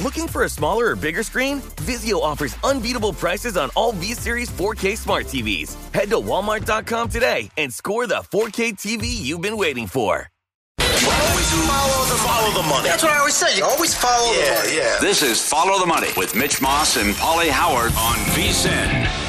Looking 0.00 0.26
for 0.26 0.44
a 0.44 0.48
smaller 0.48 0.90
or 0.90 0.96
bigger 0.96 1.22
screen? 1.22 1.60
Vizio 1.84 2.20
offers 2.20 2.56
unbeatable 2.64 3.12
prices 3.12 3.56
on 3.56 3.70
all 3.76 3.92
V 3.92 4.14
Series 4.14 4.50
4K 4.50 4.96
smart 4.96 5.26
TVs. 5.26 5.74
Head 5.92 6.10
to 6.10 6.16
Walmart.com 6.16 7.08
today 7.08 7.50
and 7.56 7.72
score 7.72 8.06
the 8.06 8.16
4K 8.16 8.72
TV 8.72 9.04
you've 9.04 9.42
been 9.42 9.56
waiting 9.56 9.86
for. 9.86 10.28
Always 10.80 11.50
follow 11.66 12.04
the, 12.06 12.14
follow 12.14 12.62
the 12.62 12.68
money. 12.68 12.88
That's 12.88 13.02
what 13.02 13.12
I 13.12 13.18
always 13.18 13.34
say. 13.34 13.56
You 13.56 13.64
always 13.64 13.94
follow 13.94 14.32
yeah, 14.32 14.54
the 14.54 14.66
money. 14.66 14.76
Yeah. 14.76 14.98
This 15.00 15.22
is 15.22 15.46
Follow 15.46 15.78
the 15.80 15.86
Money 15.86 16.08
with 16.16 16.34
Mitch 16.36 16.62
Moss 16.62 16.96
and 16.96 17.14
Pauly 17.14 17.48
Howard 17.48 17.92
on 17.92 18.16
VSIN. 18.34 19.21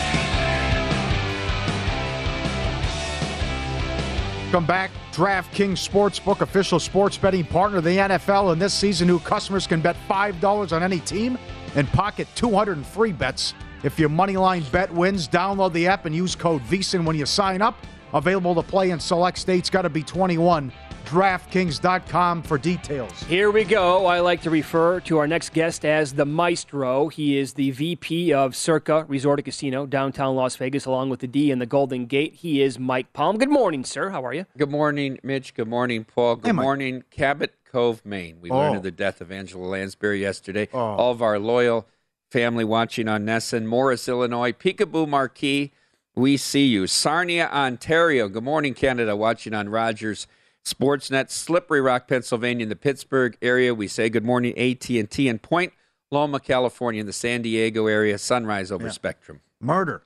Come 4.53 4.67
back. 4.67 4.91
DraftKings 5.13 5.81
Sportsbook, 5.81 6.41
official 6.41 6.79
sports 6.79 7.17
betting 7.17 7.43
partner 7.43 7.79
of 7.79 7.83
the 7.83 7.97
NFL. 7.97 8.53
And 8.53 8.61
this 8.61 8.71
season, 8.71 9.07
new 9.07 9.17
customers 9.17 9.65
can 9.65 9.81
bet 9.81 9.95
$5 10.07 10.71
on 10.71 10.83
any 10.83 10.99
team 10.99 11.39
and 11.73 11.87
pocket 11.87 12.27
200 12.35 12.77
in 12.77 12.83
free 12.83 13.13
bets. 13.13 13.55
If 13.81 13.97
your 13.97 14.09
moneyline 14.09 14.71
bet 14.71 14.93
wins, 14.93 15.27
download 15.27 15.73
the 15.73 15.87
app 15.87 16.05
and 16.05 16.13
use 16.15 16.35
code 16.35 16.61
VSIN 16.65 17.03
when 17.03 17.15
you 17.15 17.25
sign 17.25 17.63
up. 17.63 17.75
Available 18.13 18.53
to 18.53 18.61
play 18.61 18.91
in 18.91 18.99
select 18.99 19.39
states. 19.39 19.71
Got 19.71 19.81
to 19.81 19.89
be 19.89 20.03
21. 20.03 20.71
DraftKings.com 21.05 22.43
for 22.43 22.57
details. 22.57 23.11
Here 23.23 23.51
we 23.51 23.63
go. 23.63 24.05
I 24.05 24.19
like 24.19 24.41
to 24.43 24.49
refer 24.49 24.99
to 25.01 25.17
our 25.19 25.27
next 25.27 25.53
guest 25.53 25.85
as 25.85 26.13
the 26.13 26.25
Maestro. 26.25 27.07
He 27.09 27.37
is 27.37 27.53
the 27.53 27.71
VP 27.71 28.33
of 28.33 28.55
Circa 28.55 29.05
Resort 29.07 29.39
and 29.39 29.45
Casino, 29.45 29.85
downtown 29.85 30.35
Las 30.35 30.55
Vegas, 30.55 30.85
along 30.85 31.09
with 31.09 31.19
the 31.19 31.27
D 31.27 31.51
and 31.51 31.61
the 31.61 31.65
Golden 31.65 32.05
Gate. 32.05 32.35
He 32.35 32.61
is 32.61 32.79
Mike 32.79 33.13
Palm. 33.13 33.37
Good 33.37 33.49
morning, 33.49 33.83
sir. 33.83 34.09
How 34.09 34.25
are 34.25 34.33
you? 34.33 34.45
Good 34.57 34.71
morning, 34.71 35.19
Mitch. 35.23 35.53
Good 35.53 35.67
morning, 35.67 36.03
Paul. 36.03 36.37
Good 36.37 36.47
Hey, 36.47 36.51
morning, 36.53 37.03
Cabot 37.11 37.53
Cove, 37.71 38.05
Maine. 38.05 38.37
We 38.41 38.49
Oh. 38.49 38.57
learned 38.57 38.77
of 38.77 38.83
the 38.83 38.91
death 38.91 39.21
of 39.21 39.31
Angela 39.31 39.65
Lansbury 39.67 40.21
yesterday. 40.21 40.67
Oh. 40.73 40.79
All 40.79 41.11
of 41.11 41.21
our 41.21 41.37
loyal 41.37 41.85
family 42.31 42.63
watching 42.63 43.07
on 43.07 43.25
Nesson, 43.25 43.65
Morris, 43.65 44.07
Illinois, 44.07 44.51
Peekaboo 44.51 45.07
Marquee. 45.07 45.71
We 46.15 46.37
see 46.37 46.65
you. 46.65 46.87
Sarnia, 46.87 47.49
Ontario. 47.51 48.27
Good 48.29 48.43
morning, 48.43 48.73
Canada. 48.73 49.15
Watching 49.15 49.53
on 49.53 49.69
Rogers 49.69 50.27
Sportsnet, 50.65 51.29
Slippery 51.29 51.81
Rock, 51.81 52.07
Pennsylvania, 52.07 52.63
in 52.63 52.69
the 52.69 52.75
Pittsburgh 52.75 53.37
area. 53.41 53.73
We 53.75 53.87
say 53.87 54.09
good 54.09 54.23
morning, 54.23 54.57
AT&T, 54.57 55.27
and 55.27 55.41
Point 55.41 55.73
Loma, 56.09 56.39
California, 56.39 57.01
in 57.01 57.07
the 57.07 57.13
San 57.13 57.41
Diego 57.41 57.87
area. 57.87 58.17
Sunrise 58.17 58.71
over 58.71 58.85
Yeah. 58.85 58.91
Spectrum. 58.91 59.41
Murder, 59.59 60.03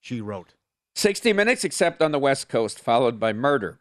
she 0.00 0.20
wrote. 0.20 0.54
60 0.94 1.32
minutes, 1.32 1.64
except 1.64 2.02
on 2.02 2.12
the 2.12 2.18
West 2.18 2.48
Coast, 2.48 2.78
followed 2.78 3.18
by 3.18 3.32
murder. 3.32 3.78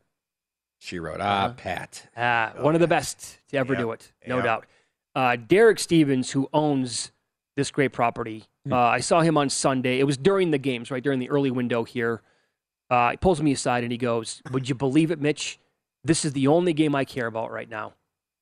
She 0.79 0.97
wrote, 0.99 1.19
ah, 1.19 1.53
Pat. 1.57 2.07
Ah, 2.15 2.53
one 2.59 2.75
of 2.75 2.81
the 2.81 2.87
best 2.87 3.39
to 3.49 3.57
ever 3.57 3.73
Yeah. 3.73 3.79
do 3.79 3.91
it, 3.91 4.11
no 4.25 4.37
Yeah. 4.37 4.43
doubt. 4.43 4.65
Uh, 5.13 5.35
Derek 5.35 5.79
Stevens, 5.79 6.31
who 6.31 6.47
owns 6.53 7.11
this 7.57 7.71
great 7.71 7.91
property, 7.91 8.45
uh, 8.71 8.75
I 8.77 8.99
saw 9.01 9.21
him 9.21 9.37
on 9.37 9.49
Sunday. 9.49 9.99
It 9.99 10.05
was 10.05 10.17
during 10.17 10.51
the 10.51 10.57
games, 10.57 10.89
right 10.91 11.03
during 11.03 11.19
the 11.19 11.29
early 11.29 11.51
window 11.51 11.83
here. 11.83 12.21
Uh, 12.89 13.11
he 13.11 13.17
pulls 13.17 13.41
me 13.41 13.51
aside 13.51 13.83
and 13.83 13.91
he 13.91 13.97
goes, 13.97 14.41
"Would 14.51 14.69
you 14.69 14.75
believe 14.75 15.11
it, 15.11 15.19
Mitch? 15.19 15.59
This 16.03 16.23
is 16.25 16.33
the 16.33 16.47
only 16.47 16.73
game 16.73 16.95
I 16.95 17.05
care 17.05 17.27
about 17.27 17.51
right 17.51 17.69
now." 17.69 17.93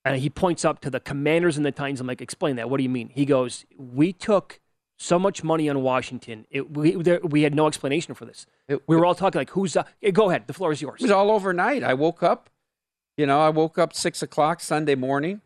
And 0.06 0.18
he 0.18 0.30
points 0.30 0.64
up 0.64 0.80
to 0.82 0.90
the 0.90 1.00
Commanders 1.02 1.58
and 1.58 1.66
the 1.66 1.72
Titans. 1.72 2.00
I'm 2.00 2.08
like, 2.08 2.22
"Explain 2.22 2.56
that. 2.58 2.70
What 2.70 2.78
do 2.78 2.84
you 2.84 2.90
mean?" 2.90 3.10
He 3.10 3.26
goes, 3.26 3.66
"We 3.78 4.14
took." 4.14 4.60
So 5.00 5.20
much 5.20 5.44
money 5.44 5.70
on 5.70 5.84
Washington. 5.84 6.48
It, 6.50 6.72
we, 6.76 6.96
there, 6.96 7.20
we 7.22 7.44
had 7.44 7.54
no 7.54 7.68
explanation 7.68 8.16
for 8.16 8.26
this. 8.26 8.48
It- 8.68 8.82
we 8.88 8.96
were 8.96 9.06
all 9.06 9.14
talking 9.14 9.38
like, 9.38 9.52
"Who's?" 9.52 9.78
Uh, 9.78 9.84
go 10.12 10.30
ahead. 10.32 10.48
The 10.48 10.54
floor 10.54 10.72
is 10.72 10.82
yours. 10.82 11.02
It 11.02 11.04
was 11.04 11.12
all 11.12 11.30
overnight. 11.30 11.84
I 11.84 11.94
woke 11.94 12.24
up, 12.24 12.50
you 13.16 13.28
know, 13.28 13.40
I 13.40 13.50
woke 13.50 13.78
up 13.78 13.94
six 13.94 14.24
o'clock 14.24 14.60
Sunday 14.60 14.96
morning 14.96 15.42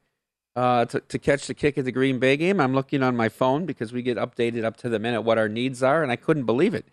uh, 0.55 0.85
to, 0.85 1.01
to 1.01 1.19
catch 1.19 1.47
the 1.47 1.53
kick 1.53 1.77
of 1.77 1.83
the 1.83 1.91
Green 1.91 2.17
Bay 2.17 2.37
game. 2.37 2.61
I'm 2.61 2.73
looking 2.73 3.03
on 3.03 3.17
my 3.17 3.27
phone 3.27 3.65
because 3.65 3.91
we 3.91 4.01
get 4.01 4.15
updated 4.17 4.63
up 4.63 4.77
to 4.77 4.87
the 4.89 4.99
minute 4.99 5.23
what 5.23 5.37
our 5.37 5.49
needs 5.49 5.83
are, 5.83 6.01
and 6.01 6.13
I 6.13 6.15
couldn't 6.15 6.45
believe 6.45 6.73
it. 6.73 6.85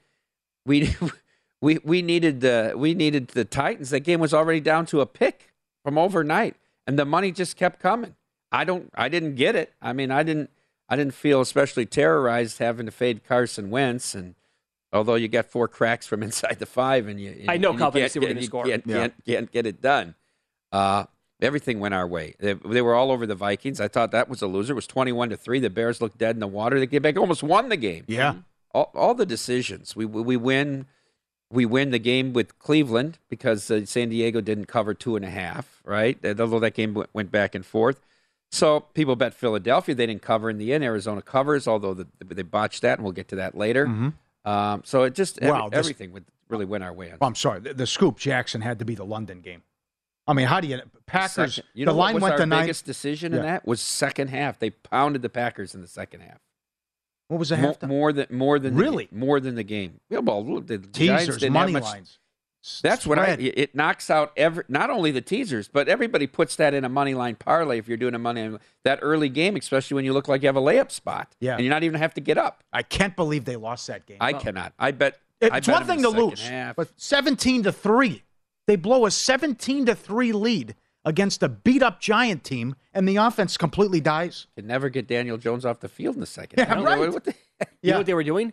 We 0.67 0.97
we 1.61 1.79
we 1.85 2.03
needed 2.03 2.41
the 2.41 2.75
we 2.77 2.95
needed 2.95 3.29
the 3.29 3.45
Titans. 3.45 3.91
That 3.91 4.01
game 4.01 4.21
was 4.21 4.33
already 4.35 4.61
down 4.61 4.87
to 4.87 5.01
a 5.01 5.07
pick 5.07 5.53
from 5.85 5.99
overnight, 5.99 6.57
and 6.87 6.99
the 6.99 7.05
money 7.05 7.33
just 7.33 7.57
kept 7.57 7.81
coming. 7.81 8.15
I 8.53 8.65
don't 8.65 8.91
I 8.95 9.09
didn't 9.09 9.35
get 9.35 9.57
it. 9.57 9.73
I 9.83 9.93
mean, 9.93 10.11
I 10.11 10.23
didn't 10.23 10.51
I 10.89 10.97
didn't 10.97 11.15
feel 11.15 11.41
especially 11.41 11.85
terrorized 11.87 12.59
having 12.59 12.87
to 12.87 12.93
fade 12.93 13.25
Carson 13.25 13.71
Wentz 13.71 14.15
and. 14.15 14.35
Although 14.91 15.17
you 15.17 15.29
got 15.29 15.45
four 15.45 15.69
cracks 15.69 16.07
from 16.07 16.23
inside 16.29 16.59
the 16.61 16.65
five, 16.65 17.09
and 17.09 17.21
you, 17.21 17.31
and 17.41 17.51
I 17.51 17.59
know 17.59 17.65
no 17.65 17.69
and 17.73 17.79
you 17.79 17.85
confidence 17.85 18.13
can't- 18.15 18.23
they 18.23 18.27
were 18.27 18.33
gonna 18.33 18.41
you 18.41 18.47
score. 18.47 18.65
Can't, 18.65 18.87
Yeah. 18.87 18.97
can't, 19.01 19.25
can't 19.27 19.53
get 19.53 19.67
it 19.67 19.83
done. 19.83 20.15
Uh, 20.73 21.05
everything 21.43 21.79
went 21.79 21.93
our 21.93 22.07
way. 22.07 22.35
They, 22.39 22.55
they 22.55 22.81
were 22.81 22.95
all 22.95 23.11
over 23.13 23.27
the 23.27 23.35
Vikings. 23.35 23.83
I 23.83 23.89
thought 23.89 24.13
that 24.13 24.31
was 24.31 24.41
a 24.41 24.47
loser. 24.47 24.73
It 24.73 24.77
was 24.77 24.87
twenty-one 24.87 25.29
to 25.29 25.37
three. 25.37 25.61
The 25.61 25.69
Bears 25.69 26.01
looked 26.01 26.17
dead 26.17 26.37
in 26.37 26.41
the 26.41 26.47
water. 26.47 26.79
They 26.81 26.87
came 26.87 27.03
back, 27.03 27.19
almost 27.19 27.43
won 27.43 27.69
the 27.69 27.77
game. 27.77 28.05
Yeah. 28.07 28.37
All, 28.73 28.91
all 28.95 29.13
the 29.15 29.27
decisions. 29.27 29.95
We 29.95 30.07
we 30.07 30.39
win. 30.39 30.87
We 31.51 31.65
win 31.65 31.91
the 31.91 31.99
game 31.99 32.33
with 32.35 32.59
Cleveland 32.59 33.19
because 33.31 33.71
uh, 33.71 33.87
San 33.87 34.11
Diego 34.11 34.41
didn't 34.43 34.67
cover 34.67 34.93
two 34.95 35.17
and 35.17 35.25
a 35.25 35.31
half. 35.31 35.81
Right, 35.85 36.19
although 36.25 36.61
that 36.61 36.75
game 36.75 36.93
went, 36.95 37.09
went 37.15 37.31
back 37.31 37.55
and 37.55 37.65
forth. 37.65 38.01
So 38.51 38.81
people 38.81 39.17
bet 39.17 39.33
Philadelphia. 39.35 39.95
They 39.95 40.07
didn't 40.07 40.23
cover 40.23 40.51
in 40.51 40.59
the 40.59 40.73
end. 40.75 40.85
Arizona 40.85 41.23
covers, 41.23 41.67
although 41.67 41.95
the, 41.95 42.07
they 42.25 42.43
botched 42.43 42.83
that, 42.83 42.99
and 42.99 43.05
we'll 43.05 43.13
get 43.13 43.29
to 43.29 43.37
that 43.37 43.57
later. 43.57 44.13
Um, 44.45 44.83
so 44.85 45.03
it 45.05 45.15
just 45.15 45.39
every- 45.41 45.53
Wow, 45.59 45.69
this- 45.69 45.79
everything 45.79 46.13
would 46.13 46.25
really 46.49 46.65
went 46.65 46.83
our 46.85 46.93
way. 46.93 47.13
Oh, 47.21 47.27
I'm 47.27 47.35
sorry. 47.35 47.61
The, 47.61 47.75
the 47.75 47.87
scoop 47.87 48.19
Jackson 48.19 48.61
had 48.63 48.79
to 48.79 48.85
be 48.87 48.95
the 48.95 49.05
London 49.05 49.41
game. 49.41 49.63
I 50.27 50.33
mean, 50.35 50.47
how 50.47 50.61
do 50.61 50.69
you 50.69 50.81
Packers? 51.07 51.55
Second- 51.57 51.71
you 51.75 51.85
the 51.87 51.93
know 51.93 51.97
what 51.97 52.05
line 52.05 52.15
was 52.15 52.23
went 52.23 52.33
our 52.33 52.39
to 52.41 52.47
nine. 52.47 52.63
biggest 52.65 52.85
decision 52.87 53.33
in 53.33 53.39
Yeah. 53.43 53.51
that 53.53 53.67
was 53.67 53.81
second 53.81 54.29
half. 54.29 54.59
They 54.59 54.71
pounded 54.71 55.23
the 55.23 55.29
Packers 55.31 55.75
in 55.75 55.81
the 55.81 55.87
second 55.89 56.21
half. 56.21 56.39
What 57.29 57.39
was 57.39 57.51
the 57.51 57.57
More, 57.59 57.73
halftime? 57.75 57.89
more 57.89 58.13
than 58.13 58.27
more 58.31 58.59
than 58.59 58.75
the 58.75 58.83
Really? 58.83 59.05
game- 59.07 59.19
more 59.19 59.39
than 59.41 59.55
the 59.55 59.63
game. 59.63 60.01
Yeah, 60.11 60.19
well, 60.19 60.43
the 60.43 60.79
Teasers, 60.79 61.49
money 61.51 61.73
much, 61.73 61.83
lines. 61.83 62.19
That's 62.83 63.07
what 63.07 63.19
I. 63.19 63.33
It 63.39 63.75
knocks 63.75 64.11
out 64.11 64.33
every 64.37 64.65
not 64.69 64.91
only 64.91 65.11
the 65.11 65.21
teasers, 65.21 65.69
but 65.69 65.89
everybody 65.89 66.27
puts 66.27 66.57
that 66.57 66.75
in 66.75 66.85
a 66.85 66.89
money 66.89 67.15
line 67.15 67.37
parlay 67.37 67.79
if 67.79 67.87
you're 67.87 67.97
doing 67.97 68.15
a 68.15 68.19
money 68.19 68.59
that 68.85 68.99
early 69.01 69.29
game, 69.29 69.55
especially 69.57 69.95
when 69.95 70.05
you 70.05 70.13
look 70.13 70.27
like 70.27 70.43
you 70.43 70.49
have 70.49 70.57
a 70.57 70.61
layup 70.61 70.91
spot. 70.91 71.35
Yeah. 71.41 71.55
and 71.55 71.65
you're 71.65 71.71
not 71.73 71.85
even 71.85 72.01
have 72.01 72.15
to 72.15 72.21
get 72.21 72.37
up. 72.37 72.65
I 72.73 72.83
can't 72.83 73.15
believe 73.15 73.45
they 73.45 73.57
lost 73.57 73.87
that 73.87 74.07
game. 74.07 74.19
I 74.21 74.33
cannot. 74.33 74.73
I 74.79 74.91
bet. 74.91 75.19
I 75.41 75.59
It's 75.59 75.67
bet 75.69 75.73
one 75.79 75.87
thing 75.87 76.03
to 76.03 76.09
lose, 76.09 76.43
half. 76.47 76.75
but 76.77 76.89
17 76.97 77.63
to 77.63 77.73
3. 77.73 78.25
They 78.67 78.75
blow 78.77 79.07
a 79.07 79.11
17 79.11 79.87
to 79.87 79.95
3 79.95 80.33
lead 80.33 80.75
against 81.05 81.43
a 81.43 81.49
beat 81.49 81.83
up 81.83 82.01
Giant 82.01 82.45
team, 82.45 82.75
and 82.93 83.09
the 83.09 83.17
offense 83.17 83.57
completely 83.57 84.01
dies. 84.01 84.47
Can 84.57 84.67
never 84.67 84.89
get 84.89 85.07
Daniel 85.07 85.37
Jones 85.39 85.65
off 85.65 85.81
the 85.81 85.89
field 85.89 86.15
in 86.17 86.21
the 86.21 86.27
second. 86.27 86.59
Yeah, 86.59 86.75
half. 86.75 86.85
right. 86.85 86.99
What- 86.99 87.13
what 87.15 87.25
the- 87.25 87.35
You 87.83 87.91
know 87.93 87.99
what 87.99 88.07
they 88.07 88.15
were 88.15 88.23
doing? 88.25 88.53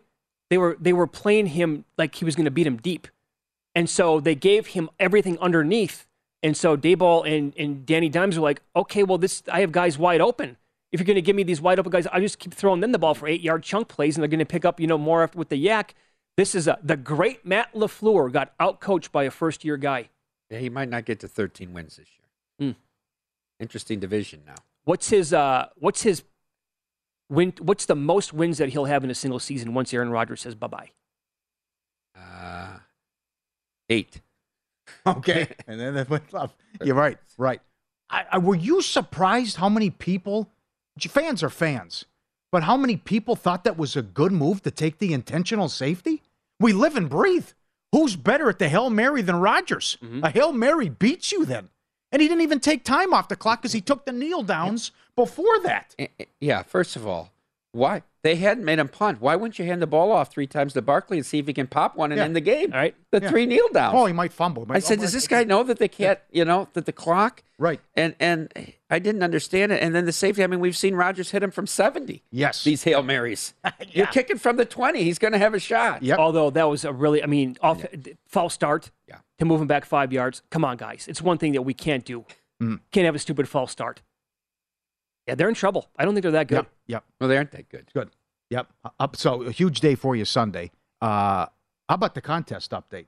They 0.49 0.57
were 0.57 0.77
they 0.79 0.93
were 0.93 1.07
playing 1.07 1.47
him 1.47 1.85
like 1.97 2.15
he 2.15 2.25
was 2.25 2.35
going 2.35 2.45
to 2.45 2.51
beat 2.51 2.65
him 2.67 2.77
deep, 2.77 3.07
and 3.73 3.89
so 3.89 4.19
they 4.19 4.35
gave 4.35 4.67
him 4.67 4.89
everything 4.99 5.37
underneath. 5.39 6.07
And 6.43 6.55
so 6.55 6.75
Daboll 6.77 7.27
and 7.27 7.53
and 7.57 7.85
Danny 7.85 8.09
Dimes 8.09 8.37
were 8.37 8.43
like, 8.43 8.61
okay, 8.75 9.03
well 9.03 9.17
this 9.17 9.43
I 9.51 9.61
have 9.61 9.71
guys 9.71 9.97
wide 9.97 10.21
open. 10.21 10.57
If 10.91 10.99
you're 10.99 11.05
going 11.05 11.15
to 11.15 11.21
give 11.21 11.35
me 11.35 11.43
these 11.43 11.59
wide 11.61 11.77
open 11.79 11.91
guys, 11.91 12.07
I 12.07 12.19
just 12.19 12.39
keep 12.39 12.53
throwing 12.53 12.79
them 12.79 12.91
the 12.93 12.99
ball 12.99 13.13
for 13.15 13.27
eight 13.27 13.41
yard 13.41 13.63
chunk 13.63 13.87
plays, 13.89 14.15
and 14.15 14.23
they're 14.23 14.29
going 14.29 14.39
to 14.39 14.45
pick 14.45 14.65
up 14.65 14.79
you 14.79 14.87
know 14.87 14.97
more 14.97 15.23
after 15.23 15.37
with 15.37 15.49
the 15.49 15.57
yak. 15.57 15.93
This 16.37 16.53
is 16.55 16.67
a, 16.67 16.77
the 16.83 16.95
great 16.97 17.45
Matt 17.45 17.73
Lafleur 17.73 18.31
got 18.31 18.57
outcoached 18.59 19.11
by 19.11 19.23
a 19.23 19.31
first 19.31 19.63
year 19.65 19.77
guy. 19.77 20.09
yeah, 20.49 20.59
he 20.59 20.69
might 20.69 20.89
not 20.89 21.05
get 21.05 21.19
to 21.21 21.27
13 21.27 21.73
wins 21.73 21.95
this 21.97 22.07
year. 22.07 22.24
Hmm. 22.59 22.71
Interesting 23.59 23.99
division 23.99 24.41
now. 24.45 24.55
What's 24.83 25.09
his 25.09 25.33
uh 25.33 25.67
what's 25.77 26.03
his 26.03 26.23
win? 27.29 27.53
What's 27.59 27.85
the 27.85 27.95
most 27.95 28.33
wins 28.33 28.57
that 28.57 28.69
he'll 28.69 28.85
have 28.85 29.03
in 29.03 29.09
a 29.09 29.15
single 29.15 29.39
season 29.39 29.73
once 29.73 29.93
Aaron 29.93 30.09
Rodgers 30.09 30.41
says 30.41 30.55
bye 30.55 30.67
bye? 30.67 30.91
Uh, 32.17 32.79
eight. 33.89 34.21
Okay. 35.07 35.47
and 35.67 35.79
then 35.79 35.93
they 35.95 36.03
went 36.03 36.33
up. 36.33 36.55
You're 36.83 36.95
right. 36.95 37.17
Right. 37.37 37.61
I, 38.09 38.25
I, 38.33 38.37
were 38.37 38.55
you 38.55 38.81
surprised 38.81 39.57
how 39.57 39.69
many 39.69 39.89
people, 39.89 40.49
fans 40.99 41.41
are 41.43 41.49
fans, 41.49 42.05
but 42.51 42.63
how 42.63 42.77
many 42.77 42.95
people 42.97 43.35
thought 43.35 43.63
that 43.63 43.77
was 43.77 43.95
a 43.95 44.01
good 44.01 44.31
move 44.31 44.61
to 44.63 44.71
take 44.71 44.99
the 44.99 45.13
intentional 45.13 45.69
safety? 45.69 46.21
We 46.59 46.71
live 46.73 46.95
and 46.95 47.09
breathe. 47.09 47.49
Who's 47.91 48.15
better 48.15 48.49
at 48.49 48.59
the 48.59 48.69
Hail 48.69 48.89
Mary 48.89 49.21
than 49.21 49.37
Rodgers? 49.37 49.97
A 50.23 50.29
Hail 50.29 50.51
Mary 50.53 50.89
beats 50.89 51.31
you 51.31 51.45
then. 51.45 51.69
And 52.15 52.21
he 52.21 52.29
didn't 52.29 52.43
even 52.43 52.61
take 52.61 52.85
time 52.85 53.13
off 53.13 53.27
the 53.27 53.35
clock 53.35 53.61
because 53.61 53.73
he 53.73 53.81
took 53.81 54.05
the 54.05 54.13
kneel 54.13 54.41
downs 54.41 54.91
before 55.17 55.59
that. 55.63 55.93
Yeah, 56.39 56.63
first 56.63 56.95
of 56.95 57.05
all, 57.05 57.33
why 57.73 58.03
they 58.23 58.37
hadn't 58.37 58.63
made 58.63 58.79
him 58.79 58.87
punt? 58.87 59.19
Why 59.19 59.35
wouldn't 59.35 59.59
you 59.59 59.65
hand 59.65 59.81
the 59.81 59.85
ball 59.87 60.13
off 60.13 60.31
three 60.31 60.47
times 60.47 60.71
to 60.75 60.81
Barkley 60.81 61.17
and 61.17 61.25
see 61.25 61.39
if 61.39 61.47
he 61.47 61.51
can 61.51 61.67
pop 61.67 61.97
one 61.97 62.13
and 62.13 62.19
Yeah. 62.19 62.23
end 62.23 62.33
the 62.37 62.39
game? 62.39 62.71
All 62.71 62.79
right. 62.79 62.95
The 63.11 63.19
Yeah. 63.21 63.29
three 63.29 63.45
kneel 63.45 63.67
downs. 63.73 63.95
Oh, 63.97 64.05
he 64.05 64.13
might 64.13 64.31
fumble. 64.31 64.63
He 64.63 64.69
might- 64.69 64.77
I 64.77 64.79
said, 64.79 65.01
does 65.01 65.11
this 65.11 65.27
guy 65.27 65.43
know 65.43 65.61
that 65.63 65.77
they 65.77 65.89
can't, 65.89 66.19
you 66.31 66.45
know, 66.45 66.69
that 66.71 66.85
the 66.85 66.93
clock? 66.93 67.43
Right. 67.59 67.81
And 67.95 68.15
and 68.17 68.49
I 68.89 68.99
didn't 68.99 69.23
understand 69.23 69.73
it. 69.73 69.83
And 69.83 69.93
then 69.93 70.05
the 70.05 70.13
safety. 70.13 70.41
I 70.41 70.47
mean, 70.47 70.61
we've 70.61 70.77
seen 70.77 70.95
Rodgers 70.95 71.31
hit 71.31 71.43
him 71.43 71.51
from 71.51 71.67
seventy. 71.67 72.23
Yes. 72.31 72.63
These 72.63 72.83
hail 72.85 73.03
marys. 73.03 73.53
You're 73.91 74.07
kicking 74.07 74.37
from 74.37 74.55
the 74.55 74.65
twenty. 74.65 75.03
He's 75.03 75.19
going 75.19 75.33
to 75.33 75.39
have 75.39 75.53
a 75.53 75.59
shot. 75.59 76.01
Yep. 76.01 76.17
Although 76.17 76.49
that 76.51 76.69
was 76.69 76.85
a 76.85 76.93
really, 76.93 77.21
I 77.21 77.25
mean, 77.25 77.57
off 77.61 77.85
false 78.29 78.53
start 78.53 78.89
Yeah. 79.07 79.17
to 79.39 79.45
move 79.45 79.61
him 79.61 79.67
back 79.67 79.85
five 79.85 80.11
yards. 80.11 80.41
Come 80.49 80.65
on, 80.65 80.77
guys. 80.77 81.07
It's 81.07 81.21
one 81.21 81.37
thing 81.37 81.53
that 81.53 81.61
we 81.61 81.73
can't 81.73 82.03
do. 82.05 82.25
Mm. 82.61 82.79
Can't 82.91 83.05
have 83.05 83.15
a 83.15 83.19
stupid 83.19 83.47
false 83.47 83.71
start. 83.71 84.01
Yeah, 85.27 85.35
they're 85.35 85.49
in 85.49 85.55
trouble. 85.55 85.87
I 85.97 86.05
don't 86.05 86.13
think 86.13 86.23
they're 86.23 86.31
that 86.33 86.47
good. 86.47 86.55
Yep. 86.55 86.69
Yep. 86.87 87.03
Well, 87.19 87.29
they 87.29 87.37
aren't 87.37 87.51
that 87.51 87.69
good. 87.69 87.85
Good. 87.93 88.09
Yep. 88.49 88.67
Up. 88.99 89.15
So 89.15 89.41
a 89.43 89.51
huge 89.51 89.79
day 89.79 89.95
for 89.95 90.15
you 90.15 90.25
Sunday. 90.25 90.71
Uh, 91.01 91.47
how 91.89 91.95
about 91.95 92.13
the 92.15 92.21
contest 92.21 92.71
update? 92.71 93.05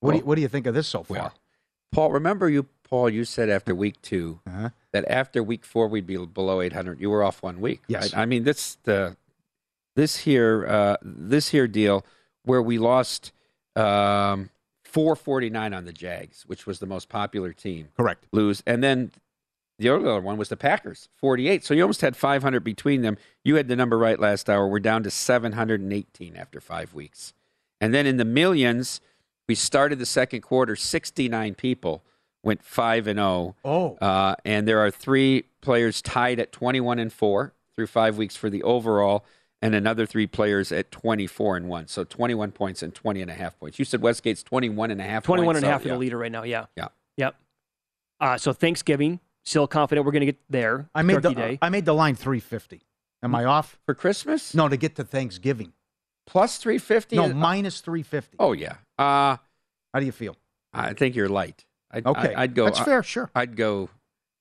What, 0.00 0.12
do, 0.12 0.18
you, 0.18 0.24
what 0.24 0.34
do 0.36 0.42
you 0.42 0.48
think 0.48 0.66
of 0.66 0.74
this 0.74 0.86
so 0.86 1.02
far? 1.02 1.16
Well, 1.16 1.34
Paul, 1.92 2.12
remember 2.12 2.48
you, 2.48 2.66
Paul? 2.84 3.08
You 3.10 3.24
said 3.24 3.48
after 3.48 3.74
week 3.74 4.00
2 4.02 4.40
Uh-huh. 4.46 4.70
that 4.92 5.04
after 5.08 5.42
week 5.42 5.64
four 5.64 5.88
we'd 5.88 6.06
be 6.06 6.16
below 6.24 6.60
eight 6.60 6.72
hundred. 6.72 7.00
You 7.00 7.10
were 7.10 7.22
off 7.24 7.42
one 7.42 7.60
week. 7.60 7.82
Yes. 7.88 8.12
right? 8.12 8.22
I 8.22 8.26
mean, 8.26 8.44
this 8.44 8.76
the 8.84 9.16
this 9.96 10.18
here 10.18 10.66
uh, 10.68 10.96
this 11.02 11.48
here 11.48 11.66
deal 11.66 12.04
where 12.44 12.62
we 12.62 12.78
lost 12.78 13.32
um, 13.74 14.50
four 14.96 15.14
forty 15.14 15.50
nine 15.50 15.74
on 15.74 15.84
the 15.84 15.92
Jags, 15.92 16.44
which 16.46 16.66
was 16.66 16.78
the 16.78 16.86
most 16.86 17.08
popular 17.08 17.52
team. 17.52 17.88
Correct. 17.96 18.26
lose. 18.32 18.62
And 18.66 18.82
then 18.82 19.12
the 19.78 19.90
other 19.90 20.20
one 20.22 20.38
was 20.38 20.48
the 20.48 20.56
Packers, 20.56 21.10
48. 21.16 21.62
So 21.62 21.74
you 21.74 21.82
almost 21.82 22.00
had 22.00 22.16
500 22.16 22.64
between 22.64 23.02
them. 23.02 23.18
You 23.44 23.56
had 23.56 23.68
the 23.68 23.76
number 23.76 23.98
right 23.98 24.18
last 24.18 24.48
hour. 24.48 24.66
We're 24.66 24.80
down 24.80 25.02
to 25.02 25.10
718 25.10 26.34
after 26.34 26.62
five 26.62 26.94
weeks. 26.94 27.34
And 27.78 27.92
then 27.92 28.06
in 28.06 28.16
the 28.16 28.24
millions, 28.24 29.02
we 29.46 29.54
started 29.54 29.98
the 29.98 30.06
second 30.06 30.40
quarter, 30.40 30.76
69 30.76 31.54
people 31.56 32.02
went 32.42 32.62
5 32.62 33.06
and 33.06 33.18
0. 33.18 33.56
Oh. 33.64 33.96
Uh, 33.96 34.36
and 34.46 34.66
there 34.66 34.78
are 34.78 34.90
three 34.90 35.44
players 35.60 36.00
tied 36.00 36.40
at 36.40 36.52
21 36.52 36.98
and 36.98 37.12
4 37.12 37.52
through 37.74 37.86
five 37.88 38.16
weeks 38.16 38.34
for 38.34 38.48
the 38.48 38.62
overall, 38.62 39.26
and 39.62 39.74
another 39.74 40.06
three 40.06 40.26
players 40.26 40.70
at 40.72 40.90
24 40.90 41.56
and 41.56 41.68
1. 41.68 41.88
So 41.88 42.04
21 42.04 42.52
points 42.52 42.82
and 42.82 42.94
20 42.94 43.22
and 43.22 43.30
a 43.30 43.34
half 43.34 43.58
points. 43.58 43.78
You 43.78 43.84
said 43.84 44.00
Westgate's 44.00 44.42
21 44.42 44.90
and 44.90 45.00
a 45.00 45.04
half 45.04 45.22
21 45.24 45.46
points. 45.46 45.58
and 45.58 45.66
a 45.66 45.70
half 45.70 45.80
so, 45.80 45.84
for 45.84 45.88
yeah. 45.88 45.94
the 45.94 45.98
leader 45.98 46.18
right 46.18 46.32
now. 46.32 46.42
Yeah. 46.42 46.66
Yeah. 46.76 46.88
Yep. 47.16 47.36
Uh, 48.20 48.38
so 48.38 48.52
Thanksgiving, 48.52 49.20
still 49.44 49.66
confident 49.66 50.04
we're 50.04 50.12
going 50.12 50.20
to 50.20 50.26
get 50.26 50.40
there. 50.48 50.88
I 50.94 51.02
made 51.02 51.14
Turkey 51.14 51.28
the 51.28 51.34
Day. 51.34 51.58
I 51.62 51.68
made 51.68 51.84
the 51.84 51.94
line 51.94 52.14
350. 52.14 52.82
Am 53.22 53.34
I 53.34 53.44
off? 53.44 53.78
For 53.86 53.94
Christmas? 53.94 54.54
No, 54.54 54.68
to 54.68 54.76
get 54.76 54.96
to 54.96 55.04
Thanksgiving. 55.04 55.72
Plus 56.26 56.58
350? 56.58 57.16
No, 57.16 57.32
minus 57.32 57.80
350. 57.80 58.36
Oh 58.38 58.52
yeah. 58.52 58.74
Uh 58.98 59.36
How 59.94 60.00
do 60.00 60.06
you 60.06 60.12
feel? 60.12 60.36
I 60.72 60.92
think 60.92 61.16
you're 61.16 61.28
light. 61.28 61.64
I'd, 61.90 62.06
Okay. 62.06 62.34
I, 62.34 62.42
would 62.42 62.54
go. 62.54 62.64
That's 62.66 62.80
fair, 62.80 63.02
sure. 63.02 63.30
I'd 63.34 63.56
go. 63.56 63.88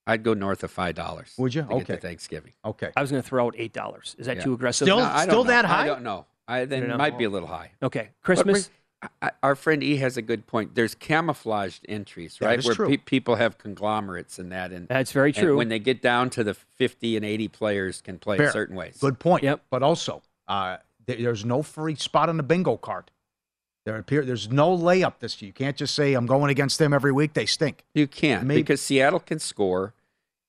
I'd 0.07 0.23
go 0.23 0.33
north 0.33 0.63
of 0.63 0.71
five 0.71 0.95
dollars. 0.95 1.33
Would 1.37 1.53
you? 1.55 1.63
To 1.63 1.67
get 1.67 1.87
to 1.87 1.93
Okay. 1.93 2.01
Thanksgiving. 2.01 2.53
Okay. 2.63 2.91
I 2.95 3.01
was 3.01 3.11
going 3.11 3.21
to 3.23 3.27
throw 3.27 3.45
out 3.47 3.55
eight 3.57 3.73
dollars. 3.73 4.15
Is 4.19 4.27
that 4.27 4.37
Yeah. 4.37 4.43
too 4.43 4.53
aggressive? 4.53 4.85
Still- 4.85 4.99
No, 4.99 5.05
I 5.05 5.25
don't 5.25 5.29
still 5.29 5.43
know. 5.45 5.49
that 5.51 5.65
I 5.65 5.67
high? 5.67 5.85
don't 5.87 6.03
know. 6.03 6.25
I 6.47 6.65
then 6.65 6.83
it 6.83 6.89
it 6.91 6.97
might 6.97 7.17
be 7.17 7.23
a 7.23 7.29
little 7.29 7.47
high. 7.47 7.71
Okay. 7.81 8.09
But 8.21 8.25
Christmas. 8.25 8.69
we- 8.69 9.09
I- 9.21 9.31
our 9.43 9.55
friend 9.55 9.83
E 9.83 9.97
has 9.97 10.17
a 10.17 10.21
good 10.21 10.47
point. 10.47 10.73
There's 10.75 10.95
camouflaged 10.95 11.85
entries, 11.89 12.37
That 12.39 12.45
right? 12.47 12.59
is 12.59 12.65
Where 12.65 12.75
true. 12.75 12.87
pe- 12.89 12.97
people 12.97 13.35
have 13.35 13.57
conglomerates 13.57 14.39
and 14.39 14.51
that, 14.51 14.71
and 14.71 14.87
That's 14.87 15.11
very 15.11 15.29
and 15.29 15.35
true. 15.37 15.57
when 15.57 15.69
they 15.69 15.79
get 15.79 16.01
down 16.01 16.29
to 16.31 16.43
the 16.43 16.53
50 16.53 17.15
and 17.15 17.25
80 17.25 17.47
players 17.47 18.01
can 18.01 18.17
play 18.19 18.37
Fair. 18.37 18.51
certain 18.51 18.75
ways. 18.75 18.97
Good 18.99 19.19
point. 19.19 19.43
Yep. 19.43 19.63
But 19.69 19.83
also, 19.83 20.21
uh, 20.47 20.77
there- 21.05 21.17
there's 21.17 21.45
no 21.45 21.61
free 21.61 21.95
spot 21.95 22.29
on 22.29 22.37
the 22.37 22.43
bingo 22.43 22.77
card. 22.77 23.11
There 23.85 23.95
appear 23.97 24.25
there's 24.25 24.49
no 24.49 24.75
layup 24.75 25.19
this 25.19 25.39
year. 25.41 25.47
You 25.47 25.53
can't 25.53 25.77
just 25.77 25.93
say 25.93 26.13
I'm 26.15 26.25
going 26.25 26.49
against 26.49 26.79
them 26.79 26.91
every 26.93 27.11
week. 27.11 27.33
They 27.33 27.45
stink. 27.45 27.83
You 27.93 28.07
can't 28.07 28.45
Maybe- 28.45 28.61
because 28.63 28.81
Seattle 28.81 29.19
can 29.19 29.37
score. 29.39 29.93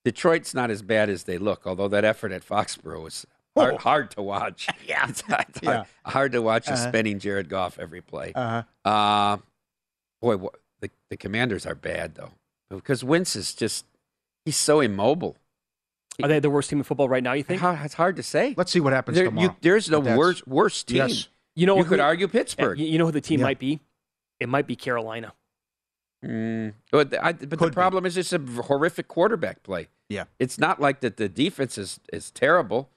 Detroit's 0.05 0.55
not 0.55 0.71
as 0.71 0.83
bad 0.83 1.11
as 1.11 1.25
they 1.25 1.37
look, 1.37 1.66
although 1.66 1.88
that 1.88 2.05
effort 2.05 2.33
at 2.33 2.43
Foxborough 2.47 3.02
was 3.02 3.26
hard, 3.57 3.75
Oh. 3.75 3.78
hard 3.78 4.11
to 4.12 4.23
watch. 4.23 4.69
Yeah. 4.87 5.09
it's, 5.09 5.21
hard, 5.21 5.47
Yeah. 5.62 5.85
hard 6.07 6.33
to 6.33 6.40
watch 6.40 6.69
Uh-huh. 6.69 6.76
a 6.83 6.88
spinning 6.88 7.19
Jared 7.19 7.49
Goff 7.49 7.78
every 7.78 8.00
play. 8.00 8.33
Uh-huh. 8.35 8.62
Uh, 8.88 9.37
boy, 10.23 10.37
wha- 10.37 10.50
the 10.81 10.90
the 11.11 11.16
Commanders 11.16 11.66
are 11.66 11.75
bad 11.75 12.14
though 12.14 12.33
because 12.71 13.02
Wentz 13.05 13.37
is 13.37 13.52
just 13.55 13.85
he's 14.47 14.57
so 14.57 14.81
immobile. 14.81 15.37
Are 16.23 16.28
they 16.28 16.38
the 16.38 16.49
worst 16.49 16.71
team 16.71 16.78
in 16.78 16.85
football 16.85 17.09
right 17.11 17.23
now? 17.23 17.35
You 17.35 17.43
think? 17.43 17.61
It's 17.62 17.95
hard 17.95 18.16
to 18.16 18.23
say. 18.23 18.55
Let's 18.57 18.73
see 18.73 18.81
what 18.81 18.95
happens 18.95 19.16
There- 19.16 19.25
you- 19.25 19.31
tomorrow. 19.31 19.57
there's 19.61 19.90
no 19.90 19.99
But 19.99 20.05
that's- 20.05 20.19
worse 20.19 20.47
worse 20.47 20.83
team. 20.85 20.97
Yes. 21.09 21.28
You 21.57 21.67
know 21.67 21.77
you 21.79 21.83
who- 21.83 21.89
could 21.89 22.01
argue 22.01 22.27
uh, 22.27 22.31
Pittsburgh. 22.31 22.79
You 22.79 22.87
you 22.87 22.99
know 22.99 23.07
who 23.07 23.13
the 23.13 23.21
team 23.21 23.41
Yeah. 23.41 23.47
might 23.47 23.59
be? 23.59 23.81
It 24.39 24.49
might 24.49 24.67
be 24.67 24.77
Carolina. 24.77 25.33
Mm, 26.25 26.75
but 26.91 27.11
the, 27.11 27.25
I, 27.25 27.33
but 27.33 27.51
the 27.51 27.57
Could 27.57 27.71
be. 27.73 27.75
problem 27.75 28.07
is 28.07 28.17
it's 28.17 28.33
a 28.33 28.39
horrific 28.39 29.07
quarterback 29.09 29.63
play. 29.63 29.89
Yeah. 30.09 30.25
It's 30.39 30.59
not 30.59 30.81
like 30.81 31.01
that 31.01 31.17
the 31.19 31.29
defense 31.29 31.79
is, 31.79 32.01
is 32.13 32.31
terrible. 32.31 32.89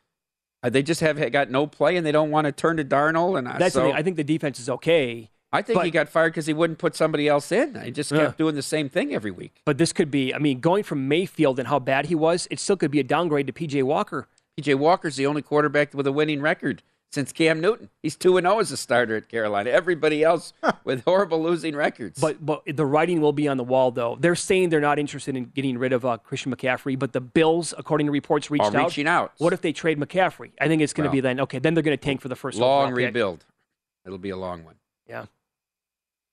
Uh, 0.63 0.69
they 0.69 0.83
just 0.83 1.01
have 1.01 1.31
got 1.31 1.49
no 1.49 1.67
play 1.67 1.95
and 1.95 2.05
they 2.05 2.11
don't 2.11 2.31
want 2.31 2.45
to 2.45 2.51
turn 2.51 2.77
to 2.77 2.85
Darnold. 2.85 3.37
And 3.37 3.47
I, 3.47 3.57
That's 3.57 3.73
the 3.75 3.81
so 3.81 3.87
thing. 3.87 3.95
I 3.95 4.03
think 4.03 4.15
the 4.17 4.23
defense 4.23 4.59
is 4.59 4.69
okay, 4.69 5.29
I 5.51 5.61
think 5.61 5.77
but- 5.79 5.85
he 5.85 5.91
got 5.91 6.09
fired 6.09 6.29
because 6.33 6.45
he 6.47 6.53
wouldn't 6.53 6.79
put 6.79 6.95
somebody 6.95 7.27
else 7.27 7.51
in. 7.51 7.75
He 7.81 7.91
just 7.91 8.09
kept 8.11 8.21
Yeah. 8.21 8.31
doing 8.37 8.55
the 8.55 8.61
same 8.61 8.89
thing 8.89 9.13
every 9.13 9.31
week. 9.31 9.61
but 9.65 9.77
this 9.77 9.93
could 9.93 10.11
be. 10.11 10.33
I 10.33 10.37
mean, 10.39 10.59
going 10.59 10.83
from 10.83 11.07
Mayfield 11.07 11.59
and 11.59 11.67
how 11.67 11.79
bad 11.79 12.07
he 12.07 12.15
was, 12.15 12.47
it 12.51 12.59
still 12.59 12.77
could 12.77 12.91
be 12.91 12.99
a 12.99 13.03
downgrade 13.03 13.47
to 13.47 13.53
PJ 13.53 13.83
Walker. 13.83 14.27
PJ 14.59 14.75
Walker's 14.75 15.15
the 15.17 15.25
only 15.27 15.41
quarterback 15.41 15.93
with 15.93 16.07
a 16.07 16.11
winning 16.11 16.41
record 16.41 16.83
since 17.11 17.31
Cam 17.31 17.59
Newton. 17.59 17.89
He's 18.03 18.15
2 18.15 18.37
and 18.37 18.45
0 18.45 18.59
as 18.59 18.71
a 18.71 18.77
starter 18.77 19.15
at 19.15 19.29
Carolina. 19.29 19.69
Everybody 19.69 20.23
else 20.23 20.53
with 20.83 21.03
horrible 21.05 21.41
losing 21.41 21.75
records. 21.75 22.19
But 22.19 22.45
but 22.45 22.61
the 22.65 22.85
writing 22.85 23.19
will 23.21 23.33
be 23.33 23.47
on 23.47 23.57
the 23.57 23.63
wall, 23.63 23.91
though. 23.91 24.17
They're 24.19 24.35
saying 24.35 24.69
they're 24.69 24.79
not 24.79 24.99
interested 24.99 25.35
in 25.35 25.45
getting 25.45 25.77
rid 25.77 25.93
of 25.93 26.05
uh, 26.05 26.17
Christian 26.17 26.55
McCaffrey, 26.55 26.97
but 26.97 27.13
the 27.13 27.21
Bills, 27.21 27.73
according 27.77 28.07
to 28.07 28.11
reports, 28.11 28.51
reached 28.51 28.63
Are 28.65 28.77
out. 28.77 28.85
reaching 28.85 29.07
out. 29.07 29.33
What 29.39 29.53
if 29.53 29.61
they 29.61 29.71
trade 29.73 29.99
McCaffrey? 29.99 30.51
I 30.61 30.67
think 30.67 30.81
it's 30.81 30.93
going 30.93 31.05
to 31.05 31.09
Well, 31.09 31.13
be 31.13 31.21
then. 31.21 31.39
Okay, 31.41 31.59
then 31.59 31.73
they're 31.73 31.83
going 31.83 31.97
to 31.97 32.03
tank 32.03 32.21
for 32.21 32.27
the 32.27 32.35
first 32.35 32.57
long 32.57 32.87
overall 32.89 32.97
pick. 32.97 33.05
rebuild. 33.07 33.45
It'll 34.05 34.17
be 34.17 34.29
a 34.29 34.37
long 34.37 34.63
one. 34.63 34.75
Yeah. 35.07 35.25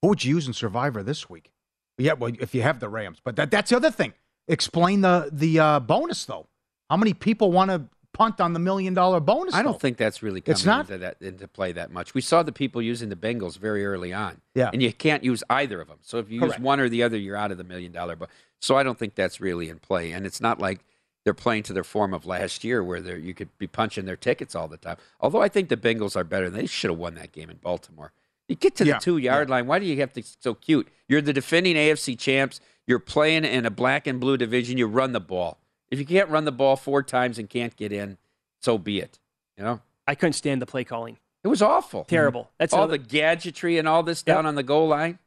Who 0.02 0.09
would 0.09 0.25
you 0.25 0.35
use 0.35 0.47
in 0.47 0.52
Survivor 0.52 1.02
this 1.02 1.28
week? 1.28 1.52
Yeah, 1.99 2.12
well, 2.12 2.30
if 2.38 2.54
you 2.54 2.61
have 2.62 2.78
the 2.80 2.88
Rams, 2.90 3.18
but 3.25 3.37
that, 3.37 3.50
that's 3.50 3.71
the 3.71 3.76
other 3.76 3.90
thing. 3.90 4.12
Explain 4.49 5.00
the 5.00 5.30
the 5.33 5.59
uh, 5.59 5.80
bonus 5.80 6.25
though. 6.26 6.47
How 6.90 6.97
many 6.97 7.14
people 7.14 7.50
want 7.50 7.71
to 7.71 7.83
punt 8.16 8.40
on 8.40 8.54
the 8.54 8.58
million 8.58 8.94
dollar 8.94 9.20
bonus. 9.20 9.52
I 9.54 9.62
don't 9.62 9.73
though. 9.73 9.78
think 9.78 9.99
that's 9.99 10.23
really 10.23 10.40
coming 10.40 10.54
It's 10.56 10.64
not? 10.64 10.87
into 10.87 10.99
that 10.99 11.16
into 11.20 11.46
play 11.46 11.73
that 11.73 11.92
much. 11.92 12.14
We 12.14 12.23
saw 12.23 12.42
the 12.42 12.50
people 12.52 12.80
using 12.80 13.11
the 13.11 13.16
Bengals 13.16 13.58
very 13.58 13.85
early 13.85 14.12
on. 14.14 14.40
Yeah. 14.54 14.70
And 14.73 14.82
you 14.82 14.92
can't 14.92 15.23
use 15.23 15.44
either 15.50 15.80
of 15.80 15.88
them. 15.88 15.99
So 16.00 16.18
if 16.18 16.30
you 16.30 16.40
Correct. 16.40 16.58
use 16.58 16.64
one 16.64 16.80
or 16.80 16.88
the 16.88 17.02
other, 17.02 17.18
you're 17.18 17.37
out 17.37 17.52
of 17.52 17.58
the 17.58 17.64
million 17.64 17.92
dollar. 17.92 18.16
But 18.16 18.30
so 18.58 18.76
I 18.76 18.82
don't 18.82 18.99
think 18.99 19.14
that's 19.14 19.40
really 19.40 19.68
in 19.68 19.78
play. 19.78 20.12
And 20.12 20.25
it's 20.25 20.40
not 20.40 20.58
like 20.58 20.80
they're 21.25 21.35
playing 21.35 21.64
to 21.64 21.73
their 21.73 21.85
form 21.85 22.14
of 22.14 22.25
last 22.25 22.64
year 22.64 22.82
where 22.82 23.00
they're 23.02 23.18
you 23.18 23.35
could 23.35 23.50
be 23.58 23.66
punching 23.66 24.06
their 24.06 24.16
tickets 24.16 24.54
all 24.54 24.68
the 24.68 24.76
time. 24.78 24.96
Although 25.20 25.42
I 25.42 25.49
think 25.49 25.68
the 25.68 25.76
Bengals 25.76 26.16
are 26.16 26.25
better. 26.25 26.49
They 26.49 26.66
should 26.66 26.90
have 26.90 26.99
won 26.99 27.14
that 27.16 27.32
game 27.32 27.50
in 27.50 27.56
Baltimore. 27.58 28.12
You 28.49 28.54
get 28.54 28.76
to 28.76 28.85
the 28.85 28.90
Yeah, 28.90 28.99
two 28.99 29.18
yard 29.18 29.50
line. 29.50 29.66
Why 29.66 29.78
do 29.78 29.85
you 29.87 29.96
have 30.00 30.12
to 30.14 30.23
so 30.23 30.54
cute? 30.54 30.88
You're 31.08 31.20
the 31.20 31.32
defending 31.32 31.76
AFC 31.76 32.16
champs. 32.18 32.61
You're 32.87 33.00
playing 33.00 33.44
in 33.44 33.66
a 33.66 33.70
black 33.70 34.06
and 34.06 34.20
blue 34.20 34.37
division. 34.37 34.78
You 34.78 34.87
run 34.87 35.12
the 35.12 35.20
ball. 35.20 35.58
If 35.90 35.99
you 35.99 36.05
can't 36.07 36.28
run 36.31 36.45
the 36.45 36.52
ball 36.52 36.76
four 36.76 37.02
times 37.02 37.38
and 37.38 37.49
can't 37.49 37.76
get 37.76 37.93
in, 37.93 38.19
so 38.61 38.76
be 38.78 38.99
it. 39.00 39.19
You 39.57 39.64
know, 39.64 39.81
I 40.07 40.14
couldn't 40.14 40.35
stand 40.35 40.61
the 40.62 40.66
play 40.66 40.85
calling. 40.85 41.19
it 41.45 41.49
was 41.49 41.62
awful. 41.62 42.05
Terrible. 42.05 42.43
Mm-hmm. 42.43 42.55
That's 42.59 42.73
all 42.75 42.85
another- 42.85 42.99
the 42.99 43.05
gadgetry 43.05 43.78
and 43.78 43.87
all 43.88 44.02
this 44.02 44.25
Yep. 44.26 44.37
down 44.37 44.47
on 44.47 44.55
the 44.57 44.62
goal 44.62 44.88
line. 44.88 45.19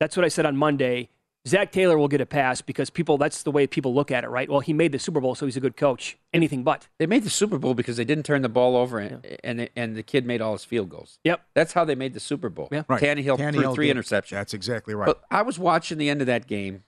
That's 0.00 0.16
what 0.16 0.24
I 0.24 0.28
said 0.28 0.46
on 0.46 0.56
Monday. 0.56 1.08
Zac 1.46 1.72
Taylor 1.72 1.96
will 1.96 2.08
get 2.08 2.20
a 2.20 2.26
pass 2.26 2.60
because 2.60 2.90
people. 2.90 3.16
That's 3.16 3.42
the 3.42 3.50
way 3.50 3.66
people 3.66 3.94
look 3.94 4.10
at 4.10 4.22
it, 4.22 4.28
right? 4.28 4.48
Well, 4.50 4.60
he 4.60 4.72
made 4.72 4.92
the 4.92 4.98
Super 4.98 5.20
Bowl, 5.20 5.34
so 5.34 5.46
he's 5.46 5.56
a 5.56 5.60
good 5.60 5.76
coach. 5.76 6.18
Anything 6.34 6.62
but. 6.62 6.88
They 6.98 7.06
made 7.06 7.22
the 7.24 7.30
Super 7.30 7.58
Bowl 7.58 7.74
because 7.74 7.96
they 7.96 8.04
didn't 8.04 8.24
turn 8.26 8.42
the 8.42 8.48
ball 8.50 8.76
over, 8.76 8.98
and 8.98 9.24
and, 9.42 9.70
and 9.74 9.96
the 9.96 10.02
kid 10.02 10.26
made 10.26 10.42
all 10.42 10.52
his 10.52 10.64
field 10.64 10.90
goals. 10.90 11.18
Yep. 11.24 11.40
That's 11.54 11.72
how 11.72 11.84
they 11.84 11.94
made 11.94 12.12
the 12.12 12.20
Super 12.20 12.48
Bowl. 12.50 12.68
Yeah. 12.70 12.82
Right. 12.86 13.00
Tannehill, 13.02 13.38
threw 13.52 13.74
three 13.74 13.86
did. 13.86 13.96
interceptions. 13.96 14.30
That's 14.30 14.52
exactly 14.52 14.94
right. 14.94 15.06
But 15.06 15.22
I 15.30 15.42
was 15.42 15.58
watching 15.58 15.96
the 15.96 16.10
end 16.10 16.20
of 16.20 16.26
that 16.26 16.46
game 16.46 16.82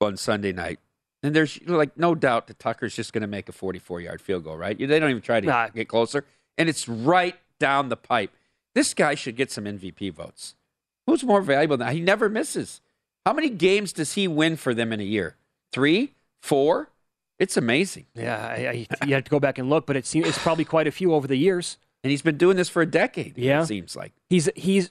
on 0.00 0.16
Sunday 0.16 0.52
night, 0.52 0.80
and 1.22 1.34
there's 1.34 1.60
like 1.66 1.96
no 1.96 2.14
doubt 2.14 2.46
that 2.48 2.58
Tucker's 2.58 2.94
just 2.96 3.12
going 3.12 3.22
to 3.22 3.26
make 3.28 3.48
a 3.48 3.52
44 3.52 4.00
yard 4.00 4.20
field 4.20 4.44
goal, 4.44 4.56
right? 4.56 4.76
They 4.78 4.98
don't 4.98 5.10
even 5.10 5.22
try 5.22 5.40
to 5.40 5.46
Nah. 5.46 5.68
get 5.68 5.88
closer, 5.88 6.24
and 6.58 6.68
it's 6.68 6.88
right 6.88 7.36
down 7.58 7.88
the 7.88 7.96
pipe. 7.96 8.32
This 8.74 8.94
guy 8.94 9.14
should 9.14 9.36
get 9.36 9.50
some 9.50 9.64
MVP 9.64 10.12
votes. 10.12 10.54
Who's 11.06 11.24
more 11.24 11.42
valuable 11.42 11.76
than 11.76 11.92
he 11.92 12.00
never 12.00 12.28
misses? 12.28 12.80
How 13.26 13.32
many 13.32 13.50
games 13.50 13.92
does 13.92 14.14
he 14.14 14.28
win 14.28 14.56
for 14.56 14.72
them 14.74 14.92
in 14.92 15.00
a 15.00 15.04
year? 15.04 15.36
Three, 15.72 16.14
four? 16.40 16.88
It's 17.38 17.56
amazing. 17.56 18.06
Yeah, 18.14 18.36
I, 18.38 18.86
I, 19.00 19.06
you 19.06 19.14
have 19.14 19.24
to 19.24 19.30
go 19.30 19.40
back 19.40 19.58
and 19.58 19.68
look, 19.70 19.86
but 19.86 19.96
it 19.96 20.06
seems 20.06 20.26
it's 20.28 20.38
probably 20.38 20.64
quite 20.64 20.86
a 20.86 20.90
few 20.92 21.12
over 21.14 21.26
the 21.26 21.36
years. 21.36 21.78
And 22.04 22.10
he's 22.10 22.22
been 22.22 22.36
doing 22.38 22.56
this 22.56 22.68
for 22.68 22.80
a 22.82 22.86
decade. 22.86 23.36
Yeah. 23.36 23.62
it 23.62 23.66
seems 23.66 23.94
like. 23.96 24.12
He's 24.28 24.48
he's. 24.56 24.90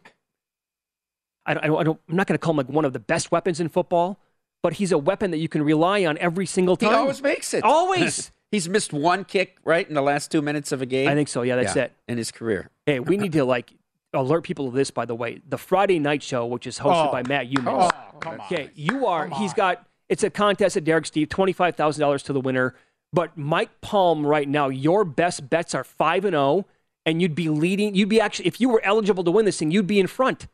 I 1.46 1.52
I 1.52 1.54
don't, 1.68 1.80
I 1.80 1.84
don't, 1.84 2.00
I'm 2.10 2.16
not 2.16 2.28
going 2.28 2.36
to 2.38 2.40
call 2.40 2.52
him 2.52 2.58
like 2.58 2.70
one 2.70 2.86
of 2.86 2.94
the 2.94 3.00
best 3.00 3.32
weapons 3.32 3.60
in 3.60 3.70
football, 3.70 4.20
but 4.62 4.74
he's 4.74 4.92
a 4.92 4.98
weapon 4.98 5.32
that 5.32 5.38
you 5.38 5.48
can 5.50 5.64
rely 5.64 6.06
on 6.06 6.18
every 6.18 6.46
single 6.46 6.76
time. 6.76 6.90
He 6.90 6.96
always 6.96 7.22
makes 7.22 7.54
it. 7.54 7.64
Always. 7.64 8.32
He's 8.52 8.68
missed 8.68 8.92
one 8.92 9.26
kick 9.26 9.58
right 9.64 9.88
in 9.88 9.94
the 9.94 10.02
last 10.02 10.32
two 10.32 10.42
minutes 10.42 10.72
of 10.72 10.82
a 10.82 10.88
game. 10.88 11.08
I 11.08 11.14
think 11.14 11.28
so. 11.28 11.44
Yeah, 11.44 11.56
that's 11.58 11.76
it. 11.76 11.94
In 12.08 12.18
his 12.18 12.32
career. 12.32 12.72
Hey, 12.88 13.00
we 13.00 13.16
need 13.16 13.34
to 13.34 13.46
like 13.46 13.72
alert 14.12 14.42
people 14.44 14.68
of 14.68 14.74
this. 14.74 14.90
By 14.90 15.06
the 15.06 15.14
way, 15.14 15.40
the 15.48 15.60
Friday 15.60 16.00
night 16.00 16.24
show, 16.24 16.48
which 16.48 16.66
is 16.66 16.80
hosted 16.80 17.10
Oh. 17.10 17.12
by 17.12 17.22
Matt 17.28 17.48
Youmans. 17.52 17.92
Oh, 17.94 18.18
come 18.20 18.34
on. 18.34 18.40
Okay, 18.48 18.72
you 18.74 19.06
are. 19.06 19.28
He's 19.28 19.54
got. 19.54 19.86
It's 20.10 20.24
a 20.24 20.32
contest 20.32 20.76
at 20.76 20.84
Derek 20.84 21.06
Steve, 21.06 21.30
twenty 21.30 21.54
five 21.54 21.76
thousand 21.76 22.02
dollars 22.02 22.24
to 22.24 22.34
the 22.34 22.42
winner. 22.42 22.74
But 23.14 23.38
Mike 23.38 23.82
Palm, 23.82 24.26
right 24.26 24.50
now, 24.50 24.70
your 24.70 25.06
best 25.06 25.48
bets 25.48 25.76
are 25.76 25.84
five 25.84 26.26
and 26.26 26.34
zero, 26.34 26.66
and 27.06 27.22
you'd 27.22 27.36
be 27.36 27.50
leading. 27.50 27.94
You'd 27.94 28.10
be 28.10 28.20
actually, 28.20 28.48
if 28.48 28.60
you 28.60 28.70
were 28.70 28.82
eligible 28.84 29.24
to 29.26 29.30
win 29.32 29.46
this 29.46 29.60
thing, 29.60 29.70
you'd 29.70 29.86
be 29.86 30.00
in 30.00 30.08
front. 30.08 30.48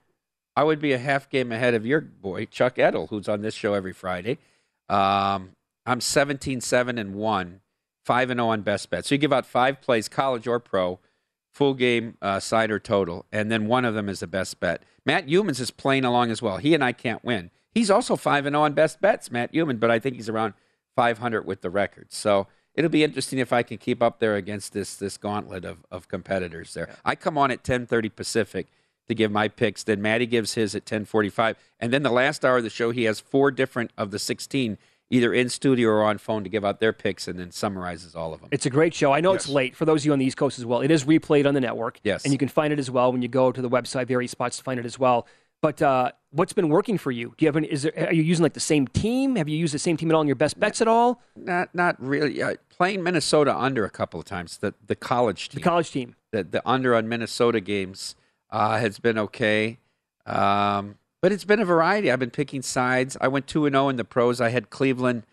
I 0.56 0.64
would 0.64 0.80
be 0.80 0.94
a 0.94 0.98
half 0.98 1.30
game 1.30 1.52
ahead 1.52 1.74
of 1.74 1.86
your 1.86 2.02
boy, 2.02 2.46
Chuck 2.46 2.80
Edel, 2.80 3.08
who's 3.08 3.28
on 3.28 3.42
this 3.42 3.54
show 3.54 3.74
every 3.74 3.94
Friday. 3.94 4.38
Um, 4.88 5.52
I'm 5.86 6.02
17 6.02 6.62
7 6.62 6.98
and 6.98 7.16
1, 7.16 7.62
5 8.06 8.30
and 8.30 8.38
0 8.38 8.48
on 8.48 8.62
best 8.62 8.90
bet. 8.90 9.06
So 9.06 9.16
you 9.16 9.20
give 9.20 9.34
out 9.34 9.46
five 9.46 9.82
plays, 9.82 10.08
college 10.08 10.48
or 10.48 10.60
pro, 10.60 11.00
full 11.52 11.74
game 11.74 12.18
uh, 12.22 12.40
side 12.40 12.72
or 12.72 12.80
total, 12.80 13.26
and 13.32 13.52
then 13.52 13.68
one 13.68 13.86
of 13.86 13.94
them 13.94 14.10
is 14.10 14.22
the 14.22 14.28
best 14.28 14.60
bet. 14.60 14.84
Matt 15.06 15.28
Youmans 15.28 15.60
is 15.60 15.72
playing 15.72 16.06
along 16.06 16.32
as 16.32 16.42
well. 16.42 16.58
He 16.58 16.74
and 16.74 16.84
I 16.84 16.92
can't 16.92 17.24
win. 17.24 17.52
He's 17.72 17.92
also 17.92 18.16
5 18.16 18.46
and 18.46 18.54
0 18.54 18.64
on 18.64 18.74
best 18.74 19.02
bets, 19.02 19.30
Matt 19.30 19.54
Human, 19.54 19.78
but 19.78 19.92
I 19.92 20.00
think 20.00 20.16
he's 20.16 20.30
around 20.30 20.54
500 20.96 21.46
with 21.46 21.62
the 21.62 21.70
record. 21.70 22.08
So 22.14 22.48
it'll 22.74 22.90
be 22.90 23.04
interesting 23.04 23.40
if 23.40 23.52
I 23.52 23.64
can 23.64 23.78
keep 23.78 24.02
up 24.02 24.20
there 24.20 24.36
against 24.36 24.74
this 24.74 24.96
this 24.96 25.18
gauntlet 25.18 25.66
of, 25.66 25.86
of 25.92 26.08
competitors 26.08 26.74
there. 26.74 26.90
I 27.04 27.16
come 27.16 27.38
on 27.38 27.52
at 27.52 27.64
10:30 27.64 28.16
Pacific 28.16 28.68
to 29.08 29.16
give 29.16 29.32
my 29.32 29.48
picks. 29.48 29.84
Then 29.84 30.02
Maddie 30.02 30.26
gives 30.26 30.54
his 30.54 30.76
at 30.76 30.86
10:45, 30.86 31.56
and 31.80 31.94
then 31.94 32.04
the 32.04 32.12
last 32.12 32.44
hour 32.44 32.58
of 32.58 32.64
the 32.64 32.70
show, 32.70 32.92
he 32.92 33.04
has 33.04 33.20
four 33.20 33.52
different 33.52 33.92
of 33.98 34.12
the 34.12 34.20
16 34.20 34.78
either 35.10 35.34
in 35.34 35.50
studio 35.50 35.90
or 35.90 36.04
on 36.04 36.18
phone 36.18 36.44
to 36.44 36.50
give 36.50 36.66
out 36.66 36.80
their 36.80 36.94
picks, 36.94 37.28
and 37.28 37.40
then 37.40 37.52
summarizes 37.52 38.16
all 38.16 38.34
of 38.34 38.42
them. 38.42 38.50
It's 38.52 38.66
a 38.66 38.70
great 38.70 38.94
show. 38.94 39.14
I 39.14 39.22
know 39.22 39.34
it's 39.34 39.48
late 39.48 39.76
for 39.76 39.86
those 39.86 40.02
of 40.02 40.08
you 40.08 40.14
on 40.14 40.20
the 40.20 40.26
East 40.26 40.38
Coast 40.38 40.58
as 40.58 40.66
well. 40.66 40.82
It 40.82 40.92
is 40.92 41.06
replayed 41.06 41.46
on 41.46 41.54
the 41.54 41.62
network. 41.62 42.00
Yes. 42.04 42.24
And 42.24 42.34
you 42.34 42.40
can 42.40 42.48
find 42.48 42.74
it 42.74 42.80
as 42.80 42.90
well 42.90 43.12
when 43.12 43.22
you 43.22 43.28
go 43.28 43.52
to 43.52 43.62
the 43.62 43.70
website, 43.70 44.08
various 44.08 44.32
spots 44.32 44.58
to 44.58 44.64
find 44.64 44.80
it 44.80 44.86
as 44.86 44.98
well. 44.98 45.28
But 45.62 45.82
uh, 45.82 46.12
what's 46.32 46.54
been 46.54 46.70
working 46.70 46.98
for 46.98 47.12
you? 47.12 47.34
Do 47.38 47.46
you 47.46 47.48
have 47.48 47.56
any? 47.56 47.72
Is 47.72 47.84
there, 47.84 47.94
are 48.08 48.14
you 48.14 48.22
using 48.22 48.44
like 48.44 48.54
the 48.54 48.60
same 48.60 48.88
team? 48.88 49.36
Have 49.36 49.48
you 49.50 49.58
used 49.58 49.74
the 49.74 49.80
same 49.80 49.98
team 49.98 50.12
at 50.12 50.16
all 50.16 50.22
in 50.22 50.28
your 50.28 50.36
best 50.36 50.60
bets 50.60 50.82
at 50.82 50.88
all? 50.88 51.22
Not 51.36 51.74
not 51.74 51.96
really. 52.00 52.42
Uh, 52.42 52.56
playing 52.70 53.02
Minnesota 53.02 53.56
under 53.56 53.86
a 53.86 53.90
couple 53.90 54.20
of 54.20 54.26
times. 54.26 54.58
The 54.58 54.74
the 54.86 54.96
college 54.96 55.50
team. 55.50 55.60
The 55.60 55.64
college 55.64 55.92
team. 55.92 56.16
the 56.32 56.44
the 56.44 56.68
under 56.70 56.94
on 56.94 57.08
Minnesota 57.08 57.62
games 57.62 58.16
uh, 58.50 58.78
has 58.80 59.00
been 59.00 59.18
okay, 59.18 59.78
um, 60.25 60.98
but 61.22 61.32
it's 61.32 61.46
been 61.46 61.60
a 61.60 61.66
variety. 61.66 62.12
I've 62.12 62.20
been 62.20 62.30
picking 62.32 62.62
sides. 62.62 63.18
I 63.22 63.28
went 63.28 63.48
two 63.48 63.66
and 63.66 63.74
zero 63.74 63.90
in 63.90 63.96
the 63.98 64.04
pros. 64.06 64.40
I 64.42 64.50
had 64.50 64.70
Cleveland 64.70 65.24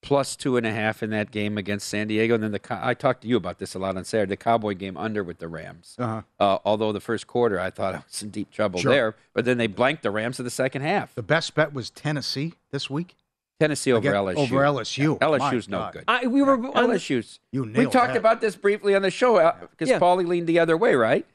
plus 0.00 0.36
two 0.36 0.56
and 0.56 0.64
a 0.64 0.72
half 0.72 1.02
in 1.02 1.10
that 1.10 1.30
game 1.32 1.58
against 1.58 1.88
San 1.88 2.06
Diego, 2.08 2.34
and 2.34 2.42
then 2.42 2.52
the 2.52 2.60
I 2.70 2.94
talked 2.94 3.22
to 3.22 3.28
you 3.28 3.36
about 3.36 3.58
this 3.58 3.74
a 3.74 3.78
lot 3.78 3.96
on 3.96 4.04
Saturday. 4.04 4.30
The 4.30 4.36
Cowboy 4.36 4.74
game 4.74 4.96
under 4.96 5.24
with 5.24 5.38
the 5.38 5.48
Rams. 5.48 5.96
Uh-huh. 5.98 6.22
Uh, 6.38 6.58
although 6.64 6.92
the 6.92 7.00
first 7.00 7.26
quarter 7.26 7.58
I 7.58 7.70
thought 7.70 7.94
I 7.94 8.02
was 8.06 8.22
in 8.22 8.30
deep 8.30 8.50
trouble 8.50 8.80
Sure. 8.80 8.92
there, 8.92 9.16
but 9.34 9.44
then 9.44 9.58
they 9.58 9.66
blanked 9.66 10.02
the 10.04 10.10
Rams 10.10 10.38
in 10.38 10.44
the 10.44 10.50
second 10.50 10.82
half. 10.82 11.14
the 11.14 11.22
best 11.22 11.54
bet 11.54 11.72
was 11.72 11.90
Tennessee 11.90 12.54
this 12.70 12.88
week. 12.88 13.16
Tennessee 13.60 13.90
over 13.92 14.08
Again, 14.08 14.14
LSU. 14.14 14.36
Over 14.36 14.56
LSU. 14.62 15.18
LSU's 15.18 15.68
My 15.68 15.76
no 15.76 15.82
God. 15.82 15.92
good. 15.94 16.04
I, 16.06 16.26
we 16.28 16.42
were 16.42 16.52
on 16.54 16.62
the, 16.90 16.96
LSU's. 16.96 17.40
You 17.50 17.64
We 17.64 17.86
talked 17.86 18.12
that. 18.12 18.16
about 18.16 18.40
this 18.40 18.54
briefly 18.54 18.94
on 18.94 19.02
the 19.02 19.10
show 19.10 19.52
because 19.72 19.88
Yeah. 19.88 19.98
Paulie 19.98 20.24
leaned 20.28 20.46
the 20.46 20.60
other 20.60 20.76
way, 20.76 20.94
right? 20.94 21.26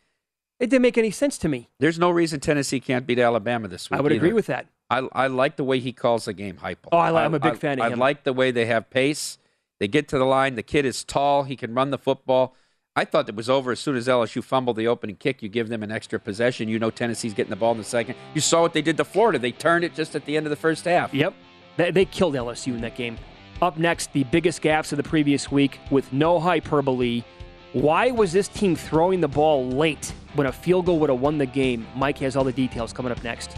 It 0.63 0.69
didn't 0.69 0.83
make 0.83 0.97
any 0.97 1.11
sense 1.11 1.37
to 1.39 1.49
me. 1.49 1.67
There's 1.79 1.99
no 1.99 2.09
reason 2.09 2.39
Tennessee 2.39 2.79
can't 2.79 3.05
beat 3.05 3.19
Alabama 3.19 3.67
this 3.67 3.91
week. 3.91 3.99
I 3.99 4.01
would 4.01 4.13
agree 4.13 4.31
with 4.31 4.45
that. 4.45 4.67
I, 4.89 5.05
I 5.11 5.27
like 5.27 5.57
the 5.57 5.65
way 5.65 5.79
he 5.79 5.91
calls 5.91 6.23
the 6.23 6.31
game 6.31 6.55
hype. 6.55 6.87
Oh, 6.89 6.97
I, 6.97 7.25
I'm 7.25 7.33
a 7.33 7.39
big 7.39 7.57
fan 7.57 7.81
of 7.81 7.91
him. 7.91 8.01
I 8.01 8.05
like 8.05 8.23
the 8.23 8.31
way 8.31 8.49
they 8.49 8.65
have 8.67 8.89
pace. 8.89 9.39
They 9.81 9.89
get 9.89 10.07
to 10.07 10.17
the 10.17 10.23
line. 10.23 10.55
The 10.55 10.63
kid 10.63 10.85
is 10.85 11.03
tall. 11.03 11.43
He 11.43 11.57
can 11.57 11.73
run 11.73 11.89
the 11.91 11.97
football. 11.97 12.55
I 12.95 13.03
thought 13.03 13.27
it 13.27 13.35
was 13.35 13.49
over 13.49 13.73
as 13.73 13.81
soon 13.81 13.97
as 13.97 14.07
LSU 14.07 14.41
fumbled 14.41 14.77
the 14.77 14.87
opening 14.87 15.17
kick. 15.17 15.43
You 15.43 15.49
give 15.49 15.67
them 15.67 15.83
an 15.83 15.91
extra 15.91 16.17
possession. 16.17 16.69
You 16.69 16.79
know 16.79 16.91
Tennessee's 16.91 17.33
getting 17.33 17.49
the 17.49 17.57
ball 17.57 17.73
in 17.73 17.77
the 17.77 17.83
second. 17.83 18.15
You 18.33 18.39
saw 18.39 18.61
what 18.61 18.71
they 18.71 18.81
did 18.81 18.95
to 18.95 19.03
Florida. 19.03 19.39
They 19.39 19.51
turned 19.51 19.83
it 19.83 19.93
just 19.93 20.15
at 20.15 20.23
the 20.23 20.37
end 20.37 20.45
of 20.45 20.49
the 20.49 20.55
first 20.55 20.85
half. 20.85 21.13
Yep. 21.13 21.33
They, 21.75 21.91
they 21.91 22.05
killed 22.05 22.35
LSU 22.35 22.67
in 22.67 22.79
that 22.79 22.95
game. 22.95 23.17
Up 23.61 23.77
next, 23.77 24.13
the 24.13 24.23
biggest 24.23 24.61
gaps 24.61 24.93
of 24.93 24.95
the 24.95 25.03
previous 25.03 25.51
week 25.51 25.77
with 25.91 26.13
no 26.13 26.39
hyperbole. 26.39 27.25
Why 27.73 28.11
was 28.11 28.31
this 28.31 28.47
team 28.47 28.77
throwing 28.77 29.19
the 29.19 29.27
ball 29.27 29.67
late 29.67 30.13
when 30.35 30.47
a 30.47 30.51
field 30.51 30.85
goal 30.85 30.99
would 30.99 31.09
have 31.09 31.19
won 31.19 31.37
the 31.37 31.45
game? 31.45 31.85
Mike 31.95 32.17
has 32.19 32.35
all 32.35 32.43
the 32.43 32.53
details 32.53 32.93
coming 32.93 33.11
up 33.11 33.23
next. 33.23 33.57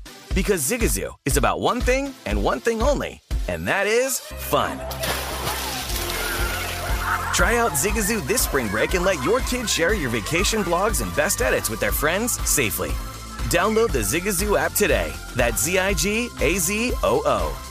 Because 0.33 0.61
Zigazoo 0.61 1.13
is 1.25 1.35
about 1.35 1.59
one 1.59 1.81
thing 1.81 2.13
and 2.25 2.41
one 2.41 2.61
thing 2.61 2.81
only, 2.81 3.21
and 3.49 3.67
that 3.67 3.85
is 3.85 4.19
fun. 4.19 4.77
Try 7.33 7.57
out 7.57 7.71
Zigazoo 7.71 8.25
this 8.25 8.43
spring 8.43 8.69
break 8.69 8.93
and 8.93 9.03
let 9.03 9.21
your 9.25 9.41
kids 9.41 9.73
share 9.73 9.93
your 9.93 10.09
vacation 10.09 10.63
blogs 10.63 11.01
and 11.01 11.13
best 11.17 11.41
edits 11.41 11.69
with 11.69 11.81
their 11.81 11.91
friends 11.91 12.39
safely. 12.49 12.91
Download 13.49 13.91
the 13.91 13.99
Zigazoo 13.99 14.57
app 14.57 14.71
today. 14.71 15.11
That's 15.35 15.63
Z 15.63 15.77
I 15.77 15.93
G 15.95 16.29
A 16.39 16.55
Z 16.55 16.93
O 17.03 17.21
O. 17.25 17.67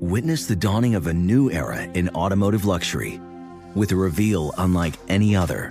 Witness 0.00 0.46
the 0.46 0.56
dawning 0.56 0.94
of 0.94 1.06
a 1.06 1.14
new 1.14 1.50
era 1.50 1.82
in 1.82 2.10
automotive 2.10 2.66
luxury 2.66 3.18
with 3.74 3.92
a 3.92 3.96
reveal 3.96 4.52
unlike 4.58 4.94
any 5.08 5.34
other 5.34 5.70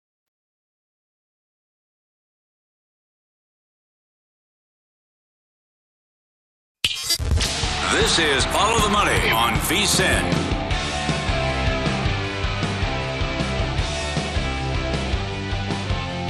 This 8.01 8.17
is 8.17 8.45
Follow 8.45 8.79
the 8.79 8.89
Money 8.89 9.29
on 9.29 9.53
VSIN. 9.53 10.23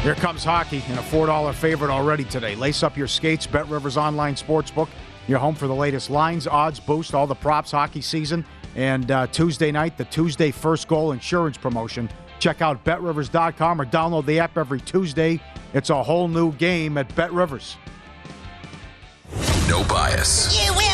Here 0.02 0.16
comes 0.16 0.44
hockey 0.44 0.84
and 0.90 1.00
a 1.00 1.02
$4 1.02 1.54
favorite 1.54 1.90
already 1.90 2.26
today. 2.26 2.56
Lace 2.56 2.84
up 2.84 2.98
your 2.98 3.08
skates, 3.08 3.48
Bet 3.48 3.70
Rivers 3.70 3.96
Online 3.96 4.36
Sportsbook. 4.36 4.90
Your 5.30 5.40
home 5.40 5.56
for 5.56 5.68
the 5.68 5.74
latest 5.74 6.10
lines, 6.10 6.46
odds, 6.46 6.78
boost, 6.82 7.16
all 7.16 7.26
the 7.26 7.36
props 7.36 7.72
hockey 7.72 8.02
season. 8.02 8.44
And 8.76 9.10
uh, 9.10 9.28
Tuesday 9.28 9.72
night, 9.72 9.98
the 9.98 10.06
Tuesday 10.06 10.52
first 10.52 10.90
goal 10.90 11.14
insurance 11.14 11.58
promotion. 11.58 12.10
Check 12.40 12.62
out 12.62 12.84
betrivers.com 12.84 13.80
or 13.80 13.86
download 13.86 14.26
the 14.26 14.40
app 14.40 14.58
every 14.58 14.82
Tuesday. 14.82 15.40
It's 15.74 15.90
a 15.90 16.04
whole 16.04 16.28
new 16.28 16.52
game 16.52 16.98
at 16.98 17.16
Bet 17.16 17.32
Rivers. 17.32 17.78
No 19.70 19.86
bias. 19.86 20.62
You 20.62 20.74
will 20.74 20.82
respect 20.82 20.82
my 20.82 20.86
authority. 20.86 20.91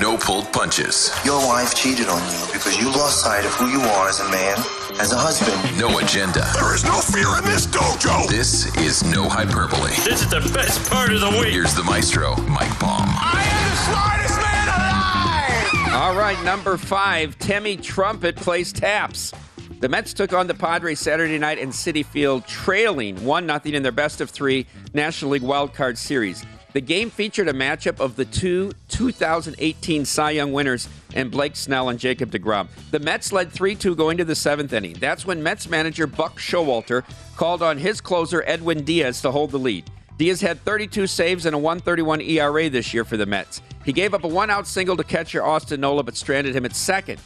No 0.00 0.18
pulled 0.18 0.52
punches. 0.52 1.10
Your 1.24 1.38
wife 1.46 1.74
cheated 1.74 2.08
on 2.08 2.20
you 2.30 2.46
because 2.52 2.78
you 2.78 2.86
lost 2.90 3.22
sight 3.22 3.46
of 3.46 3.54
who 3.54 3.68
you 3.68 3.80
are 3.80 4.08
as 4.10 4.20
a 4.20 4.28
man, 4.30 4.58
as 5.00 5.12
a 5.12 5.16
husband. 5.16 5.56
No 5.80 5.98
agenda. 5.98 6.44
There 6.52 6.74
is 6.74 6.84
no 6.84 7.00
fear 7.00 7.38
in 7.38 7.44
this 7.44 7.66
dojo. 7.66 8.28
This 8.28 8.76
is 8.76 9.02
no 9.10 9.26
hyperbole. 9.26 9.92
This 10.04 10.20
is 10.20 10.28
the 10.28 10.40
best 10.52 10.90
part 10.90 11.12
of 11.12 11.20
the 11.20 11.30
week. 11.30 11.48
Here's 11.48 11.74
the 11.74 11.82
maestro, 11.84 12.36
Mike 12.42 12.78
Palm. 12.78 13.08
I 13.08 13.40
am 13.40 13.70
the 13.70 13.76
smartest 13.88 14.36
man 14.42 15.88
alive. 15.88 16.02
All 16.02 16.14
right, 16.14 16.44
number 16.44 16.76
five, 16.76 17.38
Timmy 17.38 17.78
Trumpet 17.78 18.36
plays 18.36 18.74
taps. 18.74 19.32
The 19.80 19.88
Mets 19.88 20.12
took 20.12 20.34
on 20.34 20.46
the 20.46 20.54
Padres 20.54 21.00
Saturday 21.00 21.38
night 21.38 21.58
in 21.58 21.70
Citi 21.70 22.04
Field, 22.04 22.46
trailing 22.46 23.24
1 23.24 23.46
0 23.46 23.60
in 23.64 23.82
their 23.82 23.92
best 23.92 24.20
of 24.20 24.28
three 24.28 24.66
National 24.92 25.30
League 25.30 25.42
wildcard 25.42 25.96
series. 25.96 26.44
The 26.76 26.82
game 26.82 27.08
featured 27.08 27.48
a 27.48 27.54
matchup 27.54 28.00
of 28.00 28.16
the 28.16 28.26
two 28.26 28.70
2018 28.90 30.04
Cy 30.04 30.32
Young 30.32 30.52
winners 30.52 30.90
and 31.14 31.30
Blake 31.30 31.56
Snell 31.56 31.88
and 31.88 31.98
Jacob 31.98 32.30
DeGrom. 32.30 32.68
The 32.90 32.98
Mets 32.98 33.32
led 33.32 33.50
3 33.50 33.74
2 33.74 33.96
going 33.96 34.18
to 34.18 34.26
the 34.26 34.34
seventh 34.34 34.74
inning. 34.74 34.92
That's 35.00 35.24
when 35.24 35.42
Mets 35.42 35.70
manager 35.70 36.06
Buck 36.06 36.38
Showalter 36.38 37.02
called 37.34 37.62
on 37.62 37.78
his 37.78 38.02
closer 38.02 38.44
Edwin 38.46 38.84
Diaz 38.84 39.22
to 39.22 39.30
hold 39.30 39.52
the 39.52 39.58
lead. 39.58 39.90
Diaz 40.18 40.42
had 40.42 40.60
32 40.66 41.06
saves 41.06 41.46
and 41.46 41.54
a 41.54 41.58
131 41.58 42.20
ERA 42.20 42.68
this 42.68 42.92
year 42.92 43.06
for 43.06 43.16
the 43.16 43.24
Mets. 43.24 43.62
He 43.86 43.94
gave 43.94 44.12
up 44.12 44.24
a 44.24 44.28
one 44.28 44.50
out 44.50 44.66
single 44.66 44.98
to 44.98 45.04
catcher 45.04 45.42
Austin 45.42 45.80
Nola, 45.80 46.02
but 46.02 46.14
stranded 46.14 46.54
him 46.54 46.66
at 46.66 46.76
second. 46.76 47.18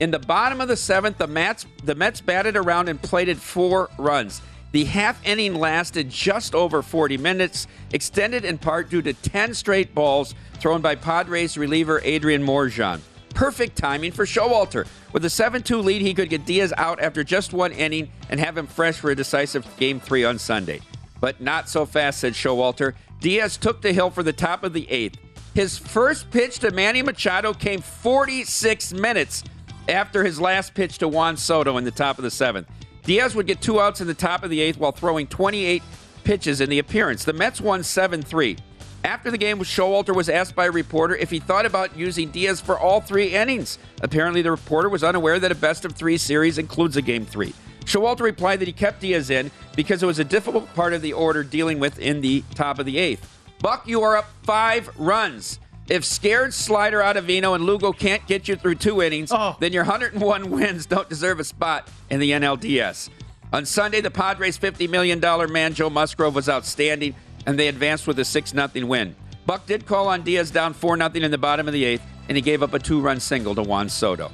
In 0.00 0.10
the 0.10 0.18
bottom 0.18 0.60
of 0.60 0.68
the 0.68 0.76
seventh, 0.76 1.16
the 1.16 1.26
Mets, 1.26 1.64
the 1.82 1.94
Mets 1.94 2.20
batted 2.20 2.58
around 2.58 2.90
and 2.90 3.00
plated 3.00 3.38
four 3.38 3.88
runs. 3.96 4.42
The 4.72 4.84
half 4.84 5.24
inning 5.26 5.54
lasted 5.54 6.10
just 6.10 6.54
over 6.54 6.82
40 6.82 7.16
minutes, 7.16 7.66
extended 7.92 8.44
in 8.44 8.58
part 8.58 8.90
due 8.90 9.00
to 9.02 9.14
10 9.14 9.54
straight 9.54 9.94
balls 9.94 10.34
thrown 10.60 10.82
by 10.82 10.94
Padres 10.94 11.56
reliever 11.56 12.00
Adrian 12.04 12.44
Morejon. 12.44 13.00
Perfect 13.30 13.76
timing 13.76 14.12
for 14.12 14.26
Showalter. 14.26 14.86
With 15.12 15.24
a 15.24 15.30
7 15.30 15.62
2 15.62 15.78
lead, 15.78 16.02
he 16.02 16.12
could 16.12 16.28
get 16.28 16.44
Diaz 16.44 16.74
out 16.76 17.00
after 17.00 17.24
just 17.24 17.52
one 17.52 17.72
inning 17.72 18.10
and 18.28 18.38
have 18.40 18.58
him 18.58 18.66
fresh 18.66 18.96
for 18.96 19.10
a 19.10 19.14
decisive 19.14 19.66
Game 19.78 20.00
3 20.00 20.24
on 20.24 20.38
Sunday. 20.38 20.80
But 21.20 21.40
not 21.40 21.68
so 21.68 21.86
fast, 21.86 22.20
said 22.20 22.34
Showalter. 22.34 22.94
Diaz 23.20 23.56
took 23.56 23.80
the 23.80 23.92
hill 23.92 24.10
for 24.10 24.22
the 24.22 24.32
top 24.32 24.64
of 24.64 24.72
the 24.72 24.90
eighth. 24.90 25.18
His 25.54 25.78
first 25.78 26.30
pitch 26.30 26.58
to 26.60 26.70
Manny 26.72 27.02
Machado 27.02 27.54
came 27.54 27.80
46 27.80 28.92
minutes 28.92 29.44
after 29.88 30.24
his 30.24 30.40
last 30.40 30.74
pitch 30.74 30.98
to 30.98 31.08
Juan 31.08 31.36
Soto 31.36 31.78
in 31.78 31.84
the 31.84 31.90
top 31.90 32.18
of 32.18 32.24
the 32.24 32.30
seventh. 32.30 32.68
Diaz 33.08 33.34
would 33.34 33.46
get 33.46 33.62
two 33.62 33.80
outs 33.80 34.02
in 34.02 34.06
the 34.06 34.12
top 34.12 34.44
of 34.44 34.50
the 34.50 34.60
eighth 34.60 34.76
while 34.76 34.92
throwing 34.92 35.26
28 35.26 35.82
pitches 36.24 36.60
in 36.60 36.68
the 36.68 36.78
appearance. 36.78 37.24
The 37.24 37.32
Mets 37.32 37.58
won 37.58 37.82
7 37.82 38.20
3. 38.20 38.58
After 39.02 39.30
the 39.30 39.38
game, 39.38 39.60
Showalter 39.60 40.14
was 40.14 40.28
asked 40.28 40.54
by 40.54 40.66
a 40.66 40.70
reporter 40.70 41.16
if 41.16 41.30
he 41.30 41.38
thought 41.38 41.64
about 41.64 41.96
using 41.96 42.30
Diaz 42.30 42.60
for 42.60 42.78
all 42.78 43.00
three 43.00 43.34
innings. 43.34 43.78
Apparently, 44.02 44.42
the 44.42 44.50
reporter 44.50 44.90
was 44.90 45.02
unaware 45.02 45.38
that 45.38 45.50
a 45.50 45.54
best 45.54 45.86
of 45.86 45.92
three 45.92 46.18
series 46.18 46.58
includes 46.58 46.98
a 46.98 47.02
game 47.02 47.24
three. 47.24 47.54
Showalter 47.86 48.20
replied 48.20 48.60
that 48.60 48.68
he 48.68 48.74
kept 48.74 49.00
Diaz 49.00 49.30
in 49.30 49.50
because 49.74 50.02
it 50.02 50.06
was 50.06 50.18
a 50.18 50.24
difficult 50.24 50.74
part 50.74 50.92
of 50.92 51.00
the 51.00 51.14
order 51.14 51.42
dealing 51.42 51.80
with 51.80 51.98
in 51.98 52.20
the 52.20 52.44
top 52.54 52.78
of 52.78 52.84
the 52.84 52.98
eighth. 52.98 53.26
Buck, 53.60 53.88
you 53.88 54.02
are 54.02 54.18
up 54.18 54.28
five 54.42 54.90
runs. 54.98 55.60
If 55.88 56.04
scared 56.04 56.52
Slider 56.52 57.00
Ottavino 57.00 57.54
and 57.54 57.64
Lugo 57.64 57.92
can't 57.92 58.26
get 58.26 58.46
you 58.46 58.56
through 58.56 58.74
two 58.74 59.00
innings, 59.00 59.30
oh. 59.32 59.56
then 59.58 59.72
your 59.72 59.84
101 59.84 60.50
wins 60.50 60.84
don't 60.84 61.08
deserve 61.08 61.40
a 61.40 61.44
spot 61.44 61.88
in 62.10 62.20
the 62.20 62.30
NLDS. 62.32 63.08
On 63.54 63.64
Sunday, 63.64 64.02
the 64.02 64.10
Padres' 64.10 64.58
$50 64.58 64.90
million 64.90 65.18
man 65.50 65.72
Joe 65.72 65.88
Musgrove 65.88 66.34
was 66.34 66.48
outstanding, 66.48 67.14
and 67.46 67.58
they 67.58 67.68
advanced 67.68 68.06
with 68.06 68.18
a 68.18 68.24
6 68.24 68.50
0 68.50 68.68
win. 68.86 69.16
Buck 69.46 69.64
did 69.64 69.86
call 69.86 70.08
on 70.08 70.22
Diaz 70.22 70.50
down 70.50 70.74
4 70.74 70.98
0 70.98 71.10
in 71.14 71.30
the 71.30 71.38
bottom 71.38 71.66
of 71.66 71.72
the 71.72 71.84
eighth, 71.84 72.02
and 72.28 72.36
he 72.36 72.42
gave 72.42 72.62
up 72.62 72.74
a 72.74 72.78
two 72.78 73.00
run 73.00 73.18
single 73.18 73.54
to 73.54 73.62
Juan 73.62 73.88
Soto. 73.88 74.30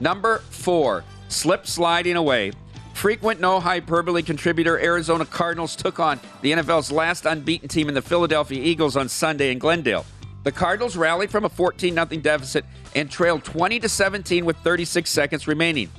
Number 0.00 0.38
four, 0.50 1.04
slip 1.28 1.66
sliding 1.66 2.16
away. 2.16 2.52
Frequent 2.92 3.40
no 3.40 3.60
hyperbole 3.60 4.20
contributor 4.22 4.78
Arizona 4.78 5.24
Cardinals 5.24 5.74
took 5.74 5.98
on 5.98 6.20
the 6.42 6.52
NFL's 6.52 6.92
last 6.92 7.24
unbeaten 7.24 7.68
team 7.68 7.88
in 7.88 7.94
the 7.94 8.02
Philadelphia 8.02 8.62
Eagles 8.62 8.96
on 8.96 9.08
Sunday 9.08 9.50
in 9.50 9.58
Glendale. 9.58 10.04
The 10.44 10.52
Cardinals 10.52 10.96
rallied 10.96 11.30
from 11.30 11.44
a 11.44 11.48
14 11.48 11.94
0 11.94 12.06
deficit 12.20 12.64
and 12.94 13.10
trailed 13.10 13.44
20 13.44 13.86
17 13.86 14.44
with 14.44 14.56
36 14.58 15.08
seconds 15.08 15.46
remaining. 15.46 15.90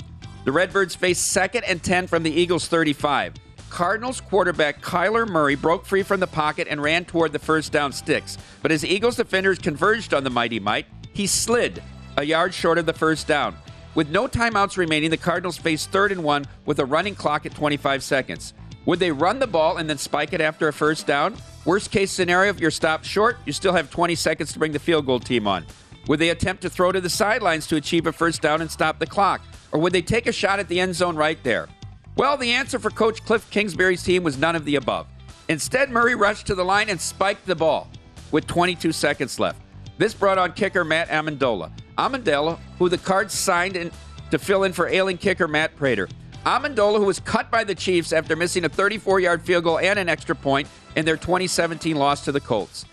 The 0.44 0.52
Redbirds 0.52 0.96
faced 0.96 1.32
second 1.32 1.64
and 1.64 1.82
10 1.82 2.08
from 2.08 2.24
the 2.24 2.32
Eagles' 2.32 2.68
35. 2.68 3.36
Cardinals 3.70 4.22
quarterback 4.22 4.82
Kyler 4.82 5.28
Murray 5.28 5.56
broke 5.56 5.86
free 5.86 6.04
from 6.04 6.20
the 6.20 6.28
pocket 6.28 6.68
and 6.70 6.84
ran 6.84 7.06
toward 7.06 7.32
the 7.32 7.40
first 7.40 7.72
down 7.72 7.92
sticks. 7.92 8.38
But 8.62 8.72
as 8.72 8.86
Eagles 8.86 9.16
defenders 9.16 9.58
converged 9.58 10.14
on 10.14 10.24
the 10.24 10.30
mighty 10.30 10.60
Mite, 10.60 10.86
he 11.14 11.26
slid 11.26 11.82
a 12.18 12.24
yard 12.24 12.54
short 12.54 12.78
of 12.78 12.86
the 12.86 12.94
first 12.94 13.26
down. 13.26 13.56
With 13.96 14.10
no 14.10 14.28
timeouts 14.28 14.78
remaining, 14.78 15.10
the 15.10 15.18
Cardinals 15.18 15.58
faced 15.58 15.92
third 15.92 16.12
and 16.12 16.24
one 16.24 16.46
with 16.66 16.80
a 16.80 16.86
running 16.86 17.16
clock 17.16 17.46
at 17.46 17.56
25 17.56 18.04
seconds. 18.04 18.54
Would 18.86 19.00
they 19.00 19.12
run 19.12 19.40
the 19.40 19.48
ball 19.48 19.78
and 19.78 19.90
then 19.90 19.98
spike 19.98 20.34
it 20.34 20.42
after 20.42 20.68
a 20.68 20.74
first 20.74 21.08
down? 21.08 21.36
Worst 21.66 21.92
case 21.92 22.12
scenario, 22.12 22.50
if 22.50 22.60
you're 22.60 22.72
stopped 22.72 23.06
short, 23.06 23.38
you 23.46 23.54
still 23.54 23.72
have 23.72 23.90
20 23.90 24.16
seconds 24.16 24.52
to 24.52 24.60
bring 24.60 24.74
the 24.74 24.80
field 24.80 25.06
goal 25.06 25.22
team 25.22 25.48
on. 25.48 25.66
Would 26.08 26.20
they 26.20 26.30
attempt 26.30 26.62
to 26.64 26.70
throw 26.70 26.92
to 26.92 27.00
the 27.00 27.10
sidelines 27.10 27.68
to 27.68 27.78
achieve 27.78 28.06
a 28.06 28.12
first 28.12 28.42
down 28.42 28.60
and 28.60 28.70
stop 28.70 29.00
the 29.00 29.08
clock? 29.08 29.42
Or 29.72 29.80
would 29.80 29.94
they 29.94 30.02
take 30.02 30.28
a 30.28 30.34
shot 30.34 30.60
at 30.60 30.68
the 30.68 30.82
end 30.82 30.94
zone 30.94 31.16
right 31.16 31.42
there? 31.44 31.70
Well, 32.18 32.36
the 32.36 32.52
answer 32.52 32.80
for 32.80 32.90
Coach 32.90 33.24
Cliff 33.24 33.50
Kingsbury's 33.50 34.04
team 34.04 34.24
was 34.24 34.38
none 34.38 34.58
of 34.58 34.66
the 34.66 34.76
above. 34.76 35.08
Instead, 35.48 35.90
Murray 35.90 36.16
rushed 36.16 36.48
to 36.48 36.56
the 36.56 36.66
line 36.66 36.90
and 36.90 37.00
spiked 37.00 37.46
the 37.46 37.56
ball 37.56 37.90
with 38.32 38.46
22 38.46 38.92
seconds 38.92 39.40
left. 39.40 39.62
This 39.98 40.14
brought 40.14 40.38
on 40.38 40.52
kicker 40.52 40.84
Matt 40.84 41.08
Ammendola. 41.08 41.72
Ammendola, 41.98 42.60
who 42.78 42.90
the 42.90 42.98
Cards 42.98 43.34
signed 43.34 43.78
in 43.78 43.90
to 44.32 44.38
fill 44.38 44.64
in 44.64 44.74
for 44.74 44.88
ailing 44.90 45.18
kicker 45.18 45.48
Matt 45.48 45.76
Prater. 45.78 46.10
Ammendola, 46.46 46.98
who 46.98 47.06
was 47.06 47.22
cut 47.22 47.50
by 47.50 47.64
the 47.64 47.74
Chiefs 47.74 48.12
after 48.12 48.36
missing 48.36 48.66
a 48.66 48.70
34 48.70 49.22
yard 49.22 49.42
field 49.42 49.64
goal 49.64 49.80
and 49.80 49.98
an 49.98 50.10
extra 50.10 50.36
point 50.36 50.68
in 50.96 51.06
their 51.06 51.16
2017 51.16 51.96
loss 51.96 52.26
to 52.26 52.32
the 52.32 52.42
Colts. 52.42 52.86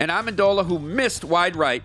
And 0.00 0.10
Ammendola, 0.10 0.66
who 0.66 0.78
missed 0.78 1.24
wide 1.24 1.56
right, 1.56 1.82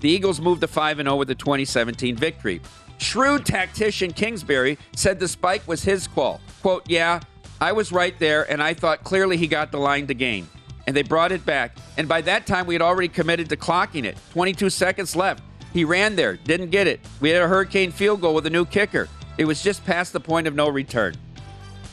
the 0.00 0.08
Eagles 0.08 0.40
moved 0.40 0.62
to 0.62 0.66
5 0.66 0.96
0 0.96 1.16
with 1.16 1.28
the 1.28 1.34
2017 1.34 2.16
victory. 2.16 2.60
Shrewd 2.98 3.44
tactician 3.44 4.12
Kingsbury 4.12 4.78
said 4.96 5.20
the 5.20 5.28
spike 5.28 5.66
was 5.68 5.82
his 5.82 6.06
call. 6.06 6.40
Quote, 6.62 6.88
Yeah, 6.88 7.20
I 7.60 7.72
was 7.72 7.92
right 7.92 8.18
there, 8.18 8.50
and 8.50 8.62
I 8.62 8.74
thought 8.74 9.04
clearly 9.04 9.36
he 9.36 9.46
got 9.46 9.72
the 9.72 9.78
line 9.78 10.06
to 10.06 10.14
gain. 10.14 10.48
And 10.86 10.96
they 10.96 11.02
brought 11.02 11.32
it 11.32 11.44
back. 11.44 11.76
And 11.96 12.08
by 12.08 12.22
that 12.22 12.46
time, 12.46 12.66
we 12.66 12.74
had 12.74 12.82
already 12.82 13.08
committed 13.08 13.48
to 13.50 13.56
clocking 13.56 14.04
it. 14.04 14.16
22 14.32 14.70
seconds 14.70 15.14
left. 15.14 15.42
He 15.72 15.84
ran 15.84 16.16
there, 16.16 16.36
didn't 16.36 16.70
get 16.70 16.86
it. 16.86 17.00
We 17.20 17.30
had 17.30 17.42
a 17.42 17.48
hurricane 17.48 17.92
field 17.92 18.20
goal 18.20 18.34
with 18.34 18.46
a 18.46 18.50
new 18.50 18.64
kicker. 18.64 19.08
It 19.42 19.46
was 19.46 19.60
just 19.60 19.84
past 19.84 20.12
the 20.12 20.20
point 20.20 20.46
of 20.46 20.54
no 20.54 20.68
return. 20.68 21.16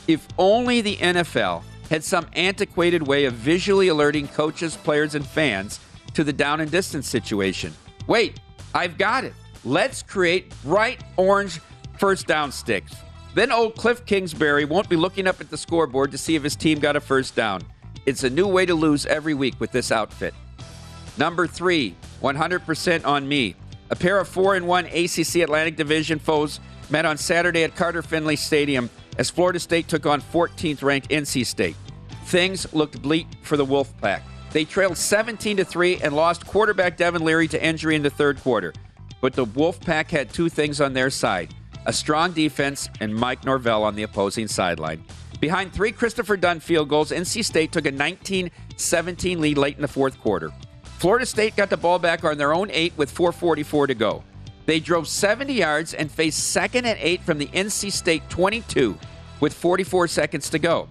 If 0.06 0.28
only 0.38 0.82
the 0.82 0.96
NFL 0.98 1.64
had 1.88 2.04
some 2.04 2.28
antiquated 2.34 3.04
way 3.04 3.24
of 3.24 3.32
visually 3.34 3.88
alerting 3.88 4.28
coaches, 4.28 4.76
players, 4.76 5.16
and 5.16 5.26
fans 5.26 5.80
to 6.14 6.22
the 6.22 6.32
down 6.32 6.60
and 6.60 6.70
distance 6.70 7.08
situation. 7.08 7.74
Wait, 8.06 8.38
I've 8.72 8.96
got 8.96 9.24
it. 9.24 9.32
Let's 9.64 10.00
create 10.00 10.54
bright 10.62 11.02
orange 11.16 11.60
first 11.98 12.28
down 12.28 12.52
sticks. 12.52 12.94
Then 13.34 13.50
old 13.50 13.74
Cliff 13.74 14.06
Kingsbury 14.06 14.64
won't 14.64 14.88
be 14.88 14.94
looking 14.94 15.26
up 15.26 15.40
at 15.40 15.50
the 15.50 15.58
scoreboard 15.58 16.12
to 16.12 16.18
see 16.18 16.36
if 16.36 16.44
his 16.44 16.54
team 16.54 16.78
got 16.78 16.94
a 16.94 17.00
first 17.00 17.34
down. 17.34 17.62
It's 18.06 18.22
a 18.22 18.30
new 18.30 18.46
way 18.46 18.64
to 18.64 18.76
lose 18.76 19.06
every 19.06 19.34
week 19.34 19.58
with 19.58 19.72
this 19.72 19.90
outfit. 19.90 20.34
Number 21.18 21.48
three, 21.48 21.96
100% 22.22 23.04
on 23.04 23.26
me. 23.26 23.56
A 23.90 23.96
pair 23.96 24.20
of 24.20 24.28
4 24.28 24.54
and 24.54 24.68
1 24.68 24.86
ACC 24.86 25.34
Atlantic 25.42 25.74
Division 25.74 26.20
foes 26.20 26.60
met 26.90 27.04
on 27.04 27.16
Saturday 27.16 27.64
at 27.64 27.76
Carter 27.76 28.02
Finley 28.02 28.36
Stadium 28.36 28.90
as 29.18 29.30
Florida 29.30 29.58
State 29.58 29.88
took 29.88 30.06
on 30.06 30.20
14th 30.20 30.82
ranked 30.82 31.08
NC 31.10 31.46
State. 31.46 31.76
Things 32.24 32.72
looked 32.72 33.00
bleak 33.02 33.26
for 33.42 33.56
the 33.56 33.66
Wolfpack. 33.66 34.22
They 34.52 34.64
trailed 34.64 34.96
17 34.96 35.58
to 35.58 35.64
3 35.64 35.98
and 36.02 36.14
lost 36.14 36.46
quarterback 36.46 36.96
Devin 36.96 37.24
Leary 37.24 37.48
to 37.48 37.64
injury 37.64 37.96
in 37.96 38.02
the 38.02 38.10
third 38.10 38.40
quarter. 38.40 38.72
But 39.20 39.34
the 39.34 39.46
Wolfpack 39.46 40.10
had 40.10 40.30
two 40.30 40.48
things 40.48 40.80
on 40.80 40.92
their 40.92 41.10
side 41.10 41.54
a 41.86 41.92
strong 41.92 42.32
defense 42.32 42.90
and 43.00 43.14
Mike 43.14 43.44
Norvell 43.44 43.82
on 43.84 43.94
the 43.94 44.02
opposing 44.02 44.48
sideline. 44.48 45.02
Behind 45.40 45.72
three 45.72 45.92
Christopher 45.92 46.36
Dunn 46.36 46.60
field 46.60 46.90
goals, 46.90 47.10
NC 47.10 47.42
State 47.44 47.72
took 47.72 47.86
a 47.86 47.90
19 47.90 48.50
17 48.76 49.40
lead 49.40 49.56
late 49.56 49.76
in 49.76 49.82
the 49.82 49.88
fourth 49.88 50.20
quarter. 50.20 50.52
Florida 50.98 51.24
State 51.24 51.56
got 51.56 51.70
the 51.70 51.76
ball 51.76 51.98
back 51.98 52.24
on 52.24 52.36
their 52.36 52.52
own 52.52 52.70
eight 52.70 52.92
with 52.98 53.14
4.44 53.14 53.86
to 53.86 53.94
go. 53.94 54.22
They 54.70 54.78
drove 54.78 55.08
70 55.08 55.52
yards 55.52 55.94
and 55.94 56.08
faced 56.08 56.52
second 56.52 56.86
and 56.86 56.96
eight 57.00 57.22
from 57.22 57.38
the 57.38 57.48
NC 57.48 57.90
State 57.90 58.22
22 58.30 58.96
with 59.40 59.52
44 59.52 60.06
seconds 60.06 60.48
to 60.50 60.60
go. 60.60 60.88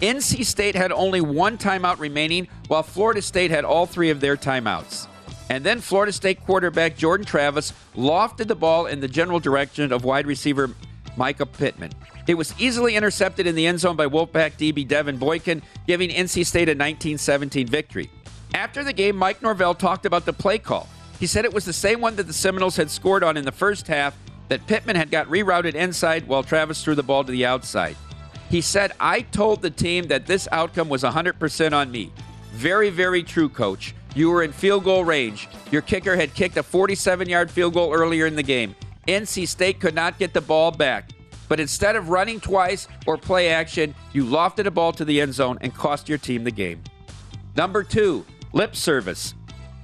NC 0.00 0.46
State 0.46 0.74
had 0.74 0.92
only 0.92 1.20
one 1.20 1.58
timeout 1.58 1.98
remaining, 1.98 2.48
while 2.68 2.82
Florida 2.82 3.20
State 3.20 3.50
had 3.50 3.66
all 3.66 3.84
three 3.84 4.08
of 4.08 4.20
their 4.20 4.34
timeouts. 4.34 5.08
And 5.50 5.62
then 5.62 5.82
Florida 5.82 6.10
State 6.10 6.42
quarterback 6.46 6.96
Jordan 6.96 7.26
Travis 7.26 7.74
lofted 7.94 8.46
the 8.46 8.54
ball 8.54 8.86
in 8.86 9.00
the 9.00 9.08
general 9.08 9.40
direction 9.40 9.92
of 9.92 10.04
wide 10.04 10.26
receiver 10.26 10.70
Mycah 11.18 11.52
Pittman. 11.52 11.92
It 12.26 12.32
was 12.32 12.54
easily 12.58 12.96
intercepted 12.96 13.46
in 13.46 13.54
the 13.54 13.66
end 13.66 13.80
zone 13.80 13.96
by 13.96 14.06
Wolfpack 14.06 14.52
DB 14.52 14.88
Devan 14.88 15.18
Boykin, 15.18 15.60
giving 15.86 16.08
NC 16.08 16.46
State 16.46 16.70
a 16.70 16.74
19 16.74 17.18
17 17.18 17.66
victory. 17.66 18.10
After 18.54 18.82
the 18.82 18.94
game, 18.94 19.16
Mike 19.16 19.42
Norvell 19.42 19.74
talked 19.74 20.06
about 20.06 20.24
the 20.24 20.32
play 20.32 20.56
call. 20.56 20.88
He 21.18 21.26
said 21.26 21.44
it 21.44 21.52
was 21.52 21.64
the 21.64 21.72
same 21.72 22.00
one 22.00 22.16
that 22.16 22.26
the 22.26 22.32
Seminoles 22.32 22.76
had 22.76 22.90
scored 22.90 23.24
on 23.24 23.36
in 23.36 23.44
the 23.44 23.52
first 23.52 23.86
half, 23.88 24.16
that 24.48 24.66
Pittman 24.66 24.96
had 24.96 25.10
got 25.10 25.26
rerouted 25.26 25.74
inside 25.74 26.26
while 26.26 26.42
Travis 26.42 26.82
threw 26.82 26.94
the 26.94 27.02
ball 27.02 27.24
to 27.24 27.32
the 27.32 27.44
outside. 27.44 27.96
He 28.48 28.60
said, 28.60 28.92
I 28.98 29.20
told 29.20 29.60
the 29.60 29.70
team 29.70 30.06
that 30.08 30.26
this 30.26 30.48
outcome 30.52 30.88
was 30.88 31.02
100% 31.02 31.72
on 31.72 31.90
me. 31.90 32.12
Very, 32.52 32.88
very 32.88 33.22
true, 33.22 33.48
coach. 33.48 33.94
You 34.14 34.30
were 34.30 34.42
in 34.42 34.52
field 34.52 34.84
goal 34.84 35.04
range. 35.04 35.48
Your 35.70 35.82
kicker 35.82 36.16
had 36.16 36.34
kicked 36.34 36.56
a 36.56 36.62
47 36.62 37.28
yard 37.28 37.50
field 37.50 37.74
goal 37.74 37.92
earlier 37.92 38.26
in 38.26 38.36
the 38.36 38.42
game. 38.42 38.74
NC 39.06 39.46
State 39.46 39.80
could 39.80 39.94
not 39.94 40.18
get 40.18 40.32
the 40.32 40.40
ball 40.40 40.70
back. 40.70 41.10
But 41.48 41.60
instead 41.60 41.96
of 41.96 42.10
running 42.10 42.40
twice 42.40 42.88
or 43.06 43.16
play 43.16 43.48
action, 43.48 43.94
you 44.12 44.24
lofted 44.24 44.66
a 44.66 44.70
ball 44.70 44.92
to 44.92 45.04
the 45.04 45.20
end 45.20 45.34
zone 45.34 45.58
and 45.60 45.74
cost 45.74 46.08
your 46.08 46.18
team 46.18 46.44
the 46.44 46.50
game. 46.50 46.82
Number 47.56 47.82
two, 47.82 48.24
lip 48.52 48.76
service. 48.76 49.34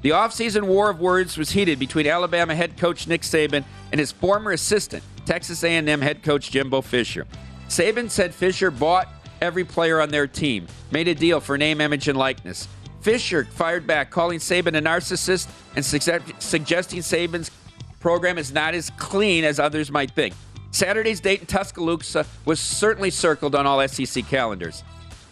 The 0.05 0.11
offseason 0.11 0.65
war 0.65 0.91
of 0.91 1.01
words 1.01 1.39
was 1.39 1.53
heated 1.53 1.79
between 1.79 2.07
Alabama 2.07 2.55
head 2.55 2.77
coach 2.77 3.09
Nick 3.09 3.23
Saban 3.23 3.65
and 3.91 3.99
his 3.99 4.13
former 4.13 4.53
assistant, 4.53 5.03
Texas 5.25 5.65
A&M 5.65 6.03
head 6.03 6.23
coach 6.23 6.51
Jimbo 6.51 6.83
Fisher. 6.83 7.27
Saban 7.71 8.11
said 8.11 8.35
Fisher 8.35 8.71
bought 8.71 9.09
every 9.41 9.65
player 9.65 10.03
on 10.03 10.11
their 10.11 10.27
team, 10.27 10.67
made 10.91 11.09
a 11.09 11.15
deal 11.15 11.41
for 11.41 11.57
name, 11.57 11.81
image, 11.81 12.07
and 12.07 12.19
likeness. 12.19 12.69
Fisher 13.01 13.47
fired 13.47 13.87
back, 13.87 14.11
calling 14.11 14.41
Saban 14.41 14.77
a 14.77 14.83
narcissist 14.83 15.49
and 15.75 15.83
suggesting 15.83 17.01
Saban's 17.01 17.51
program 17.99 18.37
is 18.37 18.53
not 18.53 18.75
as 18.75 18.91
clean 18.99 19.43
as 19.43 19.59
others 19.59 19.91
might 19.91 20.11
think. 20.11 20.35
Saturday's 20.71 21.21
date 21.21 21.41
in 21.41 21.47
Tuscaloosa 21.47 22.27
was 22.45 22.61
certainly 22.61 23.09
circled 23.09 23.55
on 23.55 23.67
all 23.67 23.89
SEC 23.89 24.27
calendars. 24.27 24.85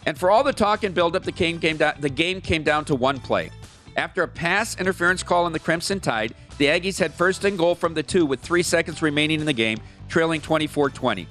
And 0.07 0.17
for 0.17 0.31
all 0.31 0.43
the 0.43 0.55
talk 0.55 0.83
and 0.83 0.95
build-up, 0.95 1.25
the 1.25 1.33
game 1.33 1.61
came 1.61 1.77
down, 1.77 1.97
the 2.01 2.09
game 2.09 2.41
came 2.41 2.63
down 2.63 2.87
to 2.87 2.95
one 2.95 3.21
play. 3.21 3.51
After 3.97 4.23
a 4.23 4.29
pass 4.29 4.79
interference 4.79 5.23
call 5.23 5.45
on 5.45 5.53
the 5.53 5.59
Crimson 5.59 6.01
Tide, 6.01 6.35
the 6.59 6.67
Aggies 6.67 6.99
had 6.99 7.13
first 7.13 7.45
and 7.45 7.59
goal 7.59 7.75
from 7.75 7.95
the 7.95 8.03
two 8.03 8.25
with 8.25 8.41
three 8.41 8.63
seconds 8.63 9.03
remaining 9.03 9.41
in 9.41 9.47
the 9.47 9.53
game, 9.53 9.79
trailing 10.09 10.41
24-20. 10.41 11.27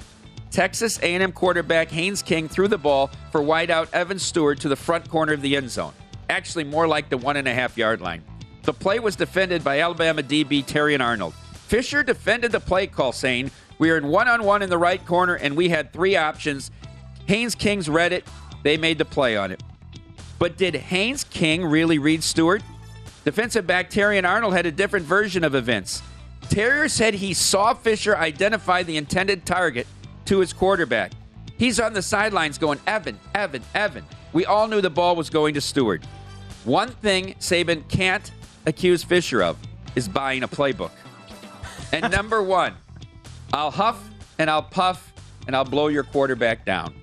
Texas 0.52 1.00
A&M 1.00 1.32
quarterback 1.32 1.90
Haynes 1.90 2.22
King 2.22 2.48
threw 2.48 2.68
the 2.68 2.78
ball 2.78 3.10
for 3.32 3.42
wideout 3.42 3.88
Evan 3.94 4.20
Stewart 4.20 4.60
to 4.60 4.70
the 4.70 4.76
front 4.76 5.10
corner 5.10 5.34
of 5.34 5.42
the 5.42 5.56
end 5.56 5.72
zone, 5.72 5.94
actually 6.30 6.64
more 6.64 6.88
like 6.88 7.10
the 7.10 7.18
one 7.18 7.38
and 7.38 7.48
a 7.48 7.54
half 7.54 7.78
yard 7.78 8.02
line. 8.02 8.24
The 8.64 8.74
play 8.74 9.00
was 9.00 9.16
defended 9.16 9.64
by 9.64 9.80
Alabama 9.80 10.22
DB 10.22 10.64
Terrion 10.64 11.02
Arnold. 11.02 11.34
Fisher 11.68 12.04
defended 12.04 12.52
the 12.52 12.60
play 12.60 12.86
call, 12.86 13.12
saying, 13.12 13.50
We 13.80 13.90
are 13.90 13.98
in 13.98 14.08
one 14.08 14.28
on 14.28 14.44
one 14.44 14.62
in 14.62 14.70
the 14.70 14.78
right 14.78 15.04
corner 15.06 15.36
and 15.36 15.56
we 15.56 15.70
had 15.70 15.94
three 15.94 16.16
options. 16.16 16.70
Haynes 17.26 17.56
Kings 17.56 17.90
read 17.90 18.12
it, 18.12 18.28
they 18.62 18.78
made 18.78 18.98
the 18.98 19.06
play 19.06 19.38
on 19.38 19.52
it. 19.52 19.64
But 20.42 20.58
did 20.58 20.74
Haynes 20.74 21.24
King 21.24 21.64
really 21.64 22.00
read 22.00 22.24
Stewart? 22.24 22.64
Defensive 23.24 23.68
back 23.68 23.92
Terrion 23.92 24.28
Arnold 24.28 24.54
had 24.56 24.66
a 24.66 24.72
different 24.72 25.06
version 25.06 25.44
of 25.44 25.54
events. 25.54 26.02
Terrion 26.46 26.90
said 26.90 27.14
he 27.14 27.36
saw 27.36 27.76
Fisher 27.76 28.18
identify 28.18 28.82
the 28.82 28.98
intended 28.98 29.46
target 29.46 29.86
to 30.26 30.40
his 30.40 30.52
quarterback. 30.52 31.12
He's 31.60 31.80
on 31.80 31.94
the 31.94 32.02
sidelines 32.02 32.58
going, 32.58 32.80
Evan, 32.88 33.20
Evan, 33.36 33.62
Evan. 33.76 34.04
We 34.34 34.48
all 34.48 34.68
knew 34.68 34.82
the 34.82 34.90
ball 34.90 35.16
was 35.16 35.30
going 35.30 35.54
to 35.54 35.62
Stewart. 35.62 36.04
One 36.64 36.90
thing 36.90 37.36
Saban 37.36 37.88
can't 37.88 38.32
accuse 38.66 39.04
Fisher 39.04 39.44
of 39.44 39.60
is 39.96 40.08
buying 40.08 40.42
a 40.42 40.48
playbook. 40.48 40.90
And 41.92 42.12
number 42.12 42.42
one, 42.42 42.74
I'll 43.54 43.70
huff 43.70 44.04
and 44.40 44.50
I'll 44.50 44.64
puff 44.64 45.14
and 45.46 45.56
I'll 45.56 45.66
blow 45.66 45.90
your 45.90 46.04
quarterback 46.04 46.66
down. 46.66 46.96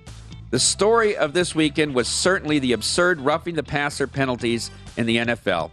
The 0.51 0.59
story 0.59 1.15
of 1.15 1.33
this 1.33 1.53
weekend 1.53 1.93
was 1.93 2.07
certainly 2.07 2.57
the 2.57 2.73
absurd 2.73 3.21
roughing 3.21 3.53
the 3.53 3.63
passer 3.63 4.07
penalties 4.07 4.71
in 4.97 5.05
the 5.05 5.17
NFL. 5.17 5.69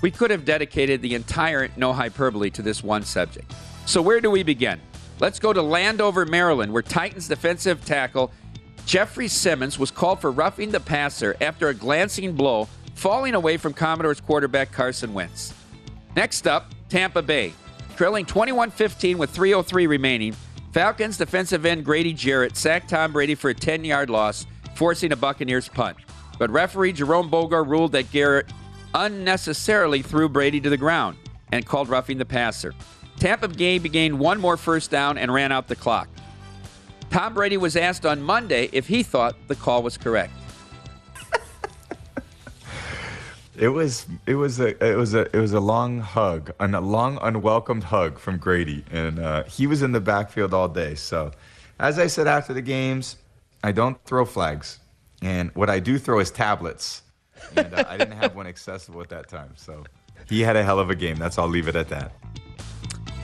We 0.00 0.10
could 0.10 0.30
have 0.30 0.46
dedicated 0.46 1.02
the 1.02 1.14
entire 1.14 1.68
no 1.76 1.92
hyperbole 1.92 2.50
to 2.50 2.62
this 2.62 2.82
one 2.82 3.02
subject. 3.02 3.52
So, 3.84 4.00
where 4.00 4.20
do 4.20 4.30
we 4.30 4.42
begin? 4.42 4.80
Let's 5.20 5.38
go 5.38 5.52
to 5.52 5.60
Landover, 5.60 6.24
Maryland, 6.24 6.72
where 6.72 6.82
Titans 6.82 7.28
defensive 7.28 7.84
tackle 7.84 8.32
Jeffrey 8.86 9.28
Simmons 9.28 9.78
was 9.78 9.90
called 9.90 10.20
for 10.20 10.30
roughing 10.30 10.70
the 10.70 10.80
passer 10.80 11.36
after 11.40 11.68
a 11.68 11.74
glancing 11.74 12.32
blow, 12.32 12.68
falling 12.94 13.34
away 13.34 13.56
from 13.58 13.72
Commanders 13.74 14.20
quarterback 14.20 14.72
Carson 14.72 15.12
Wentz. 15.12 15.52
Next 16.16 16.46
up, 16.46 16.74
Tampa 16.88 17.22
Bay. 17.22 17.52
Trailing 17.96 18.24
21 18.24 18.70
15 18.70 19.18
with 19.18 19.34
3.03 19.34 19.88
remaining, 19.88 20.34
Falcons 20.74 21.16
defensive 21.16 21.64
end 21.64 21.84
Grady 21.84 22.12
Jarrett 22.12 22.56
sacked 22.56 22.90
Tom 22.90 23.12
Brady 23.12 23.36
for 23.36 23.48
a 23.48 23.54
10 23.54 23.84
yard 23.84 24.10
loss, 24.10 24.44
forcing 24.74 25.12
a 25.12 25.16
Buccaneers 25.16 25.68
punt. 25.68 25.96
But 26.36 26.50
referee 26.50 26.94
Jerome 26.94 27.30
Boger 27.30 27.62
ruled 27.62 27.92
that 27.92 28.10
Jarrett 28.10 28.52
unnecessarily 28.92 30.02
threw 30.02 30.28
Brady 30.28 30.60
to 30.60 30.68
the 30.68 30.76
ground 30.76 31.16
and 31.52 31.64
called 31.64 31.88
roughing 31.88 32.18
the 32.18 32.24
passer. 32.24 32.74
Tampa 33.20 33.46
Bay 33.46 33.78
gained 33.78 34.18
one 34.18 34.40
more 34.40 34.56
first 34.56 34.90
down 34.90 35.16
and 35.16 35.32
ran 35.32 35.52
out 35.52 35.68
the 35.68 35.76
clock. 35.76 36.08
Tom 37.08 37.34
Brady 37.34 37.56
was 37.56 37.76
asked 37.76 38.04
on 38.04 38.20
Monday 38.20 38.68
if 38.72 38.88
he 38.88 39.04
thought 39.04 39.36
the 39.46 39.54
call 39.54 39.80
was 39.80 39.96
correct. 39.96 40.32
It 43.56 43.68
was 43.68 44.06
it 44.26 44.34
was 44.34 44.58
a 44.58 44.84
it 44.84 44.96
was 44.96 45.14
a 45.14 45.22
it 45.34 45.40
was 45.40 45.52
a 45.52 45.60
long 45.60 46.00
hug, 46.00 46.52
a 46.58 46.66
long 46.80 47.18
unwelcomed 47.22 47.84
hug 47.84 48.18
from 48.18 48.38
Grady, 48.38 48.84
and 48.90 49.20
uh, 49.20 49.44
he 49.44 49.68
was 49.68 49.82
in 49.82 49.92
the 49.92 50.00
backfield 50.00 50.52
all 50.52 50.68
day. 50.68 50.96
So, 50.96 51.30
as 51.78 52.00
I 52.00 52.08
said 52.08 52.26
after 52.26 52.52
the 52.52 52.62
games, 52.62 53.16
I 53.62 53.70
don't 53.70 54.02
throw 54.04 54.24
flags, 54.24 54.80
and 55.22 55.54
what 55.54 55.70
I 55.70 55.78
do 55.78 55.98
throw 55.98 56.18
is 56.18 56.32
tablets, 56.32 57.02
and 57.56 57.72
uh, 57.72 57.84
I 57.88 57.96
didn't 57.96 58.16
have 58.16 58.34
one 58.34 58.48
accessible 58.48 59.00
at 59.00 59.08
that 59.10 59.28
time. 59.28 59.52
So, 59.54 59.84
he 60.28 60.40
had 60.40 60.56
a 60.56 60.64
hell 60.64 60.80
of 60.80 60.90
a 60.90 60.96
game. 60.96 61.16
That's 61.16 61.38
I'll 61.38 61.46
leave 61.46 61.68
it 61.68 61.76
at 61.76 61.88
that. 61.90 62.10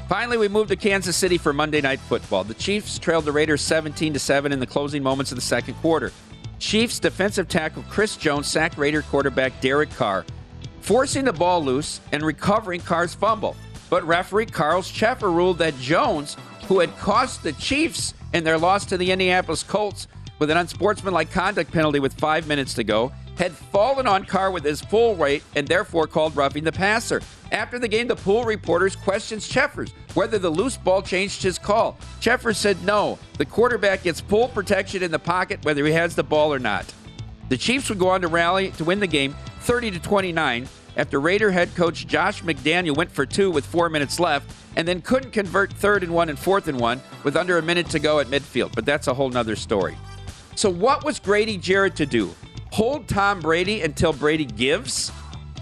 Finally, 0.09 0.39
we 0.39 0.49
moved 0.49 0.69
to 0.69 0.77
Kansas 0.77 1.17
City 1.17 1.39
for 1.39 1.53
Monday 1.53 1.81
Night 1.81 2.01
Football. 2.01 2.45
The 2.45 2.55
Chiefs 2.55 2.99
trailed 2.99 3.25
the 3.25 3.33
Raiders 3.33 3.63
17 3.63 4.13
to 4.15 4.19
7 4.19 4.53
in 4.53 4.59
the 4.59 4.67
closing 4.67 5.03
moments 5.03 5.31
of 5.33 5.37
the 5.37 5.43
second 5.43 5.75
quarter. 5.75 6.13
Chiefs 6.61 6.99
defensive 6.99 7.49
tackle 7.49 7.83
Chris 7.89 8.17
Jones 8.17 8.47
sacked 8.47 8.77
Raider 8.77 9.03
quarterback 9.03 9.61
Derek 9.63 9.91
Carr, 9.91 10.27
forcing 10.83 11.25
the 11.25 11.33
ball 11.33 11.65
loose 11.65 12.01
and 12.13 12.23
recovering 12.23 12.83
Carr's 12.83 13.15
fumble. 13.15 13.57
But 13.89 14.07
referee 14.07 14.47
Carl 14.47 14.83
Cheffers 14.83 15.33
ruled 15.33 15.59
that 15.59 15.77
Jones, 15.79 16.37
who 16.69 16.79
had 16.79 16.97
cost 16.99 17.43
the 17.43 17.53
Chiefs 17.55 18.15
in 18.35 18.45
their 18.45 18.59
loss 18.59 18.85
to 18.87 18.99
the 18.99 19.11
Indianapolis 19.11 19.63
Colts 19.63 20.07
with 20.41 20.51
an 20.51 20.57
unsportsmanlike 20.57 21.31
conduct 21.31 21.71
penalty 21.71 22.01
with 22.01 22.15
five 22.15 22.49
minutes 22.49 22.75
to 22.75 22.83
go, 22.83 23.13
had 23.37 23.53
fallen 23.53 24.07
on 24.07 24.25
Carr 24.25 24.51
with 24.51 24.65
his 24.65 24.81
full 24.81 25.15
weight 25.15 25.45
and 25.55 25.69
therefore 25.69 26.07
called 26.07 26.35
roughing 26.35 26.65
the 26.65 26.73
passer. 26.73 27.23
After 27.53 27.79
the 27.79 27.89
game, 27.89 28.09
the 28.09 28.17
pool 28.17 28.45
reporters 28.45 28.97
questioned 28.97 29.43
Cheffers 29.43 29.93
whether 30.15 30.39
the 30.39 30.51
loose 30.51 30.77
ball 30.77 31.03
changed 31.03 31.43
his 31.43 31.59
call. 31.59 31.97
Cheffers 32.21 32.59
said 32.59 32.83
no. 32.85 33.19
The 33.39 33.45
quarterback 33.45 34.03
gets 34.03 34.21
full 34.21 34.49
protection 34.49 35.03
in 35.03 35.11
the 35.11 35.19
pocket 35.19 35.65
whether 35.65 35.87
he 35.87 35.93
has 35.93 36.17
the 36.17 36.25
ball 36.25 36.53
or 36.53 36.59
not. 36.59 36.93
The 37.49 37.57
Chiefs 37.57 37.89
would 37.89 37.99
go 37.99 38.09
on 38.09 38.21
to 38.23 38.29
rally 38.29 38.71
to 38.73 38.85
win 38.85 39.01
the 39.01 39.07
game 39.07 39.37
30 39.61 39.93
to 39.93 40.01
29 40.01 40.69
after 40.97 41.21
Raider 41.21 41.51
head 41.51 41.75
coach 41.75 42.07
Josh 42.07 42.43
McDaniel 42.43 42.97
went 42.97 43.11
for 43.11 43.25
two 43.25 43.51
with 43.51 43.65
four 43.65 43.89
minutes 43.89 44.19
left 44.21 44.53
and 44.77 44.87
then 44.87 45.01
couldn't 45.01 45.31
convert 45.31 45.73
third 45.73 46.03
and 46.03 46.13
one 46.13 46.29
and 46.29 46.39
fourth 46.39 46.69
and 46.69 46.79
one 46.79 47.01
with 47.25 47.37
under 47.37 47.59
a 47.59 47.63
minute 47.63 47.89
to 47.91 47.99
go 47.99 48.19
at 48.21 48.27
midfield. 48.27 48.75
But 48.75 48.85
that's 48.85 49.07
a 49.07 49.15
whole 49.15 49.31
nother 49.31 49.57
story. 49.57 49.97
So, 50.55 50.71
what 50.71 51.05
was 51.05 51.19
Grady 51.19 51.57
Jarrett 51.57 51.97
to 51.97 52.07
do? 52.07 52.35
hold 52.73 53.09
Tom 53.09 53.41
Brady 53.41 53.83
until 53.83 54.13
Brady 54.13 54.45
gives, 54.45 55.13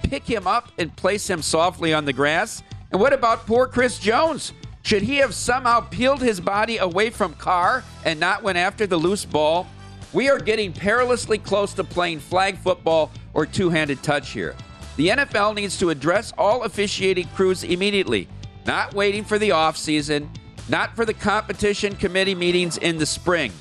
pick 0.02 0.24
him 0.24 0.46
up 0.46 0.70
and 0.78 0.94
place 0.96 1.28
him 1.28 1.42
softly 1.42 1.92
on 1.92 2.04
the 2.04 2.12
grass? 2.12 2.62
And 2.90 3.00
what 3.00 3.12
about 3.12 3.46
poor 3.46 3.66
Chris 3.66 3.98
Jones? 3.98 4.52
Should 4.82 5.02
he 5.02 5.16
have 5.16 5.34
somehow 5.34 5.80
peeled 5.80 6.22
his 6.22 6.40
body 6.40 6.78
away 6.78 7.10
from 7.10 7.34
Carr 7.34 7.84
and 8.04 8.18
not 8.18 8.42
went 8.42 8.56
after 8.56 8.86
the 8.86 8.96
loose 8.96 9.24
ball? 9.24 9.66
We 10.12 10.30
are 10.30 10.38
getting 10.38 10.72
perilously 10.72 11.36
close 11.38 11.74
to 11.74 11.84
playing 11.84 12.20
flag 12.20 12.56
football 12.56 13.10
or 13.34 13.44
two 13.44 13.68
handed 13.68 14.02
touch 14.02 14.30
here. 14.30 14.54
The 14.96 15.08
NFL 15.08 15.54
needs 15.54 15.78
to 15.78 15.90
address 15.90 16.32
all 16.38 16.62
officiating 16.62 17.28
crews 17.34 17.62
immediately, 17.62 18.28
not 18.66 18.94
waiting 18.94 19.24
for 19.24 19.38
the 19.38 19.50
offseason, 19.50 20.28
not 20.68 20.96
for 20.96 21.04
the 21.04 21.14
competition 21.14 21.94
committee 21.96 22.34
meetings 22.34 22.78
in 22.78 22.96
the 22.96 23.06
spring. 23.06 23.52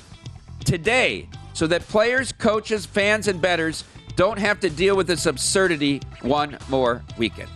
Today, 0.68 1.26
so 1.54 1.66
that 1.68 1.80
players, 1.88 2.30
coaches, 2.30 2.84
fans, 2.84 3.26
and 3.26 3.40
betters 3.40 3.84
don't 4.16 4.38
have 4.38 4.60
to 4.60 4.68
deal 4.68 4.98
with 4.98 5.06
this 5.06 5.24
absurdity 5.24 6.02
one 6.20 6.58
more 6.68 7.02
weekend. 7.16 7.48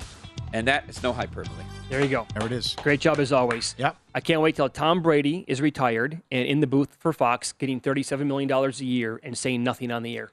And 0.54 0.66
that 0.66 0.88
is 0.88 1.02
no 1.02 1.12
hyperbole. 1.12 1.54
There 1.90 2.00
you 2.00 2.08
go. 2.08 2.26
There 2.34 2.46
it 2.46 2.52
is. 2.52 2.74
Great 2.82 3.00
job 3.00 3.18
as 3.18 3.30
always. 3.30 3.74
Yep. 3.76 3.98
I 4.14 4.20
can't 4.20 4.40
wait 4.40 4.56
till 4.56 4.66
Tom 4.70 5.02
Brady 5.02 5.44
is 5.46 5.60
retired 5.60 6.22
and 6.30 6.46
in 6.46 6.60
the 6.60 6.66
booth 6.66 6.96
for 6.98 7.12
Fox, 7.12 7.52
getting 7.52 7.82
$37 7.82 8.24
million 8.24 8.50
a 8.50 8.70
year 8.82 9.20
and 9.22 9.36
saying 9.36 9.62
nothing 9.62 9.90
on 9.92 10.02
the 10.02 10.16
air. 10.16 10.32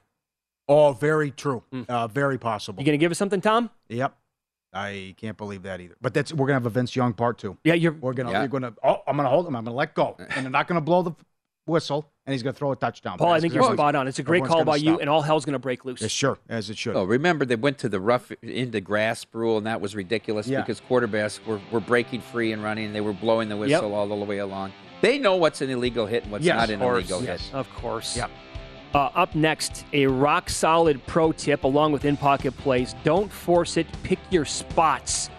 Oh, 0.66 0.94
very 0.94 1.32
true. 1.32 1.62
Uh, 1.86 2.08
very 2.08 2.38
possible. 2.38 2.80
You 2.80 2.86
going 2.86 2.98
to 2.98 3.04
give 3.04 3.12
us 3.12 3.18
something, 3.18 3.42
Tom? 3.42 3.68
Yep. 3.90 4.16
I 4.72 5.14
can't 5.18 5.36
believe 5.36 5.64
that 5.64 5.82
either. 5.82 5.96
But 6.00 6.14
that's 6.14 6.32
we're 6.32 6.46
gonna 6.46 6.54
have 6.54 6.64
a 6.64 6.70
Vince 6.70 6.96
Young 6.96 7.12
part 7.12 7.36
two. 7.36 7.58
Yeah, 7.64 7.74
you're. 7.74 7.90
We're 7.90 8.12
gonna. 8.14 8.30
Yeah. 8.30 8.38
You're 8.38 8.48
gonna. 8.48 8.72
Oh, 8.84 9.02
I'm 9.04 9.16
gonna 9.16 9.28
hold 9.28 9.48
him. 9.48 9.56
I'm 9.56 9.64
gonna 9.64 9.76
let 9.76 9.94
go, 9.94 10.14
and 10.36 10.46
they're 10.46 10.50
not 10.50 10.68
gonna 10.68 10.80
blow 10.80 11.02
the 11.02 11.10
whistle, 11.66 12.10
and 12.30 12.34
he's 12.34 12.44
gonna 12.44 12.52
throw 12.52 12.70
a 12.70 12.76
touchdown. 12.76 13.18
Paul, 13.18 13.32
I 13.32 13.40
think 13.40 13.52
you're 13.54 13.72
spot 13.72 13.96
on. 13.96 14.06
It's 14.06 14.20
a 14.20 14.22
great 14.22 14.44
call 14.44 14.58
gonna 14.58 14.64
by 14.66 14.76
you, 14.76 15.00
and 15.00 15.10
all 15.10 15.20
hell's 15.20 15.44
going 15.44 15.54
to 15.54 15.58
break 15.58 15.84
loose. 15.84 16.00
Yes, 16.00 16.12
sure, 16.12 16.38
as 16.48 16.70
it 16.70 16.78
should. 16.78 16.94
Oh, 16.94 17.02
remember 17.02 17.44
they 17.44 17.56
went 17.56 17.78
to 17.78 17.88
the 17.88 17.98
rough 18.00 18.30
into 18.42 18.80
grasp 18.80 19.34
rule, 19.34 19.58
and 19.58 19.66
that 19.66 19.80
was 19.80 19.96
ridiculous 19.96 20.46
Yeah. 20.46 20.60
because 20.60 20.80
quarterbacks 20.80 21.44
were, 21.44 21.60
were 21.72 21.80
breaking 21.80 22.20
free 22.20 22.52
and 22.52 22.62
running, 22.62 22.86
and 22.86 22.94
they 22.94 23.00
were 23.00 23.12
blowing 23.12 23.48
the 23.48 23.56
Yep. 23.56 23.60
whistle 23.82 23.94
all 23.94 24.06
the 24.06 24.14
way 24.24 24.38
along. 24.38 24.72
They 25.00 25.18
know 25.18 25.34
what's 25.36 25.60
an 25.60 25.70
illegal 25.70 26.06
hit 26.06 26.22
and 26.22 26.30
what's 26.32 26.44
Yes, 26.44 26.54
not 26.56 26.64
of 26.70 26.74
an 26.74 26.80
course. 26.80 27.10
illegal 27.10 27.24
Yes, 27.26 27.46
hit. 27.46 27.54
Of 27.54 27.74
course. 27.74 28.16
Yep. 28.16 28.30
Uh, 28.94 28.98
up 29.14 29.34
next, 29.34 29.84
a 29.92 30.06
rock 30.06 30.48
solid 30.50 31.04
pro 31.06 31.32
tip 31.32 31.64
along 31.64 31.92
with 31.92 32.04
in 32.04 32.16
pocket 32.16 32.56
plays. 32.58 32.94
Don't 33.04 33.30
force 33.30 33.76
it, 33.76 33.86
pick 34.02 34.18
your 34.30 34.44
spots. 34.44 35.30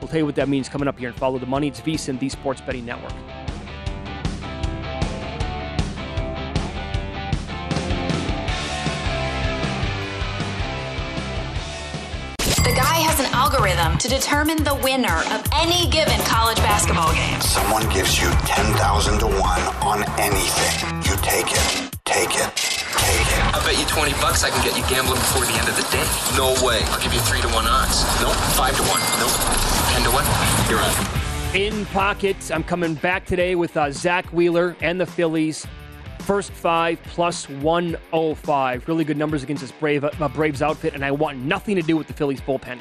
We'll 0.00 0.08
tell 0.08 0.18
you 0.18 0.26
what 0.26 0.34
that 0.36 0.48
means 0.48 0.68
coming 0.68 0.86
up 0.88 0.98
here 0.98 1.08
and 1.08 1.16
follow 1.18 1.38
the 1.38 1.46
money. 1.46 1.68
It's 1.68 1.80
VSIN, 1.80 2.18
the 2.20 2.28
Sports 2.28 2.60
Betting 2.60 2.84
Network. 2.84 3.12
To 14.00 14.08
determine 14.08 14.62
the 14.62 14.74
winner 14.84 15.24
of 15.32 15.40
any 15.54 15.88
given 15.88 16.20
college 16.28 16.58
basketball 16.58 17.14
game. 17.14 17.40
Someone 17.40 17.88
gives 17.88 18.20
you 18.20 18.28
10,000 18.44 19.18
to 19.20 19.26
1 19.26 19.36
on 19.80 20.04
anything. 20.20 21.00
You 21.00 21.16
take 21.24 21.48
it. 21.48 21.90
Take 22.04 22.36
it. 22.36 22.50
Take 22.92 23.24
it. 23.24 23.40
I 23.56 23.62
bet 23.64 23.78
you 23.78 23.86
20 23.86 24.12
bucks 24.20 24.44
I 24.44 24.50
can 24.50 24.62
get 24.62 24.76
you 24.76 24.84
gambling 24.84 25.18
before 25.18 25.46
the 25.46 25.56
end 25.56 25.68
of 25.68 25.76
the 25.76 25.86
day. 25.88 26.04
No 26.36 26.52
way. 26.60 26.84
I'll 26.92 27.00
give 27.02 27.14
you 27.14 27.20
3 27.20 27.40
to 27.40 27.48
1 27.48 27.66
odds. 27.66 28.04
Nope. 28.20 28.36
5 28.60 28.76
to 28.76 28.82
1. 28.82 29.00
Nope. 29.16 29.32
10 29.96 30.04
to 30.04 30.10
1. 30.12 30.24
You're 30.68 30.80
on. 30.84 31.16
In 31.56 31.86
pocket, 31.86 32.36
I'm 32.52 32.64
coming 32.64 32.94
back 32.94 33.24
today 33.24 33.54
with 33.54 33.78
uh, 33.78 33.90
Zack 33.90 34.26
Wheeler 34.26 34.76
and 34.82 35.00
the 35.00 35.06
Phillies. 35.06 35.66
First 36.20 36.52
five 36.52 37.02
plus 37.04 37.48
105. 37.48 38.88
Really 38.88 39.04
good 39.04 39.16
numbers 39.16 39.42
against 39.42 39.62
this 39.62 39.72
Brave, 39.72 40.04
uh, 40.04 40.28
Braves 40.28 40.60
outfit, 40.60 40.92
and 40.94 41.02
I 41.04 41.12
want 41.12 41.38
nothing 41.38 41.76
to 41.76 41.82
do 41.82 41.96
with 41.96 42.08
the 42.08 42.12
Phillies 42.12 42.42
bullpen. 42.42 42.78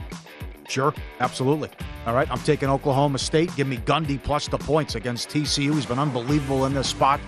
Sure, 0.67 0.93
absolutely. 1.19 1.69
All 2.05 2.13
right, 2.13 2.29
I'm 2.31 2.39
taking 2.39 2.69
Oklahoma 2.69 3.19
State. 3.19 3.55
Give 3.55 3.67
me 3.67 3.77
Gundy 3.77 4.21
plus 4.21 4.47
the 4.47 4.57
points 4.57 4.95
against 4.95 5.29
TCU. 5.29 5.73
He's 5.73 5.85
been 5.85 5.99
unbelievable 5.99 6.65
in 6.65 6.73
this 6.73 6.89
spot 6.89 7.19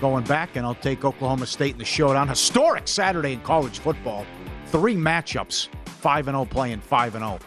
going 0.00 0.24
back, 0.24 0.56
and 0.56 0.66
I'll 0.66 0.74
take 0.74 1.04
Oklahoma 1.04 1.46
State 1.46 1.72
in 1.72 1.78
the 1.78 1.84
showdown. 1.84 2.28
Historic 2.28 2.88
Saturday 2.88 3.32
in 3.32 3.40
college 3.40 3.78
football. 3.78 4.24
Three 4.66 4.96
matchups, 4.96 5.68
5 5.86 6.24
0 6.26 6.44
playing 6.46 6.80
5 6.80 7.12
0. 7.12 7.38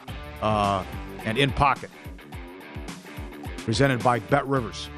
Uh, 0.42 0.84
and 1.26 1.38
in 1.38 1.52
pocket. 1.52 1.90
Presented 3.58 4.02
by 4.04 4.20
Bet 4.20 4.46
Rivers. 4.48 4.90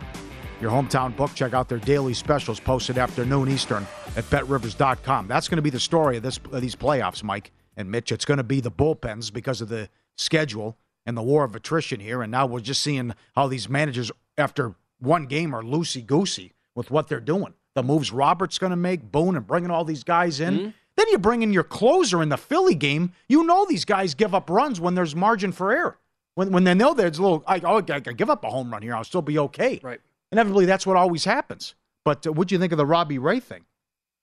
Your 0.61 0.71
hometown 0.71 1.15
book. 1.15 1.33
Check 1.33 1.53
out 1.53 1.69
their 1.69 1.79
daily 1.79 2.13
specials 2.13 2.59
posted 2.59 2.97
after 2.97 3.25
noon 3.25 3.49
Eastern 3.49 3.87
at 4.15 4.29
betrivers.com. 4.29 5.27
That's 5.27 5.47
going 5.47 5.55
to 5.55 5.61
be 5.61 5.69
the 5.69 5.79
story 5.79 6.17
of 6.17 6.23
this 6.23 6.39
of 6.51 6.61
these 6.61 6.75
playoffs, 6.75 7.23
Mike 7.23 7.51
and 7.77 7.89
Mitch. 7.89 8.11
It's 8.11 8.25
going 8.25 8.37
to 8.37 8.43
be 8.43 8.59
the 8.59 8.71
bullpens 8.71 9.31
because 9.31 9.61
of 9.61 9.69
the 9.69 9.89
schedule 10.19 10.77
and 11.05 11.17
the 11.17 11.23
war 11.23 11.43
of 11.43 11.55
attrition 11.55 11.99
here. 11.99 12.21
And 12.21 12.31
now 12.31 12.45
we're 12.45 12.59
just 12.59 12.81
seeing 12.81 13.13
how 13.35 13.47
these 13.47 13.69
managers, 13.69 14.11
after 14.37 14.75
one 14.99 15.25
game, 15.25 15.55
are 15.55 15.63
loosey 15.63 16.05
goosey 16.05 16.53
with 16.75 16.91
what 16.91 17.07
they're 17.07 17.19
doing. 17.19 17.53
The 17.75 17.83
moves 17.83 18.11
Robert's 18.11 18.57
going 18.57 18.71
to 18.71 18.75
make, 18.75 19.11
Boone, 19.11 19.35
and 19.35 19.47
bringing 19.47 19.71
all 19.71 19.85
these 19.85 20.03
guys 20.03 20.39
in. 20.39 20.73
Then 20.97 21.07
you 21.09 21.17
bring 21.17 21.43
in 21.43 21.53
your 21.53 21.63
closer 21.63 22.21
in 22.21 22.29
the 22.29 22.37
Philly 22.37 22.75
game. 22.75 23.13
You 23.29 23.45
know 23.45 23.65
these 23.65 23.85
guys 23.85 24.13
give 24.15 24.35
up 24.35 24.49
runs 24.49 24.81
when 24.81 24.95
there's 24.95 25.15
margin 25.15 25.51
for 25.53 25.71
error. 25.71 25.97
When, 26.35 26.51
when 26.51 26.63
they 26.63 26.73
know 26.73 26.93
there's 26.93 27.17
a 27.17 27.21
little, 27.21 27.43
I, 27.47 27.61
oh, 27.63 27.81
I, 27.89 27.95
I 27.95 27.99
give 27.99 28.29
up 28.29 28.43
a 28.43 28.49
home 28.49 28.71
run 28.71 28.81
here, 28.81 28.95
I'll 28.95 29.03
still 29.03 29.21
be 29.21 29.39
okay. 29.39 29.79
Right. 29.81 30.01
Inevitably, 30.31 30.65
that's 30.65 30.85
what 30.85 30.97
always 30.97 31.23
happens. 31.23 31.75
But 32.03 32.27
uh, 32.27 32.33
what 32.33 32.47
do 32.47 32.55
you 32.55 32.59
think 32.59 32.71
of 32.71 32.77
the 32.77 32.85
Robbie 32.85 33.17
Ray 33.17 33.39
thing? 33.39 33.65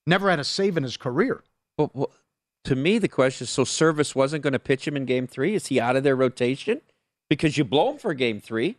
Never 0.06 0.30
had 0.30 0.38
a 0.38 0.44
save 0.44 0.76
in 0.76 0.82
his 0.82 0.96
career. 0.96 1.42
Well, 1.78 1.90
well, 1.94 2.10
to 2.66 2.76
me, 2.76 2.98
the 2.98 3.08
question 3.08 3.44
is 3.44 3.50
so 3.50 3.64
Servais 3.64 4.14
wasn't 4.14 4.42
going 4.42 4.52
to 4.52 4.58
pitch 4.58 4.86
him 4.86 4.96
in 4.96 5.04
game 5.04 5.26
three? 5.26 5.54
Is 5.54 5.68
he 5.68 5.80
out 5.80 5.96
of 5.96 6.02
their 6.04 6.16
rotation? 6.16 6.80
Because 7.30 7.56
you 7.56 7.64
blow 7.64 7.92
him 7.92 7.98
for 7.98 8.12
game 8.14 8.40
three. 8.40 8.76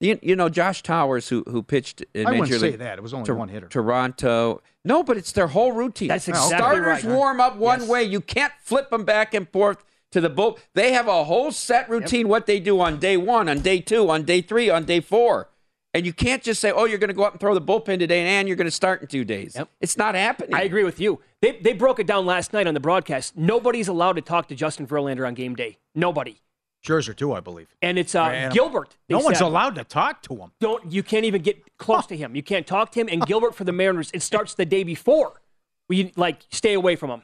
You, 0.00 0.18
you 0.22 0.36
know 0.36 0.50
Josh 0.50 0.82
Towers, 0.82 1.30
who 1.30 1.42
who 1.48 1.62
pitched 1.62 2.04
in 2.12 2.26
I 2.26 2.32
Major 2.32 2.40
wouldn't 2.40 2.60
say 2.60 2.70
League 2.72 2.78
that. 2.80 2.98
It 2.98 3.02
was 3.02 3.14
only 3.14 3.26
Tor- 3.26 3.36
one 3.36 3.48
hitter. 3.48 3.68
Toronto. 3.68 4.62
No, 4.84 5.02
but 5.02 5.16
it's 5.16 5.32
their 5.32 5.46
whole 5.46 5.72
routine. 5.72 6.08
That's 6.08 6.28
exactly 6.28 6.52
right. 6.56 6.60
Starters 6.60 7.04
right. 7.04 7.14
warm 7.14 7.40
up 7.40 7.56
one 7.56 7.80
Yes. 7.80 7.88
way. 7.88 8.04
You 8.04 8.20
can't 8.20 8.52
flip 8.60 8.90
them 8.90 9.04
back 9.04 9.32
and 9.32 9.48
forth 9.48 9.82
to 10.12 10.20
the 10.20 10.28
bull. 10.28 10.58
They 10.74 10.92
have 10.92 11.08
a 11.08 11.24
whole 11.24 11.50
set 11.50 11.88
routine. 11.88 12.28
What 12.28 12.44
they 12.44 12.60
do 12.60 12.78
on 12.80 12.98
day 12.98 13.16
one, 13.16 13.48
on 13.48 13.60
day 13.60 13.80
two, 13.80 14.10
on 14.10 14.24
day 14.24 14.42
three, 14.42 14.68
on 14.68 14.84
day 14.84 15.00
four. 15.00 15.48
And 15.96 16.04
you 16.04 16.12
can't 16.12 16.42
just 16.42 16.60
say, 16.60 16.70
"Oh, 16.70 16.84
you're 16.84 16.98
going 16.98 17.08
to 17.08 17.14
go 17.14 17.22
up 17.24 17.32
and 17.32 17.40
throw 17.40 17.54
the 17.54 17.60
bullpen 17.62 17.98
today, 17.98 18.20
and 18.20 18.46
you're 18.46 18.56
going 18.56 18.66
to 18.66 18.70
start 18.70 19.00
in 19.00 19.08
two 19.08 19.24
days." 19.24 19.56
It's 19.80 19.96
not 19.96 20.14
happening. 20.14 20.54
I 20.54 20.62
agree 20.62 20.84
with 20.84 21.00
you. 21.00 21.20
They, 21.40 21.52
they 21.58 21.72
broke 21.72 21.98
it 21.98 22.06
down 22.06 22.26
last 22.26 22.52
night 22.52 22.66
on 22.66 22.74
the 22.74 22.80
broadcast. 22.80 23.36
Nobody's 23.36 23.88
allowed 23.88 24.14
to 24.16 24.20
talk 24.22 24.48
to 24.48 24.54
Justin 24.54 24.86
Verlander 24.86 25.26
on 25.26 25.32
game 25.32 25.54
day. 25.54 25.78
Nobody. 25.94 26.42
Scherzer 26.86 27.16
too, 27.16 27.32
I 27.32 27.40
believe. 27.40 27.74
And 27.80 27.98
it's 27.98 28.14
uh, 28.14 28.50
Gilbert. 28.52 28.96
No 29.08 29.20
one's 29.20 29.38
said. 29.38 29.46
allowed 29.46 29.74
to 29.76 29.84
talk 29.84 30.22
to 30.24 30.36
him. 30.36 30.52
Don't 30.60 30.92
you 30.92 31.02
can't 31.02 31.24
even 31.24 31.40
get 31.40 31.78
close 31.78 32.06
to 32.08 32.16
him. 32.16 32.36
You 32.36 32.42
can't 32.42 32.66
talk 32.66 32.92
to 32.92 33.00
him. 33.00 33.08
And 33.10 33.24
Gilbert 33.26 33.54
for 33.54 33.64
the 33.64 33.72
Mariners, 33.72 34.10
it 34.12 34.22
starts 34.22 34.54
the 34.54 34.66
day 34.66 34.84
before. 34.84 35.40
We 35.88 36.12
like 36.16 36.42
stay 36.50 36.74
away 36.74 36.96
from 36.96 37.10
him. 37.10 37.22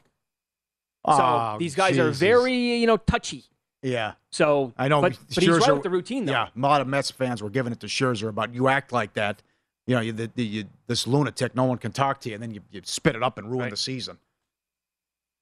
So 1.06 1.12
Oh, 1.12 1.56
these 1.58 1.74
guys 1.74 1.98
are 1.98 2.10
very 2.10 2.54
you 2.54 2.86
know 2.86 2.96
touchy. 2.96 3.44
Yeah. 3.82 4.12
So 4.30 4.72
I 4.78 4.88
know, 4.88 5.00
but, 5.00 5.12
but 5.12 5.34
but 5.34 5.44
he's 5.44 5.58
right 5.58 5.72
with 5.72 5.82
the 5.82 5.90
routine 5.90 6.24
though. 6.24 6.32
Yeah, 6.32 6.48
a 6.56 6.60
lot 6.60 6.80
of 6.80 6.86
Mets 6.86 7.10
fans 7.10 7.42
were 7.42 7.50
giving 7.50 7.72
it 7.72 7.80
to 7.80 7.86
Scherzer 7.88 8.28
about 8.28 8.54
you 8.54 8.68
act 8.68 8.92
like 8.92 9.14
that. 9.14 9.42
You 9.86 9.96
know, 9.96 10.00
you, 10.00 10.12
the, 10.12 10.30
the, 10.36 10.44
you, 10.44 10.64
this 10.86 11.08
lunatic, 11.08 11.56
no 11.56 11.64
one 11.64 11.76
can 11.78 11.90
talk 11.90 12.20
to 12.20 12.28
you, 12.28 12.36
and 12.36 12.42
then 12.42 12.54
you, 12.54 12.60
you 12.70 12.80
spit 12.84 13.16
it 13.16 13.22
up 13.22 13.36
and 13.36 13.50
ruin 13.50 13.68
the 13.68 13.76
season. 13.76 14.18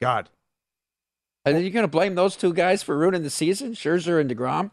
God. 0.00 0.30
And 1.44 1.54
then 1.54 1.62
you're 1.62 1.72
going 1.72 1.84
to 1.84 1.88
blame 1.88 2.14
those 2.14 2.36
two 2.36 2.54
guys 2.54 2.82
for 2.82 2.96
ruining 2.96 3.22
the 3.22 3.28
season, 3.30 3.72
Scherzer 3.74 4.18
and 4.18 4.30
Degrom. 4.30 4.70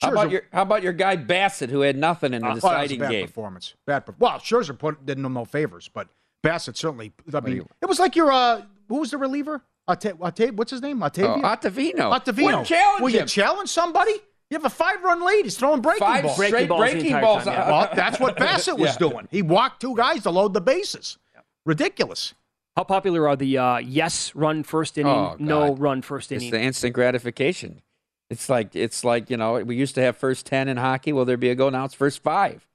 How 0.00 0.08
Scherzer- 0.08 0.12
about 0.12 0.30
your 0.30 0.42
How 0.54 0.62
about 0.62 0.82
your 0.82 0.92
guy 0.94 1.16
Bassitt, 1.18 1.68
who 1.68 1.80
had 1.82 1.96
nothing 1.98 2.32
in 2.32 2.40
the 2.40 2.48
Uh, 2.48 2.50
well, 2.50 2.54
was 2.56 2.64
a 2.64 2.68
deciding 2.68 3.00
bad 3.00 3.10
game? 3.10 3.26
performance. 3.26 3.74
Bad. 3.86 4.06
Per- 4.06 4.14
well, 4.18 4.38
Scherzer 4.38 4.78
put, 4.78 5.04
did 5.04 5.18
him 5.18 5.32
no 5.34 5.44
favors, 5.44 5.90
but 5.92 6.08
Bassitt 6.42 6.76
certainly. 6.78 7.12
I 7.34 7.40
mean, 7.40 7.56
you- 7.56 7.68
it 7.82 7.86
was 7.86 7.98
like 7.98 8.16
your 8.16 8.32
uh, 8.32 8.62
who 8.88 9.00
was 9.00 9.10
the 9.10 9.18
reliever? 9.18 9.62
Ate, 9.88 10.06
Ate, 10.40 10.54
what's 10.54 10.70
his 10.70 10.82
name? 10.82 11.02
Octavio? 11.02 11.36
Oh, 11.36 11.42
Ottavino. 11.42 11.94
Ottavino. 12.12 12.44
Wouldn't 12.44 12.66
challenge 12.66 13.02
Will 13.02 13.10
you 13.10 13.20
him. 13.20 13.26
challenge 13.26 13.68
somebody? 13.68 14.12
You 14.50 14.56
have 14.58 14.64
a 14.64 14.70
five-run 14.70 15.24
lead. 15.24 15.44
He's 15.44 15.56
throwing 15.56 15.80
breaking 15.80 16.06
Five 16.06 16.22
balls. 16.24 16.34
straight 16.36 16.50
Breaking 16.50 16.68
balls 16.68 16.80
breaking 16.92 17.20
balls. 17.20 17.44
time, 17.44 17.52
yeah. 17.54 17.68
Well, 17.70 17.90
that's 17.94 18.20
what 18.20 18.36
Bassitt 18.36 18.78
was 18.78 18.90
Yeah. 19.00 19.08
doing. 19.08 19.28
He 19.30 19.42
walked 19.42 19.80
two 19.80 19.96
guys 19.96 20.22
to 20.22 20.30
load 20.30 20.54
the 20.54 20.60
bases. 20.60 21.18
Ridiculous. 21.64 22.34
How 22.76 22.84
popular 22.84 23.26
are 23.28 23.36
the 23.36 23.58
uh, 23.58 23.78
yes 23.78 24.34
run 24.34 24.62
first 24.62 24.98
inning, 24.98 25.12
Oh, 25.12 25.36
no 25.38 25.74
run 25.74 26.02
first 26.02 26.30
inning? 26.30 26.48
It's 26.48 26.52
the 26.52 26.60
instant 26.60 26.94
gratification. 26.94 27.82
It's 28.28 28.48
like 28.48 28.74
it's 28.76 29.02
like 29.04 29.30
you 29.30 29.36
know 29.36 29.54
we 29.62 29.76
used 29.76 29.94
to 29.94 30.02
have 30.02 30.16
first 30.16 30.46
ten 30.46 30.68
in 30.68 30.76
hockey. 30.76 31.12
Will 31.12 31.24
there 31.24 31.36
be 31.36 31.48
a 31.48 31.54
go 31.54 31.70
now? 31.70 31.84
It's 31.84 31.94
first 31.94 32.22
five, 32.22 32.66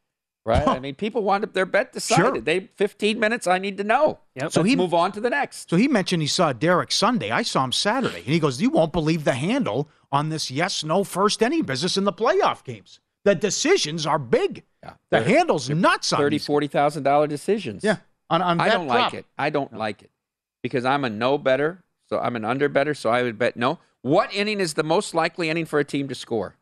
right? 0.45 0.67
I 0.67 0.79
mean, 0.79 0.95
people 0.95 1.23
want 1.23 1.43
up 1.43 1.53
their 1.53 1.65
bet 1.65 1.93
decided. 1.93 2.23
Sure. 2.23 2.41
They 2.41 2.69
fifteen 2.75 3.19
minutes. 3.19 3.47
I 3.47 3.57
need 3.57 3.77
to 3.77 3.83
know. 3.83 4.19
Yep. 4.35 4.51
So 4.51 4.61
Let's 4.61 4.69
he- 4.69 4.75
move 4.75 4.93
on 4.93 5.11
to 5.13 5.21
the 5.21 5.29
next. 5.29 5.69
So 5.69 5.75
he 5.77 5.87
mentioned 5.87 6.21
he 6.21 6.27
saw 6.27 6.53
Derek 6.53 6.91
Sunday. 6.91 7.31
I 7.31 7.41
saw 7.43 7.63
him 7.63 7.71
Saturday. 7.71 8.17
And 8.17 8.25
he 8.25 8.39
goes, 8.39 8.61
You 8.61 8.69
won't 8.69 8.91
believe 8.93 9.23
the 9.23 9.33
handle 9.33 9.89
on 10.11 10.29
this 10.29 10.51
yes 10.51 10.83
no 10.83 11.03
first 11.03 11.41
inning 11.41 11.63
business 11.63 11.97
in 11.97 12.03
the 12.03 12.13
playoff 12.13 12.63
games. 12.63 12.99
The 13.23 13.35
decisions 13.35 14.05
are 14.05 14.17
big. 14.19 14.63
The 14.81 14.93
They're- 15.11 15.23
handle's 15.23 15.69
nuts 15.69 16.11
on 16.11 16.19
Thirty, 16.19 16.35
these- 16.35 16.45
forty 16.45 16.67
thousand 16.67 17.03
dollar 17.03 17.27
decisions. 17.27 17.83
Yeah. 17.83 17.97
On, 18.29 18.41
on 18.41 18.59
I 18.61 18.69
don't 18.69 18.87
prop. 18.87 19.11
like 19.11 19.13
it. 19.13 19.25
I 19.37 19.49
don't 19.49 19.73
like 19.73 20.01
it 20.01 20.09
because 20.63 20.85
I'm 20.85 21.03
a 21.05 21.09
no 21.09 21.37
better. 21.37 21.83
So 22.09 22.17
I'm 22.19 22.35
an 22.35 22.43
under 22.45 22.67
better. 22.69 22.93
So 22.93 23.09
I 23.09 23.23
would 23.23 23.37
bet 23.37 23.55
no. 23.57 23.79
What 24.01 24.33
inning 24.33 24.59
is 24.59 24.73
the 24.73 24.83
most 24.83 25.13
likely 25.13 25.49
inning 25.49 25.65
for 25.65 25.77
a 25.79 25.83
team 25.85 26.07
to 26.07 26.15
score? 26.15 26.55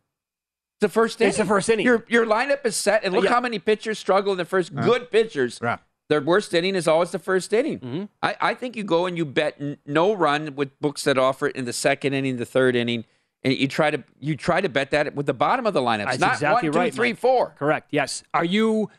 The 0.81 0.89
first 0.89 1.19
inning. 1.19 1.29
It's 1.29 1.37
the 1.37 1.45
first 1.45 1.69
inning. 1.69 1.85
Your 1.85 2.05
your 2.07 2.25
lineup 2.25 2.65
is 2.65 2.75
set, 2.75 3.03
and 3.03 3.13
look 3.13 3.25
Yeah. 3.25 3.31
how 3.31 3.41
many 3.41 3.59
pitchers 3.59 3.99
struggle 3.99 4.31
in 4.31 4.37
the 4.37 4.45
first. 4.45 4.71
Uh, 4.75 4.81
Good 4.81 5.11
pitchers. 5.11 5.59
Right. 5.61 5.79
Their 6.07 6.21
worst 6.21 6.53
inning 6.53 6.75
is 6.75 6.87
always 6.87 7.11
the 7.11 7.19
first 7.19 7.53
inning. 7.53 7.79
Mm-hmm. 7.79 8.03
I, 8.23 8.35
I 8.41 8.53
think 8.55 8.75
you 8.75 8.83
go 8.83 9.05
and 9.05 9.15
you 9.17 9.25
bet 9.25 9.55
n- 9.59 9.77
no 9.85 10.13
run 10.13 10.55
with 10.55 10.79
books 10.79 11.03
that 11.03 11.17
offer 11.19 11.47
it 11.47 11.55
in 11.55 11.65
the 11.65 11.73
second 11.73 12.13
inning, 12.13 12.37
the 12.37 12.45
third 12.45 12.75
inning, 12.75 13.05
and 13.43 13.53
you 13.53 13.67
try 13.67 13.91
to 13.91 14.03
you 14.19 14.35
try 14.35 14.59
to 14.61 14.69
bet 14.69 14.89
that 14.91 15.13
with 15.15 15.25
the 15.27 15.33
bottom 15.33 15.67
of 15.67 15.73
the 15.73 15.81
lineups, 15.81 16.05
That's 16.05 16.19
not 16.19 16.33
exactly 16.33 16.69
one, 16.69 16.73
two, 16.73 16.79
right, 16.79 16.93
three, 16.93 17.13
four. 17.13 17.53
Correct. 17.59 17.89
Yes. 17.91 18.23
Are 18.33 18.45
you 18.45 18.89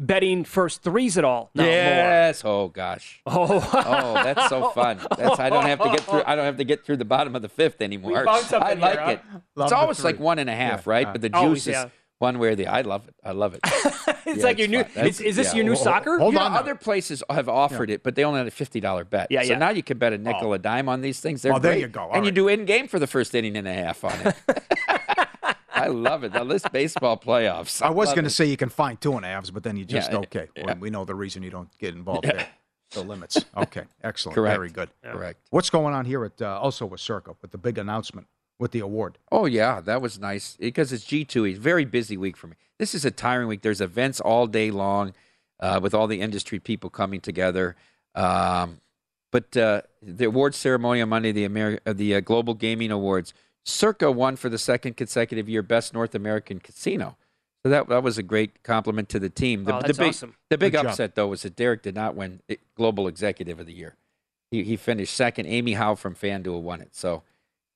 betting 0.00 0.44
first 0.44 0.82
threes 0.82 1.16
at 1.18 1.24
all? 1.24 1.50
No, 1.54 1.62
yes. 1.64 2.42
Oh 2.44 2.68
gosh. 2.68 3.20
Oh. 3.26 3.46
Oh, 3.72 4.14
that's 4.14 4.48
so 4.48 4.70
fun. 4.70 4.98
That's 5.16 5.38
I 5.38 5.50
don't 5.50 5.66
have 5.66 5.80
to 5.80 5.90
get 5.90 6.00
through. 6.00 6.22
I 6.26 6.34
don't 6.34 6.46
have 6.46 6.56
to 6.56 6.64
get 6.64 6.84
through 6.84 6.96
the 6.96 7.04
bottom 7.04 7.36
of 7.36 7.42
the 7.42 7.48
fifth 7.48 7.80
anymore. 7.80 8.18
We 8.20 8.24
found 8.24 8.46
something 8.46 8.78
I 8.78 8.80
like 8.80 8.98
here, 8.98 9.08
it. 9.10 9.20
Love 9.54 9.66
it's 9.66 9.70
the 9.70 9.76
always 9.76 10.02
like 10.04 10.18
one 10.18 10.38
and 10.38 10.50
a 10.50 10.54
half, 10.56 10.86
Yeah, 10.86 10.90
right? 10.92 11.06
yeah. 11.06 11.12
But 11.12 11.20
the 11.22 11.30
Always, 11.34 11.64
juice 11.64 11.66
is 11.68 11.72
yeah. 11.72 11.88
one 12.18 12.38
way 12.38 12.48
or 12.48 12.54
the. 12.56 12.66
I 12.66 12.80
love 12.82 13.06
it. 13.08 13.14
I 13.24 13.32
love 13.32 13.54
it. 13.54 13.60
it's 13.64 14.38
Yeah, 14.38 14.42
like 14.44 14.58
your 14.58 14.68
new. 14.68 14.84
Is, 14.96 15.20
is 15.20 15.36
this 15.36 15.48
yeah. 15.48 15.56
your 15.56 15.64
new 15.64 15.74
Hold- 15.74 15.84
soccer? 15.84 16.18
hold 16.18 16.34
you 16.34 16.40
on 16.40 16.52
know, 16.52 16.58
other 16.58 16.74
places 16.74 17.22
have 17.30 17.48
offered 17.48 17.90
it, 17.90 18.02
but 18.02 18.14
they 18.14 18.24
only 18.24 18.38
had 18.38 18.46
a 18.46 18.50
fifty 18.50 18.80
dollar 18.80 19.04
bet. 19.04 19.28
Yeah, 19.30 19.42
so 19.42 19.52
yeah. 19.52 19.58
now 19.58 19.70
you 19.70 19.82
can 19.82 19.98
bet 19.98 20.12
a 20.12 20.18
nickel, 20.18 20.48
oh. 20.48 20.52
a 20.54 20.58
dime 20.58 20.88
on 20.88 21.00
these 21.02 21.20
things. 21.20 21.42
They're 21.42 21.54
Oh, 21.54 21.58
there 21.58 21.76
you 21.76 21.88
go. 21.88 22.02
All 22.02 22.12
and 22.14 22.24
you 22.24 22.30
do 22.32 22.48
in 22.48 22.64
game 22.64 22.88
for 22.88 22.98
the 22.98 23.06
first 23.06 23.34
inning 23.34 23.56
and 23.56 23.68
a 23.68 23.74
half 23.74 24.02
on 24.04 24.12
it. 24.24 24.36
I 25.80 25.86
love 25.88 26.24
it. 26.24 26.32
Now 26.34 26.44
this 26.44 26.62
baseball 26.72 27.16
playoffs. 27.16 27.82
I 27.82 27.90
was 27.90 28.12
going 28.12 28.24
to 28.24 28.30
say 28.30 28.44
you 28.46 28.56
can 28.56 28.68
find 28.68 29.00
two 29.00 29.14
and 29.16 29.24
a 29.24 29.28
halves, 29.28 29.50
but 29.50 29.62
then 29.62 29.76
you 29.76 29.84
just, 29.84 30.10
Yeah, 30.12 30.18
okay. 30.18 30.48
yeah. 30.56 30.64
well, 30.66 30.76
we 30.80 30.90
know 30.90 31.04
the 31.04 31.14
reason 31.14 31.42
you 31.42 31.50
don't 31.50 31.68
get 31.78 31.94
involved 32.00 32.24
there. 32.24 32.46
The 32.92 33.02
limits. 33.02 33.44
Okay. 33.56 33.84
Excellent. 34.02 34.34
Correct. 34.34 34.56
Very 34.56 34.70
good. 34.70 34.90
Correct. 35.04 35.38
What's 35.50 35.70
going 35.70 35.94
on 35.94 36.04
here 36.06 36.24
at 36.24 36.42
uh, 36.42 36.58
also 36.60 36.86
with 36.86 37.00
Circa 37.00 37.34
with 37.40 37.52
the 37.52 37.58
big 37.58 37.78
announcement 37.78 38.26
with 38.58 38.72
the 38.72 38.80
award? 38.80 39.16
Oh 39.30 39.46
yeah, 39.46 39.80
that 39.80 40.02
was 40.02 40.18
nice 40.18 40.56
because 40.58 40.92
it's 40.92 41.04
G 41.04 41.24
two. 41.24 41.54
Very 41.56 41.84
busy 41.84 42.16
week 42.16 42.36
for 42.36 42.48
me. 42.48 42.56
This 42.78 42.94
is 42.94 43.04
a 43.04 43.10
tiring 43.12 43.46
week. 43.46 43.62
There's 43.62 43.80
events 43.80 44.20
all 44.20 44.48
day 44.48 44.72
long, 44.72 45.12
uh, 45.60 45.78
with 45.80 45.94
all 45.94 46.08
the 46.08 46.20
industry 46.20 46.58
people 46.58 46.90
coming 46.90 47.20
together. 47.20 47.76
Um, 48.16 48.80
but 49.30 49.56
uh, 49.56 49.82
the 50.02 50.24
award 50.24 50.56
ceremony 50.56 51.00
on 51.00 51.10
Monday, 51.10 51.30
the 51.30 51.48
Ameri- 51.48 51.78
uh, 51.86 51.92
the 51.92 52.16
uh, 52.16 52.20
Global 52.20 52.54
Gaming 52.54 52.90
Awards, 52.90 53.32
Circa 53.64 54.10
won 54.10 54.36
for 54.36 54.48
the 54.48 54.58
second 54.58 54.96
consecutive 54.96 55.48
year 55.48 55.62
Best 55.62 55.92
North 55.94 56.14
American 56.14 56.58
Casino. 56.60 57.16
So 57.62 57.68
that 57.68 57.88
that 57.88 58.02
was 58.02 58.16
a 58.16 58.22
great 58.22 58.62
compliment 58.62 59.08
to 59.10 59.18
the 59.18 59.28
team. 59.28 59.64
The, 59.64 59.74
Oh, 59.74 59.80
the 59.80 59.88
that's 59.88 59.98
big, 59.98 60.08
awesome. 60.08 60.34
The 60.48 60.56
big 60.58 60.72
Good 60.72 60.78
job. 60.82 60.86
upset 60.86 61.14
though 61.14 61.28
was 61.28 61.42
that 61.42 61.56
Derek 61.56 61.82
did 61.82 61.94
not 61.94 62.14
win 62.14 62.40
Global 62.74 63.06
Executive 63.06 63.60
of 63.60 63.66
the 63.66 63.74
Year. 63.74 63.96
He, 64.50 64.62
he 64.64 64.76
finished 64.76 65.14
second. 65.14 65.46
Amy 65.46 65.74
Howe 65.74 65.94
from 65.94 66.14
FanDuel 66.14 66.62
won 66.62 66.80
it. 66.80 66.94
So 66.96 67.22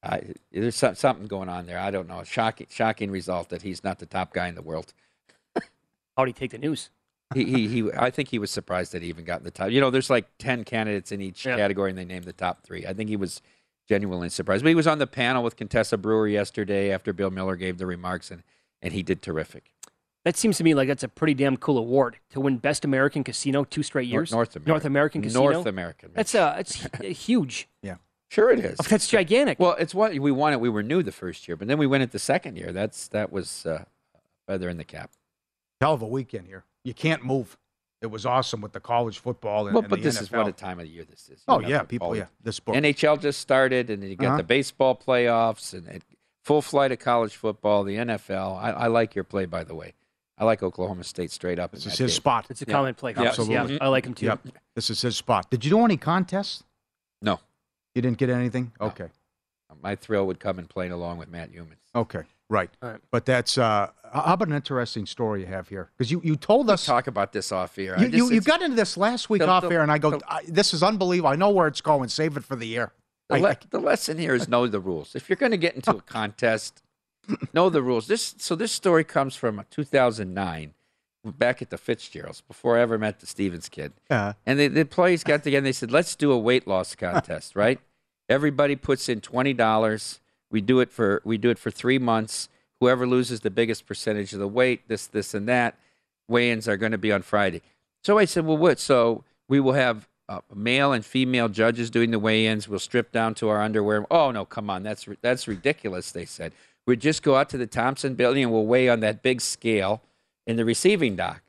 uh, 0.03 0.19
there's 0.51 0.75
some, 0.75 0.95
something 0.95 1.27
going 1.27 1.49
on 1.49 1.67
there. 1.67 1.79
I 1.79 1.91
don't 1.91 2.09
know. 2.09 2.23
Shocking, 2.25 2.67
shocking 2.71 3.11
result 3.11 3.51
that 3.51 3.63
he's 3.63 3.85
not 3.85 3.99
the 3.99 4.07
top 4.07 4.33
guy 4.33 4.49
in 4.49 4.55
the 4.55 4.63
world. 4.63 4.93
How 6.17 6.25
do 6.25 6.27
he 6.29 6.33
take 6.33 6.51
the 6.53 6.59
news? 6.59 6.91
He, 7.35 7.45
he, 7.45 7.69
he, 7.69 7.91
I 7.97 8.11
think 8.11 8.29
he 8.29 8.39
was 8.39 8.51
surprised 8.51 8.93
that 8.93 9.03
he 9.03 9.09
even 9.09 9.25
got 9.25 9.39
in 9.39 9.45
the 9.45 9.51
top. 9.51 9.71
You 9.71 9.81
know, 9.81 9.91
there's 9.91 10.11
like 10.11 10.27
10 10.39 10.65
candidates 10.65 11.11
in 11.13 11.21
each 11.21 11.45
Yeah. 11.45 11.57
category, 11.57 11.91
and 11.91 11.99
they 11.99 12.05
named 12.05 12.25
the 12.27 12.33
top 12.33 12.63
three. 12.63 12.87
I 12.87 12.93
think 12.93 13.09
he 13.09 13.17
was 13.17 13.41
genuinely 13.89 14.29
surprised. 14.29 14.63
But 14.63 14.71
he 14.71 14.75
was 14.75 14.87
on 14.87 14.99
the 14.99 15.07
panel 15.07 15.43
with 15.43 15.57
Contessa 15.57 15.97
Brewer 15.97 16.29
yesterday 16.29 16.91
after 16.91 17.13
Bill 17.13 17.31
Miller 17.31 17.57
gave 17.57 17.79
the 17.79 17.87
remarks, 17.87 18.31
and, 18.31 18.43
and 18.83 18.93
he 18.93 19.03
did 19.03 19.23
terrific. 19.23 19.73
That 20.25 20.37
seems 20.39 20.57
to 20.57 20.65
me 20.65 20.75
like 20.75 20.89
that's 20.89 21.03
a 21.03 21.09
pretty 21.09 21.35
damn 21.35 21.59
cool 21.59 21.77
award 21.77 22.17
to 22.31 22.41
win 22.41 22.57
Best 22.57 22.85
American 22.85 23.25
Casino 23.25 23.63
two 23.65 23.83
straight 23.83 24.09
years. 24.09 24.33
North 24.33 24.57
American. 24.57 24.71
North 24.71 24.85
American 24.87 25.23
Casino. 25.23 25.51
North 25.51 25.67
American. 25.67 26.11
That's 26.15 26.35
uh, 26.35 26.57
it's 26.59 26.87
huge. 27.03 27.69
Yeah. 27.83 27.97
Sure, 28.31 28.51
it 28.51 28.59
is. 28.59 28.79
That's 28.89 29.07
gigantic. 29.07 29.61
Well, 29.61 29.77
it's 29.79 29.95
what 29.95 30.19
we 30.19 30.33
won 30.33 30.55
it. 30.55 30.61
We 30.61 30.71
were 30.71 30.83
new 30.83 31.03
the 31.03 31.13
first 31.13 31.47
year, 31.47 31.57
but 31.57 31.69
then 31.69 31.79
we 31.79 31.87
win 31.87 32.01
it 32.03 32.11
the 32.11 32.19
second 32.19 32.57
year. 32.57 32.73
That's 32.73 33.07
that 33.09 33.31
was 33.31 33.67
uh, 33.67 33.85
feather 34.47 34.69
in 34.71 34.79
the 34.79 34.85
cap. 34.85 35.11
Hell 35.81 35.93
of 35.93 36.03
a 36.03 36.07
weekend 36.07 36.47
here. 36.47 36.65
You 36.85 36.95
can't 36.95 37.23
move. 37.25 37.59
It 38.05 38.11
was 38.11 38.25
awesome 38.27 38.61
with 38.61 38.73
the 38.73 38.81
college 38.81 39.19
football 39.19 39.67
and, 39.67 39.75
Well, 39.75 39.83
and 39.83 39.91
but 39.91 39.97
the 40.01 40.03
this 40.05 40.19
NFL. 40.19 40.23
is 40.23 40.31
what 40.33 40.47
a 40.49 40.53
time 40.53 40.79
of 40.79 40.85
the 40.87 40.93
year 40.93 41.05
this 41.05 41.29
is. 41.31 41.43
Oh, 41.49 41.57
You 41.59 41.63
have 41.63 41.71
yeah, 41.71 41.83
people, 41.85 42.09
college- 42.09 42.19
yeah, 42.21 42.27
this 42.43 42.61
book. 42.61 42.75
NHL 42.77 43.19
just 43.21 43.41
started, 43.41 43.89
and 43.91 44.03
then 44.03 44.11
you 44.11 44.17
got 44.17 44.27
Uh-huh. 44.29 44.37
the 44.37 44.43
baseball 44.45 44.95
playoffs 44.95 45.73
and 45.73 45.89
it, 45.89 46.03
full 46.43 46.61
flight 46.63 46.93
of 46.93 46.99
college 46.99 47.35
football, 47.35 47.83
the 47.83 47.97
NFL. 47.97 48.57
I, 48.63 48.71
I 48.71 48.87
like 48.89 49.15
your 49.15 49.25
play, 49.25 49.47
by 49.47 49.65
the 49.65 49.75
way. 49.75 49.95
I 50.37 50.45
like 50.45 50.63
Oklahoma 50.63 51.05
State 51.05 51.31
straight 51.31 51.59
up. 51.59 51.73
in 51.73 51.79
This 51.79 51.87
is 51.87 51.93
his 51.99 52.11
game. 52.11 52.17
spot. 52.17 52.47
It's 52.51 52.61
a 52.61 52.67
Yeah. 52.69 52.75
common 52.75 52.95
play. 52.95 53.15
Yeah. 53.17 53.23
Absolutely. 53.23 53.75
Yeah, 53.75 53.79
I 53.81 53.89
like 53.89 54.05
him 54.05 54.15
too. 54.15 54.27
Yep. 54.27 54.49
This 54.75 54.91
is 54.91 55.01
his 55.01 55.17
spot. 55.17 55.49
Did 55.51 55.65
you 55.65 55.71
do 55.71 55.85
any 55.85 55.97
contests? 55.97 56.63
No, 57.23 57.41
You 57.95 58.03
didn't 58.03 58.19
get 58.19 58.29
anything? 58.31 58.73
Okay. 58.81 59.09
my 59.83 59.97
thrill 59.97 60.25
would 60.27 60.39
come 60.39 60.59
in 60.61 60.67
playing 60.67 60.93
along 60.93 61.19
with 61.19 61.29
Matt 61.29 61.51
Youmans. 61.53 61.79
Okay. 61.95 62.23
Right. 62.51 62.71
Right. 62.83 63.01
But 63.11 63.25
that's 63.25 63.57
uh 63.59 63.91
how 64.13 64.35
about 64.35 64.47
an 64.49 64.55
interesting 64.55 65.07
story 65.07 65.41
you 65.41 65.47
have 65.47 65.69
here? 65.69 65.91
Because 65.97 66.11
you, 66.13 66.21
you 66.23 66.37
told 66.37 66.71
us 66.71 66.87
Talk 66.87 67.09
about 67.09 67.33
this 67.33 67.51
off 67.51 67.75
here. 67.75 67.97
I 67.99 68.03
you, 68.03 68.09
just- 68.11 68.17
you, 68.17 68.31
you 68.37 68.41
got 68.41 68.63
into 68.63 68.77
this 68.77 68.97
last 68.97 69.29
week 69.29 69.41
The- 69.41 69.49
off 69.49 69.65
the- 69.65 69.71
air, 69.71 69.83
and 69.83 69.91
I 69.91 69.99
go, 69.99 70.11
the- 70.13 70.21
I, 70.33 70.43
"This 70.47 70.73
is 70.73 70.83
unbelievable. 70.83 71.31
I 71.31 71.37
know 71.37 71.51
where 71.51 71.67
it's 71.67 71.81
going. 71.81 72.09
Save 72.11 72.37
it 72.37 72.45
for 72.45 72.55
the 72.55 72.77
air." 72.77 72.93
The, 73.29 73.37
I- 73.37 73.41
le- 73.41 73.57
the 73.71 73.81
lesson 73.81 74.19
here 74.19 74.35
is 74.35 74.49
know 74.49 74.67
the 74.69 74.79
rules. 74.79 75.17
If 75.17 75.29
you're 75.29 75.37
going 75.37 75.51
to 75.53 75.57
get 75.59 75.75
into 75.75 75.91
a 75.97 76.01
contest, 76.03 76.81
know 77.53 77.71
the 77.71 77.83
rules. 77.83 78.07
This 78.07 78.35
so 78.39 78.55
this 78.55 78.71
story 78.71 79.03
comes 79.03 79.35
from 79.35 79.65
2009, 79.71 80.75
back 81.25 81.63
at 81.63 81.71
the 81.71 81.79
Fitzgeralds, 81.79 82.43
before 82.43 82.77
I 82.79 82.83
ever 82.83 82.99
met 82.99 83.19
the 83.21 83.27
Stevens 83.27 83.69
kid. 83.69 83.95
Yeah. 84.11 84.35
And 84.47 84.61
the, 84.61 84.69
the 84.69 84.81
employees 84.81 85.25
got 85.25 85.43
together 85.43 85.59
and 85.59 85.67
they 85.67 85.73
said, 85.73 85.91
"Let's 85.91 86.15
do 86.15 86.31
a 86.31 86.39
weight 86.39 86.69
loss 86.69 86.95
contest, 86.95 87.57
right? 87.57 87.81
Everybody 88.29 88.77
puts 88.77 89.09
in 89.09 89.21
twenty 89.21 89.55
dollars. 89.55 90.21
We 90.51 90.61
do 90.61 90.81
it 90.81 90.91
for 90.93 91.21
we 91.25 91.39
do 91.39 91.51
it 91.51 91.59
for 91.59 91.71
three 91.71 91.99
months. 91.99 92.49
whoever 92.85 93.07
loses 93.07 93.41
the 93.41 93.51
biggest 93.51 93.87
percentage 93.87 94.33
of 94.35 94.39
the 94.39 94.49
weight, 94.49 94.87
this, 94.89 95.07
this, 95.07 95.33
and 95.33 95.49
that, 95.49 95.77
weigh-ins 96.29 96.69
are 96.69 96.77
going 96.77 96.93
to 96.93 96.99
be 96.99 97.13
on 97.13 97.23
Friday. 97.23 97.63
So 98.03 98.19
I 98.19 98.27
said, 98.27 98.45
well, 98.45 98.59
what? 98.59 98.79
So 98.79 99.25
we 99.49 99.59
will 99.59 99.73
have 99.73 100.07
uh, 100.29 100.41
male 100.55 100.93
and 100.93 101.05
female 101.05 101.49
judges 101.49 101.89
doing 101.91 102.11
the 102.11 102.19
weigh-ins. 102.19 102.69
We'll 102.69 102.79
strip 102.79 103.11
down 103.11 103.35
to 103.37 103.49
our 103.49 103.63
underwear. 103.63 104.07
Oh 104.11 104.31
no, 104.31 104.45
come 104.45 104.69
on, 104.71 104.83
that's 104.83 105.07
that's 105.23 105.49
ridiculous. 105.49 106.13
They 106.13 106.25
said 106.27 106.53
we'd 106.87 107.01
just 107.01 107.23
go 107.23 107.37
out 107.37 107.49
to 107.51 107.59
the 107.59 107.67
Thompson 107.67 108.15
Building 108.15 108.45
and 108.45 108.53
we'll 108.53 108.67
weigh 108.67 108.89
on 108.89 109.01
that 109.01 109.23
big 109.23 109.41
scale 109.41 110.03
in 110.47 110.57
the 110.57 110.65
receiving 110.65 111.17
dock. 111.17 111.43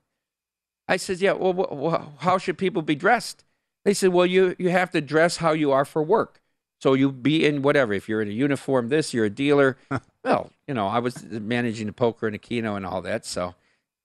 I 0.87 0.97
said, 0.97 1.19
yeah. 1.19 1.33
Well, 1.33 1.53
wh- 1.53 2.23
how 2.23 2.37
should 2.37 2.57
people 2.57 2.81
be 2.81 2.95
dressed? 2.95 3.43
They 3.83 3.93
said, 3.93 4.13
well, 4.13 4.25
you 4.25 4.55
you 4.57 4.69
have 4.69 4.91
to 4.91 5.01
dress 5.01 5.37
how 5.37 5.51
you 5.51 5.71
are 5.71 5.85
for 5.85 6.01
work. 6.01 6.41
So 6.85 6.93
you 6.93 7.11
be 7.11 7.43
in 7.43 7.63
whatever. 7.63 7.93
If 7.93 8.07
you're 8.07 8.21
in 8.21 8.27
a 8.27 8.31
uniform, 8.31 8.89
this 8.89 9.11
you're 9.11 9.25
a 9.25 9.29
dealer. 9.31 9.75
well, 10.23 10.51
you 10.67 10.75
know, 10.75 10.85
I 10.85 10.99
was 10.99 11.23
managing 11.23 11.87
the 11.87 11.93
poker 11.93 12.27
and 12.27 12.35
a 12.35 12.37
keno 12.37 12.75
and 12.75 12.85
all 12.85 13.01
that. 13.01 13.25
So, 13.25 13.55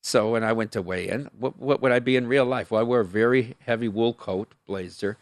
so 0.02 0.32
when 0.32 0.42
I 0.42 0.54
went 0.54 0.72
to 0.72 0.80
weigh 0.80 1.06
in, 1.06 1.28
what, 1.38 1.58
what 1.58 1.82
would 1.82 1.92
I 1.92 1.98
be 1.98 2.16
in 2.16 2.26
real 2.26 2.46
life? 2.46 2.70
Well, 2.70 2.80
I 2.80 2.84
wear 2.84 3.00
a 3.00 3.04
very 3.04 3.54
heavy 3.66 3.86
wool 3.86 4.14
coat, 4.14 4.54
blazer, 4.66 5.18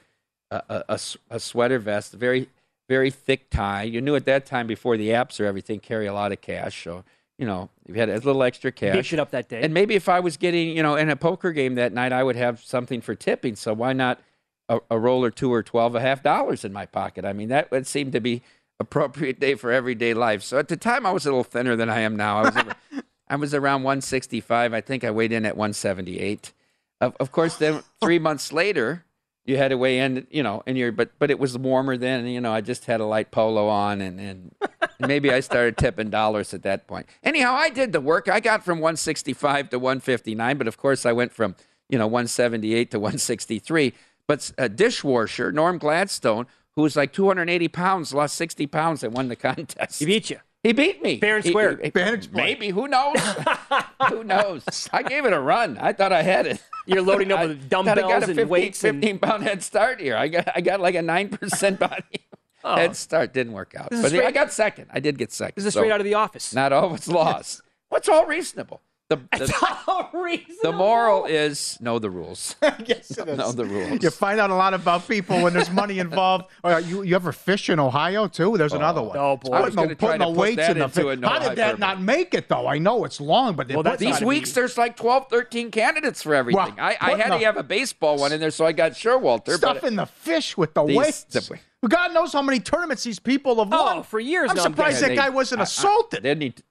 a 0.52 1.00
a 1.28 1.40
sweater 1.40 1.80
vest, 1.80 2.14
a 2.14 2.16
very 2.16 2.48
very 2.88 3.10
thick 3.10 3.50
tie. 3.50 3.82
You 3.82 4.02
knew 4.02 4.14
at 4.14 4.24
that 4.26 4.46
time 4.46 4.68
before 4.68 4.96
the 4.96 5.08
apps 5.08 5.40
or 5.40 5.44
everything 5.44 5.80
carry 5.80 6.06
a 6.06 6.14
lot 6.14 6.30
of 6.30 6.40
cash. 6.40 6.84
So 6.84 7.02
you 7.40 7.46
know, 7.46 7.70
if 7.88 7.96
you 7.96 8.00
had 8.00 8.08
a 8.08 8.14
little 8.14 8.44
extra 8.44 8.70
cash. 8.70 8.94
Beefed 8.94 9.14
it 9.14 9.18
up 9.18 9.32
that 9.32 9.48
day. 9.48 9.62
And 9.62 9.74
maybe 9.74 9.96
if 9.96 10.08
I 10.08 10.20
was 10.20 10.36
getting, 10.36 10.76
you 10.76 10.84
know, 10.84 10.94
in 10.94 11.10
a 11.10 11.16
poker 11.16 11.50
game 11.50 11.74
that 11.74 11.92
night, 11.92 12.12
I 12.12 12.22
would 12.22 12.36
have 12.36 12.60
something 12.60 13.00
for 13.00 13.16
tipping. 13.16 13.56
So 13.56 13.72
why 13.72 13.94
not 13.94 14.20
a, 14.68 14.80
a 14.90 14.98
roll 14.98 15.24
or 15.24 15.30
two 15.30 15.52
or 15.52 15.62
twelve 15.62 15.94
a 15.94 16.00
half 16.00 16.18
and 16.18 16.26
a 16.26 16.30
half 16.30 16.40
dollars 16.40 16.64
in 16.64 16.72
my 16.72 16.86
pocket? 16.86 17.24
I 17.24 17.32
mean, 17.32 17.48
that 17.48 17.70
would 17.70 17.86
seem 17.86 18.10
to 18.12 18.20
be 18.20 18.42
appropriate 18.80 19.40
day 19.40 19.54
for 19.54 19.72
everyday 19.72 20.14
life. 20.14 20.42
So 20.42 20.58
at 20.58 20.68
the 20.68 20.76
time, 20.76 21.04
I 21.04 21.10
was 21.10 21.26
a 21.26 21.30
little 21.30 21.44
thinner 21.44 21.76
than 21.76 21.90
I 21.90 22.00
am 22.00 22.16
now. 22.16 22.38
I 22.38 22.42
was, 22.42 22.56
ar- 22.56 22.76
I 23.28 23.36
was 23.36 23.54
around 23.54 23.82
165. 23.82 24.72
I 24.72 24.80
think 24.80 25.04
I 25.04 25.10
weighed 25.10 25.32
in 25.32 25.44
at 25.44 25.56
178. 25.56 26.52
Of, 27.00 27.16
of 27.18 27.32
course, 27.32 27.56
then 27.56 27.82
three 28.00 28.18
months 28.18 28.52
later, 28.52 29.04
you 29.44 29.56
had 29.56 29.68
to 29.68 29.78
weigh 29.78 29.98
in, 29.98 30.26
you 30.30 30.42
know, 30.42 30.62
and 30.66 30.76
you're, 30.76 30.92
but 30.92 31.10
but 31.18 31.30
it 31.30 31.38
was 31.38 31.56
warmer 31.56 31.96
then. 31.96 32.20
and, 32.20 32.32
You 32.32 32.40
know, 32.40 32.52
I 32.52 32.60
just 32.60 32.84
had 32.84 33.00
a 33.00 33.04
light 33.06 33.30
polo 33.30 33.66
on, 33.68 34.00
and 34.02 34.20
and 34.20 34.54
maybe 35.00 35.32
I 35.32 35.40
started 35.40 35.78
tipping 35.78 36.10
dollars 36.10 36.52
at 36.52 36.62
that 36.64 36.86
point. 36.86 37.06
Anyhow, 37.24 37.54
I 37.54 37.70
did 37.70 37.92
the 37.92 38.00
work. 38.00 38.28
I 38.28 38.40
got 38.40 38.62
from 38.62 38.78
165 38.78 39.70
to 39.70 39.78
159, 39.78 40.58
but 40.58 40.68
of 40.68 40.76
course, 40.76 41.06
I 41.06 41.12
went 41.12 41.32
from 41.32 41.56
you 41.88 41.98
know 41.98 42.06
178 42.06 42.90
to 42.90 42.98
163. 43.00 43.94
But 44.28 44.52
a 44.58 44.68
dishwasher, 44.68 45.50
Norm 45.50 45.78
Gladstone, 45.78 46.46
who 46.76 46.82
was 46.82 46.94
like 46.96 47.12
280 47.12 47.66
pounds, 47.68 48.14
lost 48.14 48.36
60 48.36 48.66
pounds 48.68 49.02
and 49.02 49.12
won 49.14 49.28
the 49.28 49.36
contest. 49.48 49.98
He 49.98 50.06
beat 50.06 50.30
you. 50.30 50.38
He 50.62 50.72
beat 50.72 51.02
me. 51.02 51.18
Fair 51.18 51.36
and 51.36 51.44
square. 51.44 51.78
He- 51.82 51.88
square. 51.88 52.16
he- 52.16 52.28
maybe. 52.32 52.68
Who 52.68 52.88
knows? 52.88 53.16
who 54.10 54.22
knows? 54.24 54.88
I 54.92 55.02
gave 55.02 55.24
it 55.24 55.32
a 55.32 55.40
run. 55.40 55.78
I 55.78 55.92
thought 55.92 56.12
I 56.12 56.22
had 56.22 56.46
it. 56.46 56.62
You're 56.86 57.02
loading 57.02 57.32
up 57.32 57.40
I 57.40 57.46
with 57.46 57.70
thought 57.70 57.86
I 57.88 57.94
got 57.94 57.96
dumbbells 57.96 58.24
a 58.24 58.26
and 58.26 58.36
15, 58.36 58.48
weights 58.48 58.84
and- 58.84 59.00
15 59.00 59.18
pound 59.18 59.42
head 59.44 59.62
start 59.62 60.00
here. 60.00 60.16
I 60.16 60.28
got 60.28 60.48
I 60.54 60.60
got 60.60 60.80
like 60.80 60.94
a 60.94 61.02
nine 61.02 61.28
percent 61.30 61.78
body 61.78 62.26
oh. 62.64 62.76
head 62.76 62.96
start. 62.96 63.32
Didn't 63.32 63.52
work 63.54 63.74
out, 63.78 63.88
but 63.90 64.08
straight- 64.08 64.24
I 64.26 64.30
got 64.30 64.52
second. 64.52 64.86
I 64.92 65.00
did 65.00 65.16
get 65.16 65.32
second. 65.32 65.54
This 65.56 65.64
is 65.64 65.74
So 65.74 65.80
straight 65.80 65.92
out 65.92 66.00
of 66.00 66.04
the 66.04 66.14
office. 66.14 66.52
Not 66.52 66.72
all 66.72 66.84
always 66.84 67.08
lost. 67.08 67.62
What's 67.88 68.08
all 68.08 68.26
reasonable? 68.26 68.82
The, 69.08 69.16
the, 69.32 70.46
the 70.62 70.72
moral 70.72 71.24
is 71.24 71.78
know 71.80 71.98
the 71.98 72.10
rules. 72.10 72.56
yes, 72.84 73.10
it 73.16 73.26
is. 73.28 73.38
Know 73.38 73.52
the 73.52 73.64
rules. 73.64 74.02
You 74.02 74.10
find 74.10 74.38
out 74.38 74.50
a 74.50 74.54
lot 74.54 74.74
about 74.74 75.08
people 75.08 75.42
when 75.42 75.54
there's 75.54 75.70
money 75.70 75.98
involved. 75.98 76.44
Or 76.62 76.72
uh, 76.74 76.78
you, 76.78 77.02
you 77.02 77.14
ever 77.16 77.32
fish 77.32 77.70
in 77.70 77.80
Ohio 77.80 78.28
too? 78.28 78.58
There's 78.58 78.74
another 78.74 79.02
one. 79.02 79.16
Oh, 79.16 79.38
boy. 79.38 79.52
I 79.54 79.60
was 79.62 79.74
Putting 79.74 79.88
the, 79.90 79.94
try 79.94 80.08
putting 80.18 80.20
to 80.20 80.26
the 80.26 80.32
put 80.34 80.40
weights 80.40 80.56
that 80.58 80.70
in 80.72 80.78
the 80.78 80.84
into 80.84 80.94
fish. 80.96 81.04
a 81.06 81.16
no 81.16 81.28
How 81.28 81.38
did 81.38 81.56
that 81.56 81.78
not 81.78 82.02
make 82.02 82.34
it 82.34 82.48
though? 82.50 82.66
I 82.66 82.76
know 82.78 83.04
it's 83.04 83.18
long, 83.20 83.56
but 83.56 83.70
Well, 83.72 83.96
These 83.96 84.20
weeks, 84.20 84.50
be- 84.50 84.54
there's 84.56 84.76
like 84.76 84.96
12, 84.96 85.30
13 85.30 85.70
candidates 85.70 86.22
for 86.22 86.34
everything. 86.34 86.58
Well, 86.58 86.74
I, 86.78 86.96
I 87.00 87.10
putting 87.12 87.18
had 87.20 87.38
to 87.38 87.44
have 87.46 87.56
a 87.56 87.62
baseball 87.62 88.18
one 88.18 88.32
in 88.32 88.40
there, 88.40 88.50
so 88.50 88.66
I 88.66 88.72
got 88.72 88.92
Showalter. 88.92 89.56
stuff 89.56 89.78
but 89.80 89.84
in 89.88 89.96
the 89.96 90.06
fish 90.06 90.56
with 90.56 90.74
the 90.74 90.84
These- 90.84 90.96
weights. 90.96 91.24
the- 91.24 91.58
God 91.88 92.12
knows 92.12 92.32
how 92.32 92.42
many 92.42 92.58
tournaments 92.58 93.04
these 93.04 93.20
people 93.20 93.54
have 93.64 93.72
Oh, 93.72 93.84
won. 93.84 94.02
for 94.02 94.18
years 94.18 94.50
I'm 94.50 94.56
now, 94.56 94.64
I'm 94.64 94.72
surprised 94.72 95.00
that 95.00 95.08
they- 95.10 95.16
guy 95.16 95.28
wasn't 95.30 95.60
I- 95.60 95.62
I- 95.62 95.64
assaulted. 95.64 96.24
They 96.24 96.34
need 96.34 96.62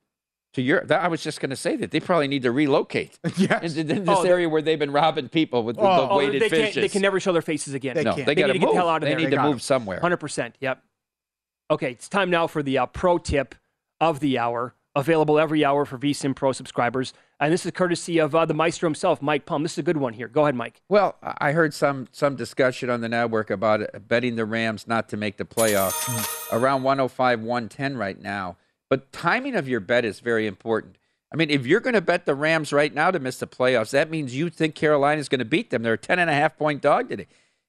to 0.58 0.62
Europe. 0.62 0.90
That, 0.90 1.02
I 1.02 1.08
was 1.08 1.24
just 1.24 1.40
going 1.40 1.50
to 1.52 1.56
say 1.56 1.76
that 1.78 1.92
they 1.92 2.00
probably 2.02 2.28
need 2.28 2.42
to 2.44 2.52
relocate 2.52 3.18
Yes. 3.38 3.76
in, 3.78 3.90
in 3.90 4.04
this 4.06 4.20
Oh, 4.20 4.24
area 4.24 4.50
where 4.50 4.62
they've 4.62 4.78
been 4.78 4.92
robbing 4.92 5.30
people 5.30 5.64
with 5.64 5.78
the, 5.78 5.82
Oh. 5.84 5.96
the 6.08 6.10
Oh, 6.10 6.18
weighted 6.18 6.42
they, 6.42 6.50
fishes. 6.50 6.76
they 6.76 6.90
can 6.90 7.02
never 7.02 7.20
show 7.20 7.32
their 7.32 7.42
faces 7.42 7.74
again. 7.74 7.96
They 7.96 8.04
no, 8.04 8.14
can't. 8.14 8.26
they, 8.26 8.36
They 8.36 8.42
got 8.42 8.48
need 8.48 8.54
to 8.54 8.60
to 8.60 8.66
get 8.66 8.70
the 8.72 8.76
hell 8.76 8.90
out 8.90 8.98
of 8.98 9.02
they 9.02 9.10
there. 9.10 9.18
need 9.20 9.26
They 9.26 9.30
to 9.32 9.36
gotta. 9.38 9.50
move 9.50 9.62
somewhere. 9.62 10.00
100%. 10.02 10.54
Yep. 10.60 10.84
Okay, 11.72 11.92
it's 11.92 12.10
time 12.10 12.30
now 12.30 12.48
for 12.48 12.62
the 12.64 12.78
uh, 12.78 12.86
pro 12.86 13.18
tip 13.18 13.56
of 14.02 14.20
the 14.20 14.38
hour, 14.38 14.74
available 14.96 15.38
every 15.40 15.64
hour 15.66 15.86
for 15.86 15.98
VSIN 15.98 16.36
Pro 16.36 16.52
subscribers. 16.54 17.14
And 17.40 17.52
this 17.54 17.66
is 17.66 17.72
courtesy 17.72 18.18
of 18.20 18.34
uh, 18.34 18.46
the 18.46 18.54
maestro 18.54 18.88
himself, 18.88 19.22
Mike 19.22 19.46
Palm. 19.46 19.64
This 19.64 19.74
is 19.74 19.78
a 19.80 19.84
good 19.84 19.98
one 19.98 20.14
here. 20.14 20.28
Go 20.28 20.44
ahead, 20.44 20.56
Mike. 20.56 20.82
Well, 20.90 21.18
I 21.22 21.52
heard 21.52 21.74
some 21.74 22.08
some 22.12 22.36
discussion 22.36 22.90
on 22.90 23.02
the 23.02 23.10
network 23.10 23.50
about 23.52 23.82
betting 24.08 24.36
the 24.38 24.46
Rams 24.46 24.88
not 24.88 25.08
to 25.10 25.18
make 25.18 25.38
the 25.38 25.46
playoffs. 25.46 26.04
Hmm. 26.08 26.56
Around 26.56 26.84
105, 26.84 27.42
110 27.42 27.98
right 27.98 28.20
now. 28.20 28.58
But 28.90 29.12
timing 29.12 29.56
of 29.56 29.68
your 29.68 29.80
bet 29.80 30.06
is 30.06 30.20
very 30.20 30.48
important. 30.48 30.98
I 31.32 31.36
mean, 31.36 31.50
if 31.50 31.68
you're 31.68 31.82
going 31.82 31.94
to 31.94 32.02
bet 32.02 32.26
the 32.26 32.36
Rams 32.36 32.72
right 32.72 32.94
now 32.94 33.12
to 33.12 33.20
miss 33.20 33.38
the 33.38 33.48
playoffs, 33.48 33.92
that 33.92 34.10
means 34.10 34.36
you 34.36 34.50
think 34.50 34.76
Carolina 34.76 35.20
is 35.20 35.28
going 35.28 35.40
to 35.40 35.46
beat 35.46 35.72
them. 35.72 35.84
They're 35.84 35.94
a 35.94 35.98
10 35.98 36.20
and 36.20 36.30
a 36.30 36.34
half 36.34 36.58
point 36.58 36.82
dog 36.82 37.10
today. 37.10 37.28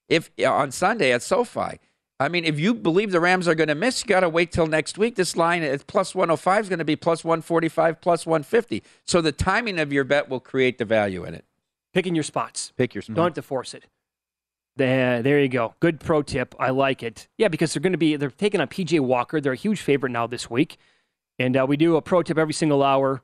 If 0.08 0.30
on 0.46 0.70
Sunday 0.70 1.12
at 1.12 1.22
SoFi. 1.22 1.80
I 2.20 2.28
mean, 2.28 2.44
if 2.44 2.58
you 2.58 2.74
believe 2.74 3.12
the 3.12 3.20
Rams 3.20 3.46
are 3.46 3.54
going 3.54 3.68
to 3.68 3.76
miss, 3.76 4.02
you 4.02 4.08
got 4.08 4.20
to 4.20 4.28
wait 4.28 4.50
till 4.50 4.66
next 4.66 4.98
week. 4.98 5.14
This 5.14 5.36
line 5.36 5.62
at 5.62 5.86
plus 5.86 6.16
105 6.16 6.64
is 6.64 6.68
going 6.68 6.80
to 6.80 6.84
be 6.84 6.96
plus 6.96 7.24
145, 7.24 8.00
plus 8.00 8.26
150. 8.26 8.82
So 9.04 9.20
the 9.20 9.30
timing 9.30 9.78
of 9.78 9.92
your 9.92 10.02
bet 10.02 10.28
will 10.28 10.40
create 10.40 10.78
the 10.78 10.84
value 10.84 11.24
in 11.24 11.34
it. 11.34 11.44
Picking 11.94 12.16
your 12.16 12.24
spots. 12.24 12.72
Pick 12.76 12.94
your 12.94 13.02
spots. 13.02 13.14
Don't 13.14 13.24
have 13.26 13.34
to 13.34 13.42
force 13.42 13.72
it. 13.72 13.84
There, 14.76 15.22
there 15.22 15.40
you 15.40 15.48
go. 15.48 15.74
Good 15.80 16.00
pro 16.00 16.22
tip. 16.22 16.54
I 16.58 16.70
like 16.70 17.02
it. 17.02 17.28
Yeah, 17.36 17.48
because 17.48 17.72
they're 17.72 17.80
going 17.80 17.92
to 17.92 17.98
be 17.98 18.16
they're 18.16 18.30
taking 18.30 18.60
on 18.60 18.68
PJ 18.68 19.00
Walker. 19.00 19.40
They're 19.40 19.52
a 19.52 19.56
huge 19.56 19.80
favorite 19.80 20.10
now 20.10 20.26
this 20.26 20.48
week, 20.50 20.76
and 21.38 21.56
uh, 21.56 21.66
we 21.68 21.76
do 21.76 21.96
a 21.96 22.02
pro 22.02 22.22
tip 22.22 22.38
every 22.38 22.54
single 22.54 22.82
hour 22.82 23.22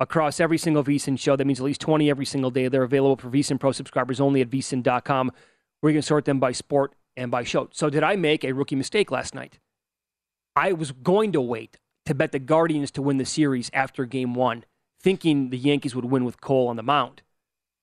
across 0.00 0.40
every 0.40 0.58
single 0.58 0.82
VSIN 0.84 1.18
show. 1.18 1.36
That 1.36 1.46
means 1.46 1.60
at 1.60 1.64
least 1.66 1.80
twenty 1.80 2.10
every 2.10 2.26
single 2.26 2.50
day. 2.50 2.68
They're 2.68 2.82
available 2.82 3.16
for 3.16 3.30
VSIN 3.30 3.60
Pro 3.60 3.72
subscribers 3.72 4.20
only 4.20 4.40
at 4.40 4.50
VSIN.com, 4.50 5.32
where 5.80 5.92
you 5.92 5.96
can 5.96 6.02
sort 6.02 6.24
them 6.24 6.40
by 6.40 6.52
sport 6.52 6.94
and 7.16 7.30
by 7.30 7.44
show. 7.44 7.68
So, 7.72 7.90
did 7.90 8.02
I 8.02 8.16
make 8.16 8.44
a 8.44 8.52
rookie 8.52 8.76
mistake 8.76 9.10
last 9.10 9.34
night? 9.34 9.58
I 10.56 10.72
was 10.72 10.92
going 10.92 11.32
to 11.32 11.40
wait 11.40 11.78
to 12.06 12.14
bet 12.14 12.32
the 12.32 12.38
Guardians 12.38 12.90
to 12.92 13.02
win 13.02 13.16
the 13.16 13.24
series 13.24 13.70
after 13.72 14.04
Game 14.04 14.34
One, 14.34 14.64
thinking 15.00 15.50
the 15.50 15.58
Yankees 15.58 15.94
would 15.94 16.04
win 16.04 16.24
with 16.24 16.40
Cole 16.40 16.68
on 16.68 16.76
the 16.76 16.82
mound. 16.82 17.22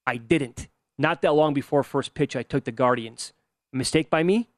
I 0.05 0.17
didn't. 0.17 0.67
Not 0.97 1.21
that 1.21 1.33
long 1.33 1.53
before 1.53 1.83
first 1.83 2.13
pitch, 2.13 2.35
I 2.35 2.43
took 2.43 2.63
the 2.63 2.71
Guardians. 2.71 3.33
A 3.73 3.77
mistake 3.77 4.09
by 4.09 4.23
me? 4.23 4.49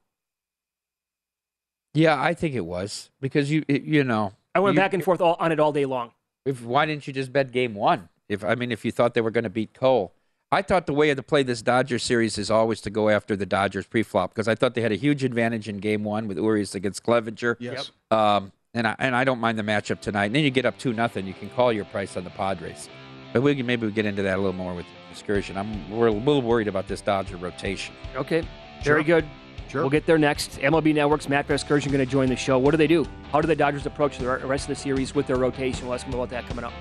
Yeah, 1.93 2.19
I 2.19 2.33
think 2.33 2.55
it 2.55 2.65
was 2.65 3.11
because 3.21 3.51
you 3.51 3.63
it- 3.67 3.83
you 3.83 4.03
know 4.03 4.33
I 4.55 4.59
went 4.59 4.75
you- 4.75 4.81
back 4.81 4.93
and 4.93 5.03
forth 5.03 5.21
all, 5.21 5.35
on 5.39 5.51
it 5.51 5.59
all 5.59 5.71
day 5.71 5.85
long. 5.85 6.11
If 6.45 6.63
why 6.63 6.85
didn't 6.85 7.07
you 7.07 7.13
just 7.13 7.31
bet 7.31 7.51
game 7.51 7.73
one? 7.73 8.09
If 8.27 8.43
I 8.43 8.55
mean, 8.55 8.71
if 8.71 8.83
you 8.83 8.91
thought 8.91 9.13
they 9.13 9.21
were 9.21 9.31
going 9.31 9.43
to 9.43 9.49
beat 9.49 9.73
Cole, 9.73 10.13
I 10.51 10.61
thought 10.61 10.85
the 10.85 10.93
way 10.93 11.13
to 11.13 11.23
play 11.23 11.43
this 11.43 11.61
Dodgers 11.61 12.03
series 12.03 12.37
is 12.37 12.51
always 12.51 12.79
to 12.81 12.89
go 12.89 13.09
after 13.09 13.35
the 13.35 13.45
Dodgers 13.45 13.85
pre-flop 13.87 14.33
because 14.33 14.47
I 14.47 14.55
thought 14.55 14.75
they 14.75 14.81
had 14.81 14.91
a 14.91 14.97
huge 14.97 15.23
advantage 15.23 15.67
in 15.67 15.77
game 15.77 16.03
one 16.03 16.27
with 16.27 16.37
Urias 16.37 16.75
against 16.75 17.03
Clevinger. 17.03 17.55
Yes. 17.59 17.91
Um, 18.11 18.51
and 18.73 18.87
I 18.87 18.95
and 18.99 19.15
I 19.15 19.23
don't 19.23 19.39
mind 19.39 19.57
the 19.57 19.63
matchup 19.63 19.99
tonight. 19.99 20.25
And 20.25 20.35
then 20.35 20.43
you 20.43 20.51
get 20.51 20.65
up 20.65 20.77
two 20.77 20.93
nothing, 20.93 21.25
you 21.25 21.33
can 21.33 21.49
call 21.49 21.71
your 21.71 21.85
price 21.85 22.17
on 22.17 22.23
the 22.23 22.29
Padres. 22.29 22.89
But 23.31 23.41
we 23.41 23.55
can, 23.55 23.65
maybe 23.65 23.87
we 23.87 23.91
get 23.91 24.05
into 24.05 24.21
that 24.21 24.35
a 24.35 24.41
little 24.41 24.53
more 24.53 24.75
with 24.75 24.85
Vasgersian. 25.11 25.55
I'm 25.55 25.89
we're 25.89 26.07
a 26.07 26.11
little 26.11 26.41
worried 26.41 26.67
about 26.67 26.87
this 26.87 27.01
Dodger 27.01 27.37
rotation. 27.37 27.95
Okay, 28.15 28.43
very 28.83 29.03
good. 29.03 29.25
Sure. 29.73 29.81
We'll 29.81 29.89
get 29.89 30.05
there 30.05 30.19
next. 30.19 30.59
MLB 30.59 30.93
Network's 30.93 31.27
Matt 31.27 31.47
Vasgersian 31.47 31.87
going 31.87 31.97
to 31.97 32.05
join 32.05 32.29
the 32.29 32.35
show. 32.35 32.59
What 32.59 32.69
do 32.69 32.77
they 32.77 32.85
do? 32.85 33.07
How 33.31 33.41
do 33.41 33.47
the 33.47 33.55
Dodgers 33.55 33.87
approach 33.87 34.19
the 34.19 34.27
rest 34.27 34.65
of 34.65 34.67
the 34.67 34.75
series 34.75 35.15
with 35.15 35.25
their 35.25 35.37
rotation? 35.37 35.87
We'll 35.87 35.95
ask 35.95 36.05
him 36.05 36.13
about 36.13 36.29
that 36.29 36.45
coming 36.45 36.63
up. 36.63 36.73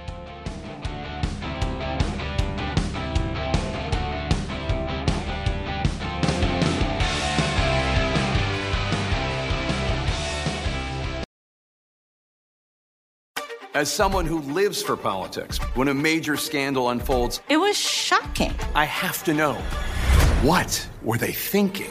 As 13.74 13.90
someone 13.90 14.26
who 14.26 14.40
lives 14.40 14.82
for 14.82 14.98
politics, 14.98 15.56
when 15.76 15.88
a 15.88 15.94
major 15.94 16.36
scandal 16.36 16.90
unfolds, 16.90 17.40
It 17.48 17.56
was 17.56 17.74
shocking. 17.74 18.52
I 18.74 18.84
have 18.84 19.24
to 19.24 19.32
know 19.32 19.54
what 20.42 20.86
were 21.02 21.16
they 21.16 21.32
thinking? 21.32 21.90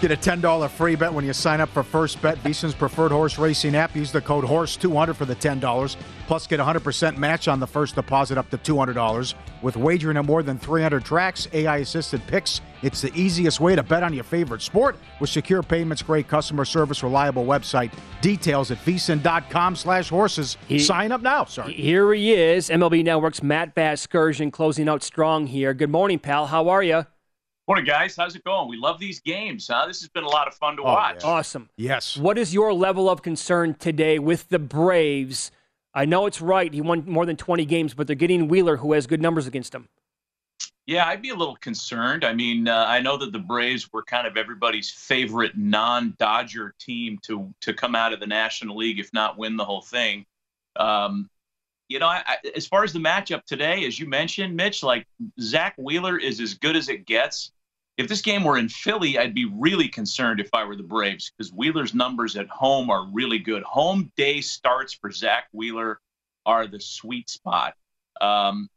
Get 0.00 0.10
a 0.10 0.16
$10 0.16 0.70
free 0.70 0.94
bet 0.94 1.12
when 1.12 1.26
you 1.26 1.34
sign 1.34 1.60
up 1.60 1.68
for 1.68 1.82
First 1.82 2.22
Bet, 2.22 2.42
VSIN's 2.42 2.74
preferred 2.74 3.12
horse 3.12 3.36
racing 3.36 3.76
app. 3.76 3.94
Use 3.94 4.10
the 4.10 4.22
code 4.22 4.44
HORSE200 4.44 5.14
for 5.14 5.26
the 5.26 5.36
$10. 5.36 5.96
Plus, 6.26 6.46
get 6.46 6.58
100% 6.58 7.18
match 7.18 7.48
on 7.48 7.60
the 7.60 7.66
first 7.66 7.96
deposit 7.96 8.38
up 8.38 8.48
to 8.48 8.56
$200. 8.56 9.34
With 9.60 9.76
wagering 9.76 10.16
at 10.16 10.24
more 10.24 10.42
than 10.42 10.58
300 10.58 11.04
tracks, 11.04 11.48
AI 11.52 11.78
assisted 11.78 12.26
picks, 12.26 12.62
it's 12.80 13.02
the 13.02 13.12
easiest 13.14 13.60
way 13.60 13.76
to 13.76 13.82
bet 13.82 14.02
on 14.02 14.14
your 14.14 14.24
favorite 14.24 14.62
sport 14.62 14.96
with 15.20 15.28
secure 15.28 15.62
payments, 15.62 16.00
great 16.00 16.28
customer 16.28 16.64
service, 16.64 17.02
reliable 17.02 17.44
website. 17.44 17.92
Details 18.22 18.70
at 18.70 18.78
vsin.com 18.78 19.76
slash 19.76 20.08
horses. 20.08 20.56
Sign 20.78 21.12
up 21.12 21.20
now. 21.20 21.44
Sorry. 21.44 21.74
Here 21.74 22.10
he 22.14 22.32
is, 22.32 22.70
MLB 22.70 23.04
Network's 23.04 23.42
Matt 23.42 23.74
Vasgersian 23.74 24.50
closing 24.50 24.88
out 24.88 25.02
strong 25.02 25.46
here. 25.46 25.74
Good 25.74 25.90
morning, 25.90 26.18
pal. 26.18 26.46
How 26.46 26.70
are 26.70 26.82
you? 26.82 27.04
Morning, 27.70 27.84
guys. 27.84 28.16
How's 28.16 28.34
it 28.34 28.42
going? 28.42 28.68
We 28.68 28.76
love 28.76 28.98
these 28.98 29.20
games, 29.20 29.68
huh? 29.70 29.86
This 29.86 30.00
has 30.00 30.08
been 30.08 30.24
a 30.24 30.28
lot 30.28 30.48
of 30.48 30.54
fun 30.54 30.74
to 30.74 30.82
Oh, 30.82 30.86
watch. 30.86 31.22
Awesome. 31.22 31.70
Yes. 31.76 32.16
What 32.16 32.36
is 32.36 32.52
your 32.52 32.72
level 32.72 33.08
of 33.08 33.22
concern 33.22 33.74
today 33.74 34.18
with 34.18 34.48
the 34.48 34.58
Braves? 34.58 35.52
I 35.94 36.04
know 36.04 36.26
it's 36.26 36.40
right. 36.40 36.74
He 36.74 36.80
won 36.80 37.04
more 37.06 37.24
than 37.24 37.36
20 37.36 37.64
games, 37.66 37.94
but 37.94 38.08
they're 38.08 38.16
getting 38.16 38.48
Wheeler, 38.48 38.78
who 38.78 38.92
has 38.94 39.06
good 39.06 39.22
numbers 39.22 39.46
against 39.46 39.72
him. 39.72 39.88
Yeah, 40.86 41.06
I'd 41.06 41.22
be 41.22 41.28
a 41.28 41.34
little 41.36 41.54
concerned. 41.54 42.24
I 42.24 42.32
mean, 42.34 42.66
uh, 42.66 42.86
I 42.88 42.98
know 42.98 43.16
that 43.18 43.30
the 43.30 43.38
Braves 43.38 43.88
were 43.92 44.02
kind 44.02 44.26
of 44.26 44.36
everybody's 44.36 44.90
favorite 44.90 45.56
non-Dodger 45.56 46.74
team 46.80 47.20
to 47.22 47.54
to 47.60 47.72
come 47.72 47.94
out 47.94 48.12
of 48.12 48.18
the 48.18 48.26
National 48.26 48.78
League, 48.78 48.98
if 48.98 49.12
not 49.12 49.38
win 49.38 49.56
the 49.56 49.64
whole 49.64 49.82
thing. 49.82 50.26
Um, 50.74 51.30
you 51.88 52.00
know, 52.00 52.08
I, 52.08 52.24
I, 52.26 52.36
as 52.56 52.66
far 52.66 52.82
as 52.82 52.92
the 52.92 52.98
matchup 52.98 53.44
today, 53.44 53.84
as 53.86 53.96
you 53.96 54.08
mentioned, 54.08 54.56
Mitch, 54.56 54.82
like 54.82 55.06
Zack 55.40 55.76
Wheeler 55.78 56.18
is 56.18 56.40
as 56.40 56.54
good 56.54 56.74
as 56.74 56.88
it 56.88 57.06
gets. 57.06 57.52
If 57.96 58.08
this 58.08 58.22
game 58.22 58.44
were 58.44 58.56
in 58.56 58.68
Philly, 58.68 59.18
I'd 59.18 59.34
be 59.34 59.44
really 59.44 59.88
concerned 59.88 60.40
if 60.40 60.48
I 60.54 60.64
were 60.64 60.76
the 60.76 60.82
Braves 60.82 61.30
because 61.30 61.52
Wheeler's 61.52 61.92
numbers 61.92 62.36
at 62.36 62.48
home 62.48 62.88
are 62.90 63.06
really 63.12 63.38
good. 63.38 63.62
Home 63.64 64.10
day 64.16 64.40
starts 64.40 64.94
for 64.94 65.10
Zack 65.10 65.48
Wheeler 65.52 66.00
are 66.46 66.66
the 66.66 66.80
sweet 66.80 67.28
spot. 67.28 67.74
Um, 68.20 68.68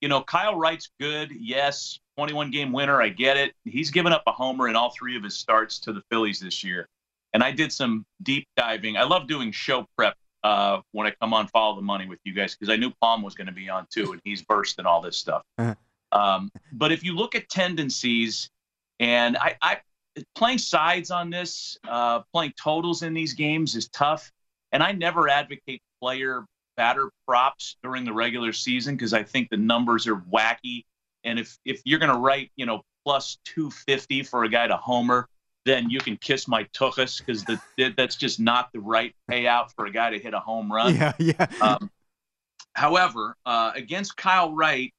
you 0.00 0.08
know, 0.08 0.22
Kyle 0.22 0.56
Wright's 0.56 0.90
good. 1.00 1.30
Yes, 1.32 1.98
21 2.18 2.50
game 2.50 2.72
winner. 2.72 3.00
I 3.00 3.08
get 3.08 3.36
it. 3.36 3.54
He's 3.64 3.90
given 3.90 4.12
up 4.12 4.22
a 4.26 4.32
homer 4.32 4.68
in 4.68 4.76
all 4.76 4.90
three 4.90 5.16
of 5.16 5.24
his 5.24 5.34
starts 5.34 5.78
to 5.80 5.92
the 5.92 6.02
Phillies 6.10 6.40
this 6.40 6.62
year. 6.62 6.88
And 7.32 7.42
I 7.42 7.52
did 7.52 7.72
some 7.72 8.04
deep 8.22 8.46
diving. 8.56 8.96
I 8.96 9.04
love 9.04 9.26
doing 9.26 9.52
show 9.52 9.86
prep 9.96 10.16
uh, 10.44 10.80
when 10.92 11.06
I 11.06 11.10
come 11.20 11.34
on 11.34 11.48
Follow 11.48 11.76
the 11.76 11.82
Money 11.82 12.06
with 12.06 12.20
you 12.24 12.32
guys 12.32 12.54
because 12.54 12.72
I 12.72 12.76
knew 12.76 12.90
Palm 13.00 13.22
was 13.22 13.34
going 13.34 13.48
to 13.48 13.52
be 13.52 13.68
on 13.68 13.86
too, 13.90 14.12
and 14.12 14.20
he's 14.24 14.42
versed 14.42 14.78
in 14.78 14.86
all 14.86 15.00
this 15.00 15.16
stuff. 15.16 15.42
Um, 16.12 16.50
but 16.72 16.92
if 16.92 17.02
you 17.02 17.14
look 17.14 17.34
at 17.34 17.48
tendencies, 17.48 18.48
and 19.00 19.36
I, 19.36 19.56
I 19.62 19.78
playing 20.34 20.58
sides 20.58 21.10
on 21.10 21.30
this, 21.30 21.78
uh, 21.88 22.20
playing 22.32 22.54
totals 22.62 23.02
in 23.02 23.14
these 23.14 23.34
games 23.34 23.74
is 23.74 23.88
tough. 23.88 24.30
And 24.72 24.82
I 24.82 24.92
never 24.92 25.28
advocate 25.28 25.82
player 26.00 26.44
batter 26.76 27.10
props 27.26 27.76
during 27.82 28.04
the 28.04 28.12
regular 28.12 28.52
season 28.52 28.94
because 28.94 29.12
I 29.12 29.22
think 29.22 29.48
the 29.50 29.56
numbers 29.56 30.06
are 30.06 30.16
wacky. 30.16 30.84
And 31.24 31.38
if 31.38 31.58
if 31.64 31.80
you're 31.84 31.98
going 31.98 32.12
to 32.12 32.18
write, 32.18 32.50
you 32.56 32.66
know, 32.66 32.82
plus 33.04 33.38
250 33.44 34.22
for 34.24 34.44
a 34.44 34.48
guy 34.48 34.66
to 34.66 34.76
homer, 34.76 35.28
then 35.64 35.90
you 35.90 36.00
can 36.00 36.16
kiss 36.16 36.46
my 36.46 36.64
tuchus 36.64 37.18
because 37.18 37.44
that's 37.96 38.16
just 38.16 38.38
not 38.38 38.70
the 38.72 38.80
right 38.80 39.14
payout 39.30 39.72
for 39.74 39.86
a 39.86 39.90
guy 39.90 40.10
to 40.10 40.18
hit 40.18 40.34
a 40.34 40.40
home 40.40 40.72
run. 40.72 40.94
Yeah, 40.94 41.12
yeah. 41.18 41.46
Um, 41.60 41.90
however, 42.74 43.36
uh, 43.44 43.72
against 43.74 44.16
Kyle 44.16 44.52
Wright, 44.52 44.92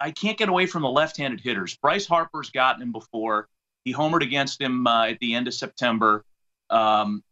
I, 0.00 0.10
can't 0.10 0.36
get 0.36 0.48
away 0.48 0.66
from 0.66 0.82
the 0.82 0.88
left-handed 0.88 1.40
hitters. 1.40 1.76
Bryce 1.76 2.06
Harper's 2.06 2.50
gotten 2.50 2.82
him 2.82 2.92
before. 2.92 3.48
He 3.84 3.94
homered 3.94 4.22
against 4.22 4.60
him 4.60 4.86
uh, 4.86 5.06
at 5.06 5.18
the 5.20 5.34
end 5.34 5.46
of 5.46 5.54
September. 5.54 6.24
Um, 6.70 7.22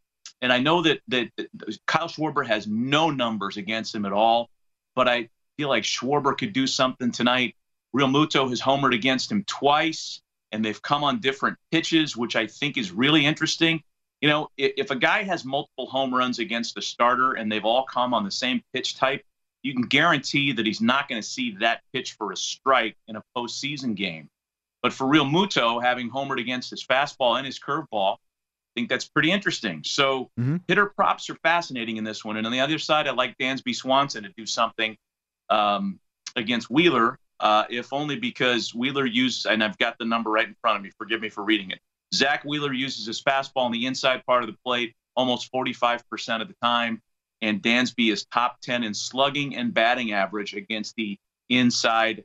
and 0.43 0.53
I 0.53 0.59
know 0.59 0.83
that, 0.83 1.01
that 1.09 1.31
that 1.37 1.79
Kyle 1.87 2.09
Schwarber 2.09 2.47
has 2.47 2.67
no 2.67 3.11
numbers 3.11 3.57
against 3.57 3.95
him 3.95 4.05
at 4.05 4.13
all, 4.13 4.51
but 4.95 5.09
I 5.09 5.29
feel 5.57 5.69
like 5.69 5.85
Schwarber 5.85 6.37
could 6.37 6.53
do 6.53 6.67
something 6.67 7.11
tonight. 7.11 7.57
Realmuto 7.95 8.49
has 8.49 8.61
homered 8.61 8.95
against 8.95 9.31
him 9.31 9.45
twice, 9.45 10.21
and 10.53 10.65
they've 10.65 10.81
come 10.81 11.05
on 11.05 11.21
different 11.21 11.57
pitches, 11.71 12.17
which 12.17 12.37
I 12.37 12.47
think 12.47 12.77
is 12.77 12.93
really 12.93 13.25
interesting. 13.25 13.83
You 14.21 14.29
know, 14.29 14.49
if, 14.57 14.73
if 14.77 14.91
a 14.91 14.97
guy 14.97 15.23
has 15.23 15.45
multiple 15.45 15.87
home 15.87 16.15
runs 16.15 16.39
against 16.39 16.77
a 16.77 16.83
starter 16.83 17.35
and 17.35 17.51
they've 17.51 17.65
all 17.65 17.85
come 17.85 18.13
on 18.13 18.25
the 18.25 18.31
same 18.31 18.63
pitch 18.73 18.97
type, 18.97 19.23
you 19.63 19.73
can 19.73 19.83
guarantee 19.83 20.53
that 20.53 20.67
he's 20.67 20.81
not 20.81 21.09
going 21.09 21.21
to 21.21 21.27
see 21.27 21.57
that 21.61 21.81
pitch 21.93 22.13
for 22.15 22.33
a 22.33 22.37
strike 22.37 22.97
in 23.09 23.17
a 23.17 23.23
postseason 23.37 23.95
game. 23.95 24.29
But 24.83 24.93
for 24.93 25.07
Realmuto, 25.07 25.83
having 25.83 26.11
homered 26.11 26.41
against 26.41 26.71
his 26.71 26.85
fastball 26.85 27.37
and 27.37 27.47
his 27.47 27.59
curveball, 27.59 28.15
I 28.15 28.19
think 28.77 28.89
that's 28.89 29.09
pretty 29.09 29.33
interesting. 29.33 29.83
So 29.85 30.31
Mm-hmm. 30.39 30.57
hitter 30.69 30.87
props 30.87 31.29
are 31.31 31.35
fascinating 31.37 31.97
in 31.97 32.05
this 32.05 32.25
one. 32.25 32.37
And 32.37 32.47
on 32.47 32.53
the 32.53 32.61
other 32.61 32.79
side, 32.79 33.09
I 33.09 33.13
like 33.13 33.37
Dansby 33.39 33.75
Swanson 33.75 34.23
to 34.25 34.31
do 34.37 34.47
something 34.47 34.97
um, 35.51 35.99
against 36.37 36.71
Wheeler, 36.71 37.19
uh, 37.41 37.65
if 37.71 37.93
only 37.93 38.19
because 38.19 38.75
Wheeler 38.75 39.07
uses, 39.07 39.47
and 39.47 39.65
I've 39.65 39.79
got 39.79 39.99
the 39.99 40.05
number 40.05 40.31
right 40.31 40.47
in 40.47 40.55
front 40.61 40.77
of 40.77 40.83
me. 40.83 40.91
Forgive 40.99 41.21
me 41.21 41.29
for 41.29 41.43
reading 41.43 41.71
it. 41.71 41.81
Zack 42.15 42.45
Wheeler 42.45 42.73
uses 42.73 43.07
his 43.07 43.21
fastball 43.23 43.63
on 43.63 43.73
the 43.73 43.87
inside 43.87 44.25
part 44.27 44.43
of 44.45 44.49
the 44.49 44.57
plate 44.65 44.95
almost 45.17 45.51
45% 45.53 46.43
of 46.43 46.49
the 46.49 46.55
time. 46.63 47.01
And 47.43 47.63
Dansby 47.63 48.13
is 48.13 48.25
top 48.27 48.61
10 48.63 48.83
in 48.83 48.95
slugging 48.95 49.57
and 49.57 49.73
batting 49.73 50.13
average 50.13 50.55
against 50.55 50.97
the 50.97 51.19
inside 51.49 52.25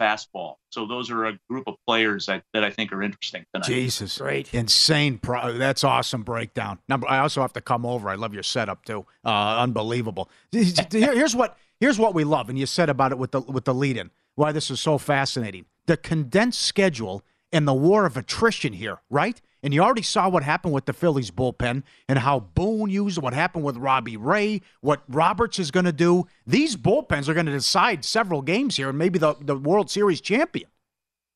fastball. 0.00 0.56
So 0.70 0.86
those 0.86 1.10
are 1.10 1.26
a 1.26 1.38
group 1.48 1.64
of 1.66 1.74
players 1.86 2.26
that, 2.26 2.44
that 2.52 2.64
I 2.64 2.70
think 2.70 2.92
are 2.92 3.02
interesting 3.02 3.44
tonight. 3.52 3.66
Jesus, 3.66 4.18
great, 4.18 4.52
insane. 4.52 5.18
Pro- 5.18 5.52
that's 5.52 5.84
awesome 5.84 6.22
breakdown. 6.22 6.78
Number, 6.88 7.08
I 7.08 7.18
also 7.18 7.40
have 7.42 7.52
to 7.54 7.60
come 7.60 7.86
over. 7.86 8.08
I 8.08 8.14
love 8.14 8.34
your 8.34 8.42
setup 8.42 8.84
too. 8.84 9.06
Uh, 9.24 9.58
unbelievable. 9.58 10.30
Here's 10.52 11.36
what 11.36 11.56
here's 11.80 11.98
what 11.98 12.14
we 12.14 12.24
love, 12.24 12.48
and 12.48 12.58
you 12.58 12.66
said 12.66 12.88
about 12.88 13.12
it 13.12 13.18
with 13.18 13.32
the 13.32 13.40
with 13.40 13.64
the 13.64 13.74
lead 13.74 13.96
in. 13.96 14.10
Why 14.34 14.52
this 14.52 14.70
is 14.70 14.80
so 14.80 14.98
fascinating. 14.98 15.66
The 15.86 15.96
condensed 15.96 16.62
schedule 16.62 17.22
and 17.52 17.68
the 17.68 17.74
war 17.74 18.04
of 18.04 18.16
attrition 18.16 18.72
here, 18.72 19.00
right? 19.10 19.40
And 19.64 19.72
you 19.72 19.80
already 19.80 20.02
saw 20.02 20.28
what 20.28 20.42
happened 20.42 20.74
with 20.74 20.84
the 20.84 20.92
Phillies 20.92 21.30
bullpen 21.30 21.84
and 22.06 22.18
how 22.18 22.40
Boone 22.40 22.90
used 22.90 23.20
what 23.20 23.32
happened 23.32 23.64
with 23.64 23.78
Robbie 23.78 24.18
Ray, 24.18 24.60
what 24.82 25.02
Roberts 25.08 25.58
is 25.58 25.70
going 25.70 25.86
to 25.86 25.92
do. 25.92 26.26
These 26.46 26.76
bullpens 26.76 27.28
are 27.28 27.34
going 27.34 27.46
to 27.46 27.52
decide 27.52 28.04
several 28.04 28.42
games 28.42 28.76
here 28.76 28.90
and 28.90 28.98
maybe 28.98 29.18
the, 29.18 29.34
the 29.40 29.56
World 29.56 29.90
Series 29.90 30.20
champion. 30.20 30.68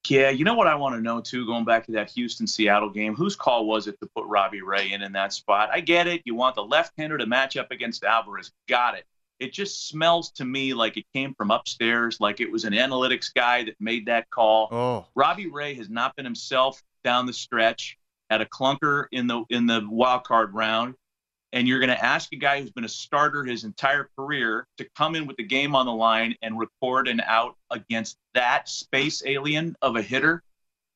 Yeah, 0.09 0.29
you 0.29 0.45
know 0.45 0.55
what 0.55 0.67
I 0.67 0.75
want 0.75 0.95
to 0.95 1.01
know 1.01 1.23
too, 1.23 1.47
going 1.47 1.65
back 1.65 1.87
to 1.87 1.93
that 1.93 2.11
Houston 2.11 2.47
Seattle 2.47 2.91
game, 2.91 3.15
whose 3.15 3.35
call 3.35 3.67
was 3.67 3.87
it 3.87 3.99
to 4.01 4.09
put 4.15 4.27
Robbie 4.27 4.63
Ray 4.63 4.93
in 4.93 5.03
in 5.03 5.13
that 5.13 5.33
spot? 5.33 5.71
I 5.73 5.81
get 5.81 6.07
it. 6.07 6.21
You 6.25 6.35
want 6.35 6.55
the 6.55 6.65
left-hander 6.65 7.17
to 7.17 7.27
match 7.27 7.57
up 7.57 7.71
against 7.71 8.05
Alvarez. 8.05 8.53
Got 8.69 8.97
it. 8.97 9.05
It 9.41 9.53
just 9.55 9.89
smells 9.89 10.33
to 10.33 10.45
me 10.45 10.75
like 10.75 10.97
it 10.97 11.05
came 11.15 11.33
from 11.35 11.51
upstairs, 11.51 12.19
like 12.21 12.41
it 12.41 12.51
was 12.51 12.65
an 12.65 12.75
analytics 12.75 13.33
guy 13.33 13.65
that 13.65 13.77
made 13.81 14.07
that 14.07 14.29
call. 14.31 14.69
Oh. 14.71 15.07
Robbie 15.15 15.49
Ray 15.49 15.75
has 15.75 15.89
not 15.89 16.15
been 16.15 16.27
himself 16.27 16.83
down 17.05 17.25
the 17.25 17.33
stretch. 17.33 17.98
Had 18.31 18.41
a 18.41 18.47
clunker 18.47 19.07
in 19.13 19.27
the 19.27 19.45
in 19.51 19.67
the 19.67 19.87
wild 19.89 20.25
card 20.25 20.55
round, 20.55 20.95
and 21.53 21.67
you're 21.67 21.79
going 21.81 21.89
to 21.89 22.05
ask 22.05 22.33
a 22.33 22.37
guy 22.37 22.61
who's 22.61 22.71
been 22.71 22.85
a 22.85 22.89
starter 22.89 23.45
his 23.45 23.65
entire 23.65 24.11
career 24.17 24.67
to 24.77 24.87
come 24.97 25.15
in 25.15 25.27
with 25.27 25.37
the 25.37 25.45
game 25.45 25.75
on 25.75 25.87
the 25.87 25.93
line 25.93 26.35
and 26.43 26.59
record 26.59 27.09
an 27.09 27.21
out 27.25 27.57
against 27.71 28.19
that 28.35 28.69
space 28.69 29.23
alien 29.25 29.77
of 29.81 29.97
a 29.97 30.03
hitter. 30.03 30.43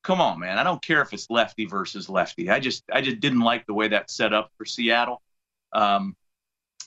Come 0.05 0.20
on, 0.20 0.41
man. 0.41 0.59
I 0.59 0.64
don't 0.64 0.83
care 0.83 1.01
if 1.01 1.12
it's 1.12 1.30
lefty 1.30 1.64
versus 1.64 2.09
lefty. 2.09 2.51
I 2.51 2.61
just 2.61 2.83
I 2.93 3.01
just 3.01 3.20
didn't 3.20 3.41
like 3.41 3.66
the 3.66 3.74
way 3.74 3.89
that 3.89 4.11
set 4.11 4.33
up 4.33 4.51
for 4.59 4.64
Seattle. 4.64 5.22
Um, 5.72 6.16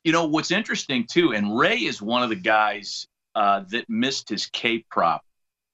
you 0.04 0.12
know 0.12 0.26
what's 0.26 0.52
interesting 0.52 1.08
too, 1.10 1.34
and 1.34 1.58
Ray 1.58 1.78
is 1.78 2.02
one 2.02 2.22
of 2.22 2.30
the 2.30 2.36
guys 2.36 3.08
uh, 3.34 3.64
that 3.70 3.90
missed 3.90 4.30
his 4.30 4.46
K 4.48 4.86
prop. 4.92 5.24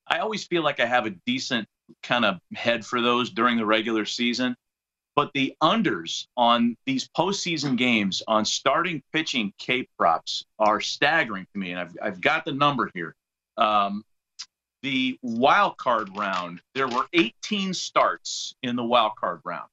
I 0.08 0.20
always 0.20 0.46
feel 0.46 0.64
like 0.64 0.80
I 0.80 0.86
have 0.86 1.06
a 1.06 1.12
decent 1.26 1.68
kind 2.04 2.26
of 2.26 2.40
head 2.54 2.86
for 2.86 3.02
those 3.02 3.32
during 3.32 3.58
the 3.58 3.66
regular 3.66 4.06
season. 4.06 4.56
But 5.16 5.32
the 5.34 5.56
unders 5.62 6.28
on 6.38 6.78
these 6.86 7.10
postseason 7.10 7.78
games 7.78 8.24
on 8.28 8.46
starting 8.46 9.04
pitching 9.12 9.54
K 9.58 9.88
props 9.98 10.46
are 10.58 10.80
staggering 10.80 11.48
to 11.54 11.60
me. 11.60 11.72
And 11.72 11.80
I've, 11.80 11.98
I've 12.02 12.22
got 12.22 12.46
the 12.46 12.54
number 12.54 12.90
here. 12.94 13.16
Um, 13.58 14.04
the 14.82 15.20
wild 15.22 15.78
card 15.78 16.16
round, 16.16 16.62
there 16.74 16.88
were 16.88 17.08
18 17.14 17.74
starts 17.74 18.56
in 18.64 18.76
the 18.76 18.84
wild 18.84 19.16
card 19.16 19.42
round, 19.44 19.70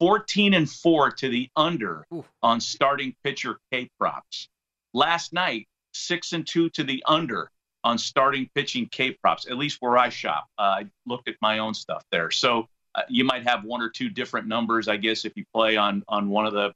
14 0.00 0.54
and 0.54 0.70
4 0.70 1.10
to 1.10 1.28
the 1.28 1.50
under 1.56 2.06
on 2.42 2.60
starting 2.60 3.14
pitcher 3.24 3.58
K 3.70 3.90
props. 3.98 4.48
Last 4.94 5.32
night, 5.32 5.68
6 5.92 6.32
and 6.32 6.46
2 6.46 6.70
to 6.70 6.84
the 6.84 7.02
under 7.06 7.50
on 7.84 7.98
starting 7.98 8.48
pitching 8.54 8.86
K 8.86 9.12
props, 9.12 9.46
at 9.46 9.58
least 9.58 9.78
where 9.80 9.98
I 9.98 10.08
shop. 10.08 10.46
Uh, 10.58 10.62
I 10.62 10.86
looked 11.04 11.28
at 11.28 11.34
my 11.42 11.58
own 11.58 11.74
stuff 11.74 12.04
there. 12.10 12.30
So 12.30 12.68
uh, 12.94 13.02
you 13.08 13.24
might 13.24 13.46
have 13.46 13.64
one 13.64 13.80
or 13.80 13.88
two 13.88 14.08
different 14.08 14.46
numbers, 14.46 14.88
I 14.88 14.96
guess, 14.96 15.24
if 15.24 15.36
you 15.36 15.44
play 15.54 15.76
on 15.76 16.02
on 16.08 16.28
one 16.28 16.46
of 16.46 16.52
the 16.52 16.72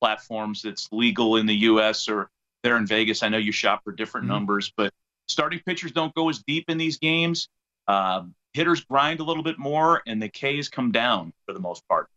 platforms 0.00 0.62
that's 0.62 0.88
legal 0.92 1.36
in 1.36 1.46
the 1.46 1.54
U.S. 1.54 2.08
or 2.08 2.30
there 2.62 2.76
in 2.76 2.86
Vegas. 2.86 3.22
I 3.22 3.28
know 3.28 3.38
you 3.38 3.52
shop 3.52 3.82
for 3.84 3.92
different 3.92 4.26
numbers, 4.26 4.72
but 4.76 4.92
starting 5.28 5.60
pitchers 5.64 5.92
don't 5.92 6.14
go 6.14 6.28
as 6.28 6.42
deep 6.46 6.64
in 6.68 6.78
these 6.78 6.98
games. 6.98 7.48
Uh, 7.88 8.24
hitters 8.52 8.84
grind 8.84 9.20
a 9.20 9.24
little 9.24 9.42
bit 9.42 9.58
more, 9.58 10.02
and 10.06 10.20
the 10.20 10.28
Ks 10.28 10.68
come 10.68 10.92
down 10.92 11.32
for 11.46 11.52
the 11.52 11.60
most 11.60 11.86
part. 11.88 12.08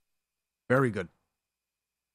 Very 0.70 0.89
good. 0.89 1.08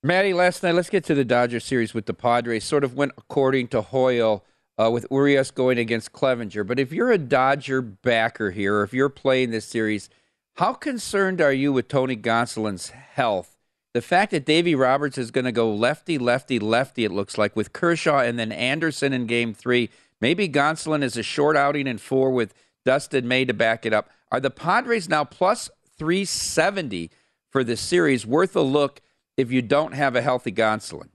Maddie, 0.03 0.35
last 0.35 0.63
night, 0.63 0.75
let's 0.75 0.91
get 0.91 1.05
to 1.05 1.15
the 1.15 1.25
Dodger 1.25 1.61
series 1.61 1.95
with 1.95 2.07
the 2.07 2.15
Padres. 2.15 2.65
Sort 2.65 2.85
of 2.85 2.95
went 2.95 3.13
according 3.17 3.69
to 3.69 3.81
Hoyle 3.81 4.45
uh, 4.79 4.91
with 4.91 5.07
Urias 5.11 5.51
going 5.51 5.79
against 5.79 6.13
Clevinger. 6.13 6.67
But 6.67 6.79
if 6.79 6.93
you're 6.93 7.11
a 7.11 7.19
Dodger 7.19 7.81
backer 7.81 8.51
here, 8.51 8.77
or 8.77 8.83
if 8.83 8.93
you're 8.93 9.09
playing 9.09 9.51
this 9.51 9.65
series, 9.65 10.11
how 10.55 10.73
concerned 10.73 11.41
are 11.41 11.53
you 11.53 11.73
with 11.73 11.89
Tony 11.89 12.17
Gonsolin's 12.17 12.91
health? 12.91 13.59
The 13.93 14.01
fact 14.01 14.31
that 14.31 14.47
Davy 14.47 14.75
Roberts 14.75 15.19
is 15.19 15.33
going 15.33 15.45
to 15.47 15.53
go 15.53 15.73
lefty, 15.73 16.17
lefty, 16.17 16.61
lefty, 16.61 17.05
it 17.05 17.11
looks 17.11 17.37
like, 17.37 17.57
with 17.57 17.73
Kershaw 17.73 18.21
and 18.21 18.39
then 18.39 18.53
Anderson 18.53 19.13
in 19.13 19.27
game 19.27 19.53
three. 19.53 19.91
Maybe 20.21 20.49
Gonsolin 20.49 21.03
is 21.03 21.17
a 21.17 21.25
short 21.25 21.57
outing 21.57 21.89
in 21.89 21.99
four 21.99 22.31
with 22.31 22.55
Dustin 22.85 23.27
May 23.27 23.45
to 23.45 23.55
back 23.55 23.85
it 23.85 23.93
up. 23.93 24.11
Are 24.31 24.41
the 24.41 24.51
Padres 24.51 25.09
now 25.09 25.25
plus 25.25 25.71
370 25.99 27.11
for 27.51 27.65
this 27.65 27.81
series 27.81 28.25
worth 28.25 28.55
a 28.55 28.61
look 28.61 29.01
if 29.37 29.51
you 29.51 29.61
don't 29.61 29.93
have 29.93 30.15
a 30.15 30.23
healthy 30.23 30.53
Gonsolin? 30.53 31.09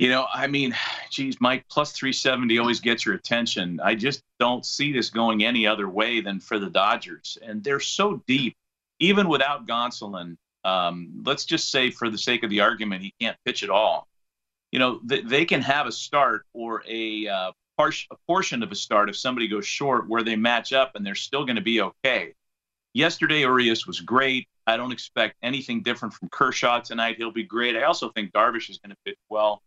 You 0.00 0.08
know, 0.08 0.26
I 0.32 0.46
mean, 0.46 0.74
geez, 1.10 1.40
Mike, 1.40 1.66
plus 1.70 1.92
370 1.92 2.58
always 2.58 2.80
gets 2.80 3.04
your 3.04 3.14
attention. 3.14 3.80
I 3.84 3.94
just 3.94 4.22
don't 4.40 4.64
see 4.64 4.92
this 4.92 5.10
going 5.10 5.44
any 5.44 5.66
other 5.66 5.88
way 5.88 6.22
than 6.22 6.40
for 6.40 6.58
the 6.58 6.70
Dodgers. 6.70 7.36
And 7.42 7.62
they're 7.62 7.80
so 7.80 8.22
deep, 8.26 8.56
even 8.98 9.28
without 9.28 9.68
Gonsolin. 9.68 10.36
Um, 10.64 11.22
let's 11.24 11.44
just 11.44 11.70
say, 11.70 11.90
for 11.90 12.08
the 12.08 12.18
sake 12.18 12.42
of 12.42 12.50
the 12.50 12.60
argument, 12.60 13.02
he 13.02 13.14
can't 13.20 13.36
pitch 13.44 13.62
at 13.62 13.68
all. 13.68 14.08
You 14.72 14.78
know, 14.78 15.00
th- 15.06 15.26
they 15.26 15.44
can 15.44 15.60
have 15.60 15.86
a 15.86 15.92
start 15.92 16.46
or 16.54 16.82
a, 16.88 17.28
uh, 17.28 17.52
a 17.78 18.16
portion 18.26 18.62
of 18.62 18.72
a 18.72 18.74
start 18.74 19.10
if 19.10 19.16
somebody 19.16 19.48
goes 19.48 19.66
short 19.66 20.08
where 20.08 20.22
they 20.22 20.36
match 20.36 20.72
up 20.72 20.92
and 20.94 21.04
they're 21.04 21.14
still 21.14 21.44
going 21.44 21.56
to 21.56 21.62
be 21.62 21.82
okay. 21.82 22.34
Yesterday, 22.94 23.40
Urias 23.40 23.86
was 23.86 24.00
great. 24.00 24.48
I 24.66 24.78
don't 24.78 24.92
expect 24.92 25.36
anything 25.42 25.82
different 25.82 26.14
from 26.14 26.28
Kershaw 26.30 26.80
tonight. 26.80 27.16
He'll 27.18 27.32
be 27.32 27.42
great. 27.42 27.76
I 27.76 27.82
also 27.82 28.10
think 28.10 28.32
Darvish 28.32 28.70
is 28.70 28.78
going 28.78 28.90
to 28.90 28.96
pitch 29.04 29.18
well. 29.28 29.62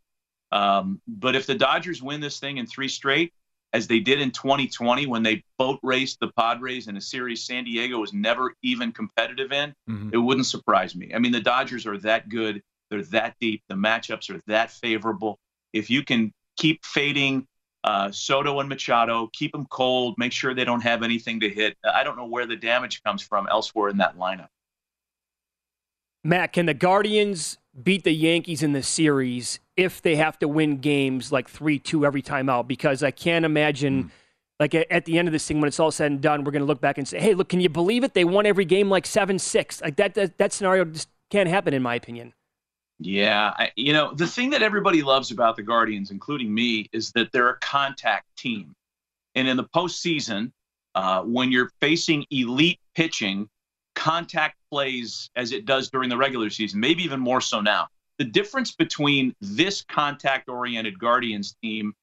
Um, 0.53 1.01
but 1.07 1.35
if 1.35 1.47
the 1.47 1.55
Dodgers 1.55 2.03
win 2.03 2.21
this 2.21 2.39
thing 2.39 2.57
in 2.57 2.67
three 2.67 2.87
straight, 2.87 3.33
as 3.73 3.87
they 3.87 3.99
did 3.99 4.21
in 4.21 4.29
2020 4.29 5.07
when 5.07 5.23
they 5.23 5.43
boat 5.57 5.79
raced 5.81 6.19
the 6.19 6.31
Padres 6.37 6.87
in 6.87 6.95
a 6.95 7.01
series 7.01 7.43
San 7.43 7.63
Diego 7.63 7.97
was 7.97 8.13
never 8.13 8.53
even 8.61 8.91
competitive 8.91 9.51
in, 9.51 9.73
it 10.13 10.17
wouldn't 10.17 10.45
surprise 10.45 10.95
me. 10.95 11.11
I 11.13 11.17
mean, 11.17 11.31
the 11.31 11.41
Dodgers 11.41 11.87
are 11.87 11.97
that 11.97 12.29
good. 12.29 12.61
They're 12.91 13.01
that 13.05 13.35
deep. 13.41 13.63
The 13.67 13.73
matchups 13.73 14.29
are 14.29 14.39
that 14.45 14.69
favorable. 14.69 15.39
If 15.73 15.89
you 15.89 16.03
can 16.03 16.31
keep 16.55 16.85
fading 16.85 17.47
uh, 17.83 18.11
Soto 18.11 18.59
and 18.59 18.69
Machado, 18.69 19.31
keep 19.33 19.51
them 19.53 19.65
cold, 19.71 20.13
make 20.19 20.31
sure 20.33 20.53
they 20.53 20.65
don't 20.65 20.83
have 20.83 21.01
anything 21.01 21.39
to 21.39 21.49
hit. 21.49 21.75
I 21.83 22.03
don't 22.03 22.15
know 22.15 22.27
where 22.27 22.45
the 22.45 22.55
damage 22.55 23.01
comes 23.01 23.23
from 23.23 23.47
elsewhere 23.49 23.89
in 23.89 23.97
that 23.97 24.17
lineup. 24.17 24.49
Matt, 26.23 26.53
can 26.53 26.65
the 26.65 26.73
Guardians 26.73 27.57
beat 27.81 28.03
the 28.03 28.13
Yankees 28.13 28.63
in 28.63 28.73
the 28.73 28.83
series 28.83 29.59
if 29.75 30.01
they 30.01 30.15
have 30.15 30.39
to 30.39 30.47
win 30.47 30.77
games 30.77 31.31
like 31.31 31.49
3 31.49 31.79
2 31.79 32.05
every 32.05 32.21
time 32.21 32.49
out? 32.49 32.67
Because 32.67 33.03
I 33.03 33.11
can't 33.11 33.43
imagine, 33.43 34.11
like, 34.59 34.73
at, 34.73 34.89
at 34.89 35.05
the 35.05 35.17
end 35.17 35.27
of 35.27 35.31
this 35.33 35.45
thing, 35.45 35.59
when 35.59 35.67
it's 35.67 35.79
all 35.79 35.91
said 35.91 36.11
and 36.11 36.21
done, 36.21 36.43
we're 36.43 36.51
going 36.51 36.61
to 36.61 36.67
look 36.67 36.81
back 36.81 36.97
and 36.97 37.07
say, 37.07 37.19
hey, 37.19 37.33
look, 37.33 37.49
can 37.49 37.59
you 37.59 37.69
believe 37.69 38.03
it? 38.03 38.13
They 38.13 38.23
won 38.23 38.45
every 38.45 38.65
game 38.65 38.89
like 38.89 39.05
7 39.05 39.37
6. 39.37 39.81
Like, 39.81 39.97
that, 39.97 40.13
that, 40.13 40.37
that 40.37 40.53
scenario 40.53 40.85
just 40.85 41.09
can't 41.29 41.49
happen, 41.49 41.73
in 41.73 41.81
my 41.81 41.95
opinion. 41.95 42.33
Yeah, 42.99 43.53
I, 43.57 43.71
you 43.75 43.91
know, 43.91 44.13
the 44.13 44.27
thing 44.27 44.51
that 44.51 44.61
everybody 44.61 45.01
loves 45.01 45.31
about 45.31 45.57
the 45.57 45.63
Guardians, 45.63 46.11
including 46.11 46.53
me, 46.53 46.89
is 46.93 47.11
that 47.13 47.31
they're 47.33 47.49
a 47.49 47.59
contact 47.59 48.25
team. 48.37 48.75
And 49.35 49.47
in 49.47 49.57
the 49.57 49.65
postseason, 49.65 50.51
uh, 50.95 51.23
when 51.23 51.51
you're 51.51 51.71
facing 51.81 52.25
elite 52.29 52.79
pitching, 52.95 53.49
contact 53.95 54.55
plays 54.73 55.29
as 55.35 55.51
it 55.51 55.65
does 55.65 55.91
during 55.91 56.09
the 56.09 56.17
regular 56.17 56.49
season, 56.49 56.79
maybe 56.79 57.03
even 57.03 57.19
more 57.19 57.41
so 57.41 57.61
now. 57.61 57.87
The 58.17 58.25
difference 58.25 58.71
between 58.71 59.35
this 59.39 59.83
contact 59.83 60.49
oriented 60.49 60.97
Guardians 60.97 61.55
team 61.61 61.93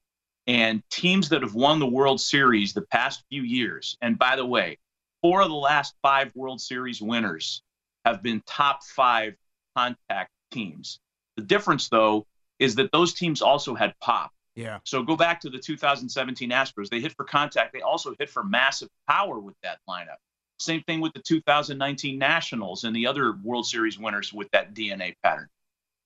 and 0.47 0.81
teams 0.89 1.27
that 1.29 1.41
have 1.41 1.53
won 1.53 1.79
the 1.79 1.85
World 1.85 2.21
Series 2.21 2.71
the 2.71 2.83
past 2.83 3.25
few 3.29 3.43
years, 3.43 3.97
and 4.01 4.17
by 4.17 4.37
the 4.37 4.45
way, 4.45 4.77
four 5.21 5.41
of 5.41 5.49
the 5.49 5.55
last 5.55 5.95
five 6.01 6.33
World 6.33 6.61
Series 6.61 7.01
winners 7.01 7.61
have 8.05 8.23
been 8.23 8.41
top 8.47 8.83
five 8.85 9.35
contact 9.75 10.31
teams. 10.51 11.01
The 11.35 11.43
difference, 11.43 11.89
though, 11.89 12.25
is 12.57 12.75
that 12.75 12.93
those 12.93 13.13
teams 13.13 13.41
also 13.41 13.75
had 13.75 13.93
pop. 13.99 14.31
Yeah. 14.55 14.79
So 14.85 15.03
go 15.03 15.17
back 15.17 15.41
to 15.41 15.49
the 15.49 15.59
2017 15.59 16.51
Astros. 16.51 16.87
They 16.87 17.01
hit 17.01 17.13
for 17.17 17.25
contact. 17.25 17.73
They 17.73 17.81
also 17.81 18.15
hit 18.17 18.29
for 18.29 18.45
massive 18.45 18.87
power 19.09 19.39
with 19.39 19.55
that 19.61 19.79
lineup. 19.89 20.19
Same 20.61 20.83
thing 20.83 21.01
with 21.01 21.13
the 21.13 21.21
2019 21.21 22.17
Nationals 22.17 22.83
and 22.83 22.95
the 22.95 23.07
other 23.07 23.33
World 23.43 23.65
Series 23.65 23.97
winners 23.97 24.31
with 24.33 24.49
that 24.51 24.73
DNA 24.73 25.15
pattern. 25.23 25.47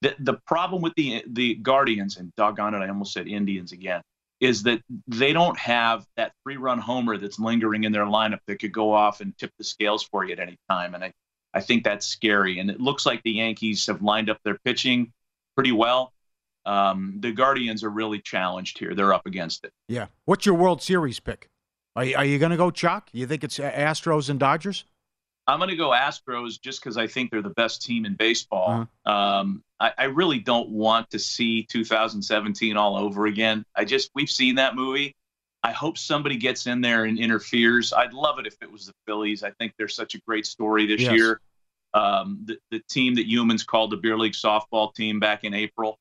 The, 0.01 0.15
the 0.19 0.33
problem 0.45 0.81
with 0.81 0.93
the 0.95 1.23
the 1.27 1.55
Guardians 1.55 2.17
and 2.17 2.33
doggone 2.35 2.73
it, 2.73 2.79
I 2.79 2.89
almost 2.89 3.13
said 3.13 3.27
Indians 3.27 3.71
again, 3.71 4.01
is 4.39 4.63
that 4.63 4.81
they 5.07 5.33
don't 5.33 5.57
have 5.57 6.05
that 6.17 6.33
three 6.43 6.57
run 6.57 6.79
homer 6.79 7.17
that's 7.17 7.39
lingering 7.39 7.83
in 7.83 7.91
their 7.91 8.05
lineup 8.05 8.39
that 8.47 8.59
could 8.59 8.73
go 8.73 8.91
off 8.91 9.21
and 9.21 9.37
tip 9.37 9.51
the 9.57 9.63
scales 9.63 10.03
for 10.03 10.25
you 10.25 10.33
at 10.33 10.39
any 10.39 10.57
time. 10.69 10.93
And 10.93 11.03
I, 11.03 11.13
I 11.53 11.61
think 11.61 11.83
that's 11.83 12.05
scary. 12.05 12.59
And 12.59 12.69
it 12.69 12.79
looks 12.79 13.05
like 13.05 13.23
the 13.23 13.31
Yankees 13.31 13.87
have 13.87 14.01
lined 14.01 14.29
up 14.29 14.39
their 14.43 14.59
pitching 14.65 15.13
pretty 15.55 15.71
well. 15.71 16.11
Um, 16.65 17.17
the 17.19 17.31
Guardians 17.31 17.83
are 17.83 17.89
really 17.89 18.19
challenged 18.19 18.77
here. 18.79 18.93
They're 18.93 19.13
up 19.13 19.25
against 19.25 19.63
it. 19.63 19.71
Yeah. 19.87 20.07
What's 20.25 20.45
your 20.45 20.55
World 20.55 20.81
Series 20.81 21.19
pick? 21.19 21.49
Are, 21.95 22.03
you- 22.03 22.15
are 22.17 22.25
you 22.25 22.39
going 22.39 22.51
to 22.51 22.57
go 22.57 22.71
Chuck? 22.71 23.09
You 23.13 23.25
think 23.27 23.43
it's 23.43 23.57
Astros 23.57 24.29
and 24.29 24.39
Dodgers? 24.39 24.85
I'm 25.47 25.59
going 25.59 25.69
to 25.69 25.75
go 25.75 25.91
Astros 25.91 26.59
just 26.59 26.81
because 26.81 26.97
I 26.97 27.05
think 27.05 27.29
they're 27.29 27.43
the 27.43 27.51
best 27.51 27.83
team 27.83 28.05
in 28.05 28.15
baseball. 28.15 28.87
Um, 29.05 29.61
I, 29.79 29.91
I 29.95 30.03
really 30.05 30.39
don't 30.39 30.69
want 30.69 31.11
to 31.11 31.19
see 31.19 31.63
2017 31.69 32.75
all 32.77 32.97
over 32.97 33.27
again. 33.27 33.63
I 33.75 33.85
just 33.85 34.09
we've 34.15 34.29
seen 34.29 34.55
that 34.55 34.75
movie. 34.75 35.15
I 35.61 35.71
hope 35.71 35.97
somebody 35.99 36.37
gets 36.37 36.65
in 36.65 36.81
there 36.81 37.05
and 37.05 37.19
interferes. 37.19 37.93
I'd 37.93 38.13
love 38.13 38.39
it 38.39 38.47
if 38.47 38.55
it 38.61 38.71
was 38.71 38.87
the 38.87 38.93
Phillies. 39.05 39.43
I 39.43 39.51
think 39.51 39.73
they're 39.77 39.87
such 39.87 40.15
a 40.15 40.19
great 40.27 40.47
story 40.47 40.87
this 40.87 41.01
Yes. 41.01 41.11
year. 41.13 41.39
Um, 41.93 42.39
the, 42.45 42.57
the 42.71 42.81
team 42.89 43.15
that 43.15 43.27
Youmans 43.27 43.65
called 43.65 43.91
the 43.91 43.97
beer 43.97 44.17
league 44.17 44.33
softball 44.33 44.93
team 44.95 45.19
back 45.19 45.43
in 45.43 45.53
April. 45.53 45.97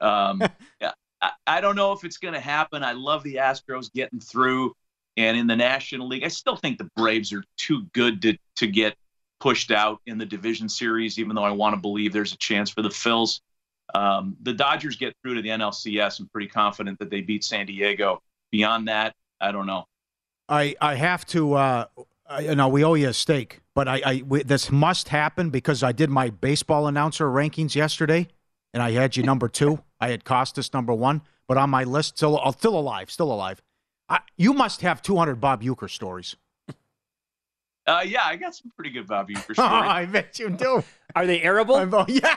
Um, 0.00 0.42
yeah, 0.80 0.92
I, 1.22 1.30
I 1.46 1.60
don't 1.60 1.76
know 1.76 1.92
if 1.92 2.02
it's 2.04 2.18
going 2.18 2.34
to 2.34 2.40
happen. 2.40 2.82
I 2.82 2.92
love 2.92 3.22
the 3.22 3.36
Astros 3.36 3.92
getting 3.92 4.18
through. 4.20 4.74
And 5.18 5.36
in 5.36 5.48
the 5.48 5.56
National 5.56 6.06
League, 6.06 6.22
I 6.22 6.28
still 6.28 6.54
think 6.54 6.78
the 6.78 6.88
Braves 6.96 7.32
are 7.32 7.42
too 7.56 7.86
good 7.92 8.22
to, 8.22 8.38
to 8.56 8.68
get 8.68 8.94
pushed 9.40 9.72
out 9.72 10.00
in 10.06 10.16
the 10.16 10.24
division 10.24 10.68
series, 10.68 11.18
even 11.18 11.34
though 11.34 11.42
I 11.42 11.50
want 11.50 11.74
to 11.74 11.80
believe 11.80 12.12
there's 12.12 12.32
a 12.32 12.38
chance 12.38 12.70
for 12.70 12.82
the 12.82 12.88
Phils. 12.88 13.40
Um, 13.94 14.36
the 14.42 14.52
Dodgers 14.52 14.94
get 14.96 15.16
through 15.20 15.34
to 15.34 15.42
the 15.42 15.48
NLCS. 15.48 16.20
I'm 16.20 16.28
pretty 16.28 16.46
confident 16.46 17.00
that 17.00 17.10
they 17.10 17.20
beat 17.20 17.42
San 17.42 17.66
Diego. 17.66 18.22
Beyond 18.52 18.86
that, 18.86 19.16
I 19.40 19.50
don't 19.50 19.66
know. 19.66 19.86
I 20.48 20.76
I 20.80 20.94
have 20.94 21.26
to. 21.26 21.54
Uh, 21.54 21.84
I, 22.28 22.40
you 22.40 22.54
know, 22.54 22.68
we 22.68 22.84
owe 22.84 22.94
you 22.94 23.08
a 23.08 23.12
steak, 23.12 23.60
but 23.74 23.88
I, 23.88 24.02
I 24.04 24.22
we, 24.26 24.44
this 24.44 24.70
must 24.70 25.08
happen 25.08 25.50
because 25.50 25.82
I 25.82 25.90
did 25.92 26.10
my 26.10 26.30
baseball 26.30 26.86
announcer 26.86 27.26
rankings 27.26 27.74
yesterday, 27.74 28.28
and 28.72 28.82
I 28.82 28.92
had 28.92 29.16
you 29.16 29.24
number 29.24 29.48
two. 29.48 29.80
I 30.00 30.10
had 30.10 30.24
Costas 30.24 30.72
number 30.72 30.94
one, 30.94 31.22
but 31.48 31.56
on 31.56 31.70
my 31.70 31.84
list, 31.84 32.18
still 32.18 32.38
uh, 32.40 32.52
still 32.52 32.78
alive, 32.78 33.10
still 33.10 33.32
alive. 33.32 33.60
I, 34.08 34.20
you 34.36 34.52
must 34.52 34.80
have 34.82 35.02
200 35.02 35.40
Bob 35.40 35.62
Uecker 35.62 35.90
stories. 35.90 36.36
Uh, 37.86 38.02
yeah, 38.04 38.20
I 38.22 38.36
got 38.36 38.54
some 38.54 38.70
pretty 38.76 38.90
good 38.90 39.06
Bob 39.06 39.30
Uecker 39.30 39.34
stories. 39.54 39.56
I 39.56 40.04
bet 40.04 40.38
you 40.38 40.50
do. 40.50 40.84
Are 41.16 41.26
they 41.26 41.40
arable? 41.40 42.04
yeah. 42.06 42.36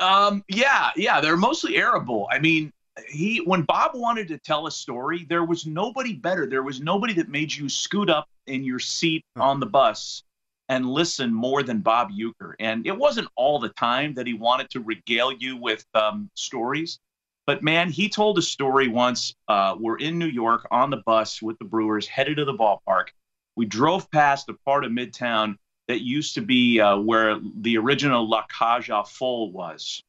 Um, 0.00 0.44
yeah, 0.48 0.90
yeah, 0.96 1.22
they're 1.22 1.38
mostly 1.38 1.78
arable. 1.78 2.28
I 2.30 2.40
mean, 2.40 2.70
he 3.08 3.38
when 3.38 3.62
Bob 3.62 3.92
wanted 3.94 4.28
to 4.28 4.36
tell 4.36 4.66
a 4.66 4.70
story, 4.70 5.24
there 5.30 5.44
was 5.44 5.64
nobody 5.64 6.12
better. 6.12 6.46
There 6.46 6.62
was 6.62 6.80
nobody 6.82 7.14
that 7.14 7.30
made 7.30 7.54
you 7.54 7.70
scoot 7.70 8.10
up 8.10 8.28
in 8.46 8.64
your 8.64 8.78
seat 8.78 9.24
on 9.36 9.60
the 9.60 9.66
bus 9.66 10.22
and 10.68 10.86
listen 10.86 11.32
more 11.32 11.62
than 11.62 11.80
Bob 11.80 12.10
Uecker. 12.10 12.54
And 12.58 12.86
it 12.86 12.96
wasn't 12.96 13.28
all 13.36 13.58
the 13.58 13.68
time 13.70 14.14
that 14.14 14.26
he 14.26 14.34
wanted 14.34 14.70
to 14.70 14.80
regale 14.80 15.32
you 15.32 15.56
with 15.56 15.84
um, 15.94 16.30
stories. 16.34 16.98
But 17.46 17.62
man, 17.62 17.90
he 17.90 18.08
told 18.08 18.38
a 18.38 18.42
story 18.42 18.88
once. 18.88 19.34
Uh, 19.48 19.76
we're 19.78 19.98
in 19.98 20.18
New 20.18 20.26
York 20.26 20.66
on 20.70 20.90
the 20.90 21.02
bus 21.04 21.42
with 21.42 21.58
the 21.58 21.64
Brewers, 21.64 22.06
headed 22.06 22.38
to 22.38 22.44
the 22.44 22.54
ballpark. 22.54 23.08
We 23.56 23.66
drove 23.66 24.10
past 24.10 24.48
a 24.48 24.54
part 24.64 24.84
of 24.84 24.92
Midtown 24.92 25.56
that 25.88 26.00
used 26.00 26.34
to 26.34 26.40
be 26.40 26.80
uh, 26.80 26.96
where 26.96 27.38
the 27.56 27.76
original 27.76 28.28
La 28.28 28.44
aux 28.60 29.04
Folles 29.04 29.52
was. 29.52 30.02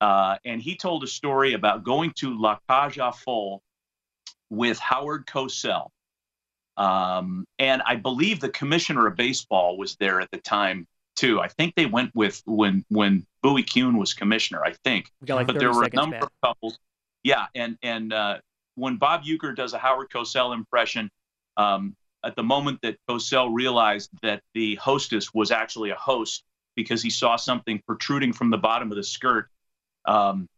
Uh, 0.00 0.36
and 0.44 0.60
he 0.60 0.76
told 0.76 1.04
a 1.04 1.06
story 1.06 1.54
about 1.54 1.84
going 1.84 2.12
to 2.16 2.38
La 2.38 2.58
aux 2.68 3.12
Folles 3.12 3.60
with 4.50 4.78
Howard 4.78 5.26
Cosell. 5.26 5.88
Um, 6.76 7.46
and 7.58 7.82
I 7.86 7.96
believe 7.96 8.40
the 8.40 8.48
commissioner 8.48 9.06
of 9.06 9.16
baseball 9.16 9.78
was 9.78 9.96
there 9.96 10.20
at 10.20 10.30
the 10.30 10.38
time 10.38 10.86
too. 11.22 11.40
I 11.40 11.46
think 11.46 11.74
they 11.76 11.86
went 11.86 12.10
with 12.14 12.42
when 12.46 12.84
when 12.88 13.24
Bowie 13.42 13.62
Kuhn 13.62 13.96
was 13.96 14.12
commissioner. 14.12 14.62
I 14.64 14.72
think, 14.84 15.10
like 15.28 15.46
but 15.46 15.58
there 15.58 15.72
were 15.72 15.84
a 15.84 15.90
number 15.94 16.16
Matt. 16.16 16.24
of 16.24 16.30
couples. 16.42 16.78
Yeah, 17.22 17.46
and 17.54 17.78
and 17.82 18.12
uh, 18.12 18.38
when 18.74 18.96
Bob 18.96 19.22
Uecker 19.22 19.54
does 19.54 19.72
a 19.72 19.78
Howard 19.78 20.08
Cosell 20.10 20.52
impression, 20.52 21.10
um, 21.56 21.94
at 22.24 22.34
the 22.34 22.42
moment 22.42 22.80
that 22.82 22.96
Cosell 23.08 23.50
realized 23.54 24.10
that 24.22 24.42
the 24.54 24.74
hostess 24.76 25.32
was 25.32 25.52
actually 25.52 25.90
a 25.90 25.94
host 25.94 26.42
because 26.74 27.02
he 27.02 27.10
saw 27.10 27.36
something 27.36 27.80
protruding 27.86 28.32
from 28.32 28.50
the 28.50 28.58
bottom 28.58 28.90
of 28.90 28.96
the 28.96 29.04
skirt. 29.04 29.48
Um, 30.06 30.48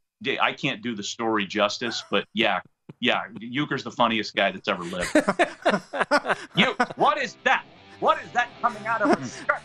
I 0.40 0.54
can't 0.54 0.80
do 0.82 0.94
the 0.94 1.02
story 1.02 1.46
justice, 1.46 2.02
but 2.10 2.24
yeah, 2.32 2.60
yeah, 3.00 3.24
Uecker's 3.38 3.84
the 3.84 3.90
funniest 3.90 4.34
guy 4.34 4.50
that's 4.50 4.68
ever 4.68 4.84
lived. 4.84 5.14
you, 6.56 6.74
what 6.96 7.18
is 7.18 7.36
that? 7.44 7.64
What 8.00 8.22
is 8.22 8.30
that 8.32 8.48
coming 8.62 8.86
out 8.86 9.02
of 9.02 9.10
a 9.10 9.26
skirt? 9.26 9.60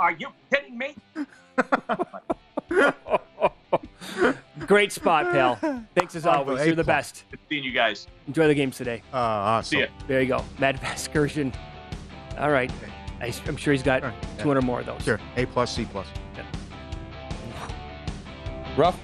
Are 0.00 0.12
you 0.12 0.28
kidding 0.52 0.78
me? 0.78 0.94
Great 4.66 4.92
spot, 4.92 5.32
pal. 5.32 5.56
Thanks 5.94 6.16
as 6.16 6.26
always. 6.26 6.66
You're 6.66 6.74
the 6.74 6.84
best. 6.84 7.24
Good 7.30 7.40
seeing 7.48 7.64
you 7.64 7.72
guys. 7.72 8.06
Enjoy 8.26 8.48
the 8.48 8.54
games 8.54 8.76
today. 8.76 9.02
Uh, 9.12 9.16
awesome. 9.16 9.76
See 9.76 9.80
ya. 9.80 9.86
There 10.08 10.20
you 10.20 10.28
go. 10.28 10.44
Matt 10.58 10.80
Vasgersian. 10.80 11.54
All 12.38 12.50
right. 12.50 12.70
I, 13.20 13.32
am 13.46 13.56
sure 13.56 13.72
he's 13.72 13.82
got 13.82 14.02
200 14.38 14.62
more 14.62 14.80
of 14.80 14.86
those. 14.86 15.02
Sure. 15.02 15.20
A 15.36 15.46
plus, 15.46 15.74
C 15.74 15.84
plus. 15.84 16.06
Yeah. 16.34 16.44
Rough. 18.76 18.98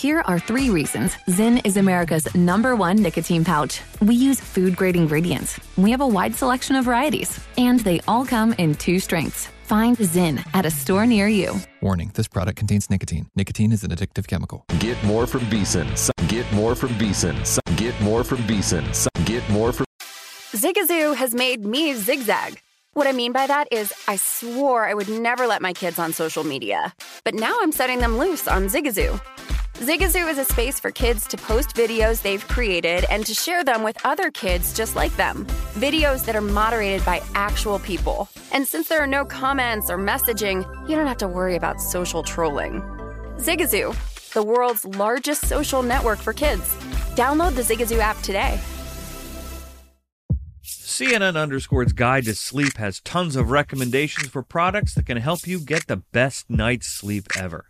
Here 0.00 0.22
are 0.24 0.38
three 0.38 0.70
reasons 0.70 1.14
Zyn 1.28 1.60
is 1.66 1.76
America's 1.76 2.26
number 2.34 2.74
one 2.74 2.96
nicotine 2.96 3.44
pouch. 3.44 3.82
We 4.00 4.14
use 4.14 4.40
food 4.40 4.74
grade 4.74 4.96
ingredients. 4.96 5.60
We 5.76 5.90
have 5.90 6.00
a 6.00 6.06
wide 6.06 6.34
selection 6.34 6.74
of 6.76 6.86
varieties, 6.86 7.38
and 7.58 7.80
they 7.80 8.00
all 8.08 8.24
come 8.24 8.54
in 8.54 8.76
two 8.76 8.98
strengths. 8.98 9.48
Find 9.64 9.98
Zyn 9.98 10.42
at 10.54 10.64
a 10.64 10.70
store 10.70 11.04
near 11.04 11.28
you. 11.28 11.54
Warning 11.82 12.12
this 12.14 12.28
product 12.28 12.56
contains 12.56 12.88
nicotine. 12.88 13.28
Nicotine 13.36 13.72
is 13.72 13.84
an 13.84 13.90
addictive 13.90 14.26
chemical. 14.26 14.64
Get 14.78 14.96
more 15.04 15.26
from 15.26 15.40
VSIN. 15.40 16.10
Get 16.28 16.50
more 16.54 16.74
from 16.74 16.88
VSIN. 16.96 17.60
Get 17.76 18.00
more 18.00 18.24
from 18.24 18.38
VSIN. 18.48 19.26
Get 19.26 19.46
more 19.50 19.70
from 19.70 19.84
Zigazoo 20.52 21.14
has 21.14 21.34
made 21.34 21.66
me 21.66 21.92
zigzag. 21.92 22.58
What 22.94 23.06
I 23.06 23.12
mean 23.12 23.32
by 23.32 23.46
that 23.46 23.68
is, 23.70 23.92
I 24.08 24.16
swore 24.16 24.88
I 24.88 24.94
would 24.94 25.10
never 25.10 25.46
let 25.46 25.60
my 25.60 25.74
kids 25.74 25.98
on 25.98 26.14
social 26.14 26.42
media. 26.42 26.94
But 27.22 27.34
now 27.34 27.58
I'm 27.60 27.70
setting 27.70 27.98
them 27.98 28.16
loose 28.16 28.48
on 28.48 28.70
Zigazoo. 28.70 29.20
Zigazoo 29.80 30.30
is 30.30 30.36
a 30.36 30.44
space 30.44 30.78
for 30.78 30.90
kids 30.90 31.26
to 31.28 31.38
post 31.38 31.74
videos 31.74 32.20
they've 32.20 32.46
created 32.48 33.06
and 33.08 33.24
to 33.24 33.32
share 33.32 33.64
them 33.64 33.82
with 33.82 33.96
other 34.04 34.30
kids 34.30 34.74
just 34.74 34.94
like 34.94 35.16
them. 35.16 35.46
Videos 35.72 36.22
that 36.26 36.36
are 36.36 36.42
moderated 36.42 37.02
by 37.06 37.22
actual 37.34 37.78
people. 37.78 38.28
And 38.52 38.68
since 38.68 38.88
there 38.88 39.00
are 39.00 39.06
no 39.06 39.24
comments 39.24 39.88
or 39.88 39.96
messaging, 39.96 40.66
you 40.86 40.96
don't 40.96 41.06
have 41.06 41.16
to 41.16 41.26
worry 41.26 41.56
about 41.56 41.80
social 41.80 42.22
trolling. 42.22 42.82
Zigazoo, 43.38 43.96
the 44.34 44.42
world's 44.42 44.84
largest 44.84 45.46
social 45.46 45.82
network 45.82 46.18
for 46.18 46.34
kids. 46.34 46.74
Download 47.16 47.54
the 47.54 47.62
Zigazoo 47.62 48.00
app 48.00 48.20
today. 48.20 48.60
CNN 50.62 51.40
Underscore's 51.40 51.94
Guide 51.94 52.26
to 52.26 52.34
Sleep 52.34 52.76
has 52.76 53.00
tons 53.00 53.34
of 53.34 53.50
recommendations 53.50 54.28
for 54.28 54.42
products 54.42 54.92
that 54.92 55.06
can 55.06 55.16
help 55.16 55.46
you 55.46 55.58
get 55.58 55.86
the 55.86 56.02
best 56.12 56.50
night's 56.50 56.86
sleep 56.86 57.28
ever. 57.34 57.69